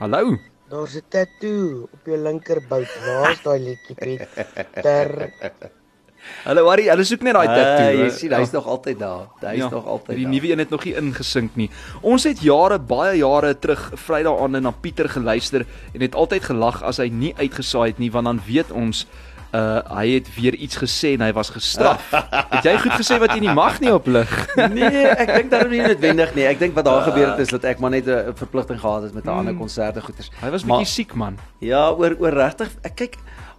Hallo. 0.00 0.38
Daar's 0.68 0.94
'n 0.96 1.02
tattoo 1.08 1.88
op 1.92 2.04
jou 2.04 2.18
linkerbout. 2.18 2.90
Waar's 3.06 3.42
daai 3.42 3.58
liedjie 3.58 3.94
Pieter? 3.96 5.32
Hulle 6.44 6.62
worry, 6.62 6.88
hulle 6.90 7.04
soek 7.04 7.22
net 7.22 7.34
daai 7.34 7.46
tattoo. 7.46 7.86
Ah, 7.86 7.94
jy 7.94 8.08
sien, 8.10 8.32
hy's 8.32 8.52
nog 8.52 8.66
altyd 8.66 8.98
daar. 8.98 9.28
Hy's 9.40 9.58
Ja, 9.62 9.68
nog 9.70 9.86
altyd 9.86 10.16
Die 10.16 10.26
nuwe 10.26 10.50
een 10.52 10.58
het 10.58 10.70
nog 10.70 10.84
nie 10.84 10.94
ingesink 10.94 11.56
nie. 11.56 11.70
Ons 12.02 12.24
het 12.24 12.40
jare, 12.40 12.78
baie 12.78 13.16
jare 13.18 13.54
terug 13.58 13.90
Vrydag 13.94 14.40
aande 14.40 14.60
na 14.60 14.70
Pieter 14.70 15.08
geluister 15.08 15.66
en 15.94 16.00
het 16.00 16.14
altyd 16.14 16.42
gelag 16.42 16.82
as 16.82 16.98
hy 16.98 17.08
nie 17.08 17.34
uitgesaai 17.38 17.86
het 17.88 17.98
nie, 17.98 18.10
want 18.10 18.26
dan 18.26 18.40
weet 18.46 18.70
ons 18.70 19.06
uh 19.52 19.80
hy 19.96 20.06
het 20.18 20.26
weer 20.36 20.54
iets 20.54 20.76
gesê 20.76 21.14
en 21.16 21.20
hy 21.24 21.32
was 21.32 21.48
gestraf. 21.50 22.10
het 22.50 22.64
jy 22.64 22.74
goed 22.78 22.92
gesê 23.00 23.16
wat 23.18 23.32
jy 23.32 23.40
nie 23.40 23.54
mag 23.56 23.80
nie 23.80 23.92
op 23.94 24.06
lig? 24.06 24.28
Nee, 24.78 25.06
ek 25.08 25.32
dink 25.34 25.50
daarom 25.50 25.70
nie 25.72 25.80
noodwendig 25.80 26.34
nie. 26.36 26.44
Ek 26.44 26.58
dink 26.58 26.74
wat 26.76 26.84
daar 26.84 27.02
gebeur 27.08 27.30
het 27.32 27.38
is 27.46 27.48
dat 27.48 27.64
ek 27.64 27.78
maar 27.80 27.90
net 27.90 28.06
'n 28.06 28.34
verpligting 28.36 28.80
gehad 28.80 29.02
het 29.08 29.14
met 29.14 29.24
'n 29.24 29.28
ander 29.32 29.54
konserte 29.54 30.00
goeters. 30.00 30.30
Hy 30.42 30.50
was 30.50 30.64
bietjie 30.64 30.86
siek 30.86 31.14
man. 31.14 31.38
Ja, 31.60 31.88
oor 31.90 32.16
oor 32.20 32.32
regtig. 32.32 32.68
Ek 32.84 32.94
kyk 32.96 33.16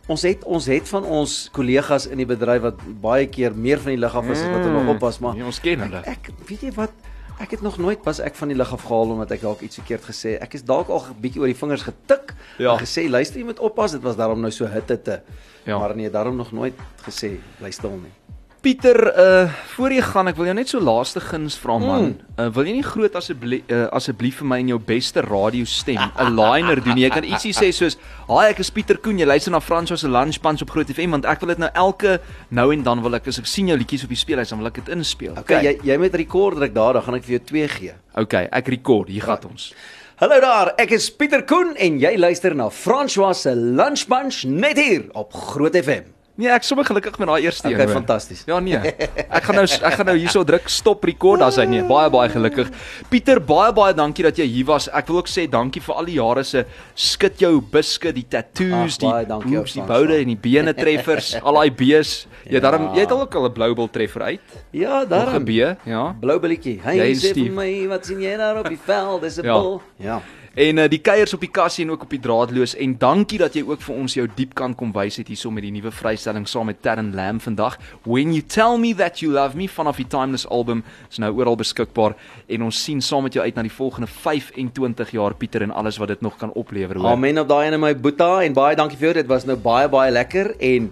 ons 0.07 0.21
het 0.21 0.43
ons 0.43 0.65
het 0.65 0.87
van 0.89 1.03
ons 1.05 1.49
kollegas 1.53 2.05
in 2.07 2.17
die 2.17 2.25
bedryf 2.25 2.61
wat 2.61 2.77
baie 3.01 3.25
keer 3.27 3.53
meer 3.55 3.77
van 3.79 3.91
die 3.93 3.99
lig 4.01 4.15
af 4.15 4.25
is 4.29 4.39
as 4.41 4.49
wat 4.49 4.63
hulle 4.65 4.87
oppas, 4.89 5.19
maar 5.19 5.35
Ja, 5.35 5.45
ons 5.45 5.59
ken 5.59 5.79
hulle. 5.79 6.01
ek 6.05 6.29
weet 6.47 6.61
jy 6.61 6.71
wat 6.75 6.91
Ek 7.39 7.51
het 7.55 7.61
nog 7.63 7.77
nooit 7.79 8.01
pas 8.03 8.19
ek 8.19 8.35
van 8.35 8.47
die 8.51 8.57
lig 8.57 8.71
af 8.75 8.81
gehaal 8.83 9.13
omdat 9.15 9.31
ek 9.31 9.41
dalk 9.45 9.61
iets 9.63 9.79
verkeerd 9.79 10.03
gesê. 10.09 10.33
Ek 10.43 10.53
is 10.57 10.63
dalk 10.67 10.89
al 10.91 11.05
'n 11.07 11.15
bietjie 11.21 11.39
oor 11.41 11.47
die 11.47 11.55
vingers 11.55 11.81
getik 11.87 12.33
Ja. 12.57 12.73
en 12.73 12.79
gesê 12.83 13.07
luister 13.09 13.39
jy 13.39 13.45
moet 13.45 13.59
oppas, 13.59 13.91
dit 13.91 14.01
was 14.01 14.15
daarom 14.15 14.39
nou 14.41 14.51
so 14.51 14.65
hitte 14.67 15.01
te. 15.01 15.21
Ja. 15.65 15.77
Maar 15.79 15.95
nee, 15.95 16.09
daarom 16.09 16.35
nog 16.35 16.51
nooit 16.51 16.73
gesê 17.07 17.39
bly 17.59 17.71
stil 17.71 17.95
nie. 18.03 18.11
Pieter, 18.59 18.97
uh 19.15 19.51
voor 19.75 19.93
jy 19.95 20.01
gaan, 20.03 20.27
ek 20.27 20.35
wil 20.35 20.49
jou 20.49 20.53
net 20.57 20.67
so 20.67 20.81
laaste 20.83 21.21
guns 21.23 21.55
vra 21.61 21.77
man. 21.79 22.09
Mm. 22.09 22.33
Uh 22.35 22.47
wil 22.57 22.67
jy 22.67 22.73
nie 22.75 22.83
groot 22.83 23.13
asseblief 23.15 23.69
uh, 23.71 23.85
asseblief 23.95 24.41
vir 24.41 24.49
my 24.51 24.57
in 24.59 24.71
jou 24.73 24.79
beste 24.83 25.23
radiostem 25.23 25.95
'n 25.95 26.33
liner 26.35 26.81
doen 26.83 26.99
nie? 26.99 27.05
Jy 27.05 27.11
kan 27.13 27.23
ietsie 27.23 27.53
sê 27.55 27.69
soos: 27.71 27.95
"Haai, 28.27 28.49
ek 28.49 28.59
is 28.59 28.71
Pieter 28.75 28.99
Koen, 28.99 29.19
jy 29.19 29.25
luister 29.25 29.55
na 29.55 29.61
François 29.63 30.01
se 30.01 30.11
Lunch 30.11 30.41
Punch 30.43 30.61
op 30.61 30.75
Groot 30.75 30.91
FM 30.91 31.15
want 31.15 31.25
ek 31.25 31.39
wil 31.39 31.55
dit 31.55 31.63
nou 31.63 31.71
elke 31.73 32.19
nou 32.51 32.67
en 32.73 32.83
dan 32.83 33.01
wil 33.01 33.15
ek 33.15 33.31
as 33.31 33.39
ek 33.39 33.47
sien 33.47 33.71
jou 33.71 33.77
liedjies 33.77 34.03
op 34.03 34.09
die 34.09 34.19
speellys 34.19 34.49
dan 34.49 34.59
wil 34.59 34.67
ek 34.67 34.83
dit 34.83 34.89
inspeel." 34.89 35.39
Okay, 35.39 35.63
jy 35.63 35.79
jy 35.83 35.97
moet 35.97 36.13
rekord 36.13 36.59
druk 36.59 36.75
daar, 36.75 36.93
dan 36.93 37.03
gaan 37.03 37.15
ek 37.15 37.23
vir 37.23 37.39
jou 37.39 37.43
2 37.55 37.67
gee. 37.67 37.93
Okay, 38.15 38.49
ek 38.51 38.67
rekord. 38.67 39.07
Hier 39.07 39.23
gaan 39.23 39.39
ons. 39.49 39.73
Hallo 40.19 40.35
daar, 40.41 40.73
ek 40.75 40.91
is 40.91 41.09
Pieter 41.09 41.45
Koen 41.47 41.77
en 41.77 41.97
jy 41.97 42.17
luister 42.17 42.53
na 42.53 42.67
François 42.67 43.33
se 43.39 43.55
Lunch 43.55 44.03
Bunch 44.11 44.43
net 44.43 44.75
hier 44.75 45.07
op 45.13 45.31
Groot 45.31 45.71
FM. 45.71 46.18
Nee, 46.39 46.47
ek 46.55 46.63
sommer 46.63 46.85
gelukkig 46.87 47.17
met 47.19 47.27
daai 47.27 47.41
eerste 47.43 47.67
een. 47.67 47.73
Okay, 47.75 47.87
fantasties. 47.91 48.45
Ja 48.47 48.59
nee. 48.63 48.77
Ek 48.79 49.43
gaan 49.43 49.57
nou 49.59 49.65
ek 49.67 49.93
gaan 49.99 50.07
nou 50.07 50.15
hierso 50.15 50.43
druk 50.47 50.69
stop 50.71 51.03
record 51.03 51.41
as 51.43 51.57
hy 51.59 51.65
nee. 51.67 51.83
Baie 51.83 52.07
baie 52.13 52.29
gelukkig. 52.31 52.69
Pieter, 53.11 53.41
baie 53.43 53.73
baie 53.75 53.93
dankie 53.97 54.23
dat 54.23 54.39
jy 54.39 54.45
hier 54.47 54.65
was. 54.69 54.87
Ek 54.95 55.07
wil 55.11 55.19
ook 55.19 55.27
sê 55.27 55.49
dankie 55.51 55.81
vir 55.83 55.95
al 55.99 56.07
die 56.07 56.15
jare 56.15 56.43
se 56.47 56.63
skit 56.95 57.43
jou 57.43 57.59
biscuit, 57.59 58.15
die 58.15 58.23
tattoos, 58.23 58.95
Ag, 58.95 59.03
baie 59.03 59.25
die 59.25 59.29
dankie 59.33 59.55
boobs, 59.57 59.73
die 59.75 59.83
boude 59.83 60.15
en 60.21 60.31
die 60.31 60.39
bene 60.39 60.73
treffers, 60.73 61.33
al 61.43 61.59
daai 61.59 61.71
B's. 61.75 62.25
Jy 62.47 62.55
Ja. 62.55 62.59
daarom 62.63 62.95
jy 62.95 63.01
het 63.03 63.11
al 63.11 63.21
ook 63.27 63.35
al 63.35 63.45
'n 63.49 63.53
blou 63.53 63.73
bil 63.75 63.89
treffer 63.89 64.21
uit. 64.23 64.41
Ja, 64.71 64.99
Nog 64.99 65.07
'n 65.07 65.09
daarom. 65.09 65.43
B, 65.45 65.49
ja. 65.85 66.15
Blou 66.21 66.39
billetjie. 66.39 66.79
Hy 66.83 66.95
Jy 66.95 67.13
sê 67.19 67.33
vir 67.35 67.51
my, 67.51 67.87
wat 67.89 68.05
sien 68.05 68.21
jy 68.21 68.37
daar 68.37 68.59
op 68.59 68.67
die 68.69 68.79
veld? 68.85 69.21
Dis 69.21 69.37
'n 69.39 69.43
Ja. 69.45 69.53
bil. 69.59 69.81
Ja. 69.97 70.21
En 70.53 70.77
uh, 70.77 70.87
die 70.89 70.99
kuiers 70.99 71.33
op 71.33 71.43
die 71.43 71.51
kassie 71.53 71.85
en 71.85 71.91
ook 71.93 72.07
op 72.07 72.13
die 72.13 72.19
draadloos 72.19 72.73
en 72.81 72.95
dankie 72.97 73.37
dat 73.37 73.53
jy 73.53 73.61
ook 73.67 73.83
vir 73.85 73.95
ons 74.01 74.15
jou 74.17 74.25
diepkant 74.35 74.77
kom 74.79 74.89
wys 74.95 75.19
het 75.21 75.27
hierso 75.29 75.51
met 75.53 75.65
die 75.65 75.73
nuwe 75.75 75.91
vrystelling 75.93 76.47
saam 76.49 76.71
met 76.71 76.81
Terren 76.81 77.11
Lamb 77.15 77.43
vandag. 77.45 77.77
When 78.03 78.33
you 78.33 78.41
tell 78.41 78.79
me 78.81 78.95
that 78.97 79.21
you 79.21 79.31
love 79.33 79.57
me 79.57 79.69
vanaf 79.69 79.99
die 80.01 80.07
Timeless 80.09 80.47
album 80.49 80.83
is 81.09 81.21
nou 81.21 81.29
oral 81.37 81.59
beskikbaar 81.59 82.15
en 82.47 82.65
ons 82.65 82.81
sien 82.83 83.01
saam 83.01 83.27
met 83.27 83.37
jou 83.37 83.45
uit 83.45 83.55
na 83.55 83.67
die 83.67 83.73
volgende 83.73 84.09
25 84.09 85.13
jaar 85.13 85.37
Pieter 85.37 85.61
en 85.67 85.71
alles 85.71 86.01
wat 86.01 86.15
dit 86.15 86.21
nog 86.25 86.37
kan 86.41 86.51
oplewer 86.57 86.97
hoor. 86.97 87.13
Amen 87.13 87.39
op 87.43 87.49
daai 87.49 87.69
en 87.69 87.79
my 87.79 87.93
boeta 87.93 88.39
en 88.41 88.57
baie 88.57 88.75
dankie 88.75 88.97
vir 88.97 89.11
jou. 89.11 89.17
Dit 89.21 89.29
was 89.29 89.45
nou 89.45 89.57
baie 89.57 89.89
baie 89.89 90.11
lekker 90.11 90.55
en 90.57 90.89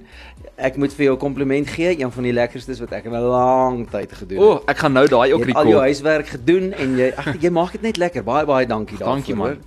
ek 0.57 0.77
moet 0.77 0.93
vir 0.93 1.05
jou 1.05 1.13
'n 1.15 1.19
kompliment 1.19 1.67
gee, 1.69 1.99
een 2.01 2.11
van 2.11 2.23
die 2.23 2.33
lekkerstes 2.33 2.79
wat 2.79 2.91
ek 2.91 3.05
in 3.05 3.13
'n 3.13 3.21
lang 3.29 3.89
tyd 3.89 4.11
gedoen 4.13 4.37
O, 4.39 4.49
het. 4.53 4.59
oh, 4.61 4.63
ek 4.69 4.77
gaan 4.77 4.93
nou 4.93 5.07
daai 5.07 5.33
ook 5.33 5.39
Jy 5.41 5.47
het 5.47 5.55
al 5.55 5.63
jou 5.63 5.73
rekord. 5.73 5.85
huiswerk 5.85 6.27
gedoen 6.27 6.73
en 6.73 6.97
jy 6.97 7.13
ag 7.17 7.35
jy 7.41 7.49
maak 7.49 7.71
dit 7.71 7.81
net 7.81 7.97
lekker. 7.97 8.23
Baie 8.23 8.45
baie 8.45 8.65
dankie 8.65 8.97
daarvoor. 8.97 9.15
Dankie 9.15 9.35
man. 9.35 9.57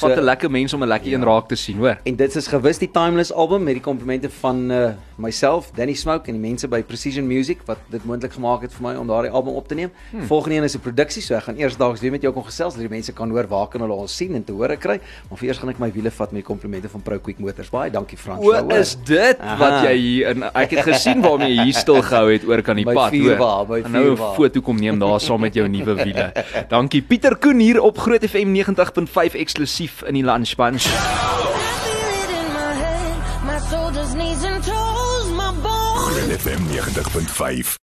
So, 0.00 0.08
Wat 0.08 0.18
'n 0.18 0.24
lekker 0.24 0.50
mens 0.50 0.72
om 0.74 0.82
'n 0.82 0.86
lekker 0.88 1.12
een 1.12 1.24
raak 1.24 1.48
te 1.48 1.54
sien, 1.56 1.76
hoor. 1.78 1.98
En 2.04 2.16
dit 2.16 2.36
is 2.36 2.46
gewis 2.46 2.78
die 2.78 2.90
Timeless 2.90 3.32
album 3.32 3.62
met 3.62 3.74
die 3.74 3.82
komplimente 3.82 4.30
van 4.30 4.70
uh 4.70 4.90
myself, 5.16 5.70
Danny 5.76 5.94
Smoke 5.94 6.26
en 6.26 6.40
die 6.40 6.48
mense 6.50 6.66
by 6.68 6.82
Precision 6.82 7.26
Music 7.26 7.58
wat 7.66 7.78
dit 7.90 8.04
moontlik 8.04 8.32
gemaak 8.32 8.62
het 8.62 8.72
vir 8.74 8.82
my 8.82 8.94
om 8.98 9.06
daardie 9.06 9.30
album 9.30 9.54
op 9.54 9.68
te 9.68 9.74
neem. 9.74 9.90
Hmm. 10.10 10.26
Volgende 10.26 10.56
een 10.56 10.64
is 10.64 10.74
'n 10.74 10.80
produksie, 10.80 11.22
so 11.22 11.34
ek 11.34 11.42
gaan 11.42 11.56
eersdaags 11.56 12.00
weer 12.00 12.10
met 12.10 12.20
jou 12.22 12.32
kom 12.34 12.42
gesels 12.42 12.72
dat 12.74 12.80
die 12.82 12.88
mense 12.90 13.12
kan 13.12 13.30
hoor 13.30 13.46
waar 13.48 13.68
kan 13.68 13.80
hulle 13.80 13.92
ons 13.94 14.16
sien 14.16 14.34
en 14.34 14.44
te 14.44 14.52
hore 14.52 14.76
kry. 14.76 14.98
Maar 15.30 15.38
vir 15.38 15.48
eers 15.48 15.58
gaan 15.58 15.68
ek 15.68 15.78
my 15.78 15.92
wiele 15.92 16.10
vat 16.10 16.32
met 16.32 16.42
die 16.44 16.54
komplimente 16.54 16.88
van 16.88 17.00
Pro 17.02 17.18
Quick 17.18 17.38
Motors. 17.38 17.70
Baie 17.70 17.90
dankie 17.90 18.18
Frans. 18.18 18.44
O, 18.44 18.50
daaroor. 18.52 18.72
is 18.72 18.96
dit 19.04 19.38
Aha. 19.38 19.56
wat 19.58 19.82
jy 19.84 19.96
hier 19.96 20.28
in 20.28 20.42
ek 20.42 20.70
het 20.70 20.80
gesien 20.84 21.20
waarmee 21.22 21.54
jy 21.54 21.62
hier 21.64 21.74
stil 21.74 22.02
gehou 22.02 22.32
het 22.32 22.44
oor 22.48 22.62
kan 22.62 22.76
die 22.76 22.84
By 22.84 22.94
pad, 22.94 23.10
vuurwa, 23.10 23.64
by 23.64 23.82
En 23.84 23.90
Nou 23.92 24.04
'n 24.10 24.16
vuurwa. 24.16 24.34
foto 24.34 24.60
kom 24.60 24.76
neem 24.76 24.98
daar 24.98 25.20
saam 25.20 25.40
met 25.40 25.54
jou 25.54 25.68
nuwe 25.76 25.94
wiele. 25.94 26.32
Dankie 26.68 27.02
Pieter 27.02 27.36
Koen 27.36 27.58
hier 27.60 27.80
op 27.80 27.98
Groot 27.98 28.24
FM 28.24 28.52
90.5 28.52 29.34
eksklusief 29.34 29.83
in 30.02 30.14
die 30.14 30.24
bones. 30.56 30.86
Groot 35.96 36.40
FM 36.40 36.66
90.5 36.70 37.76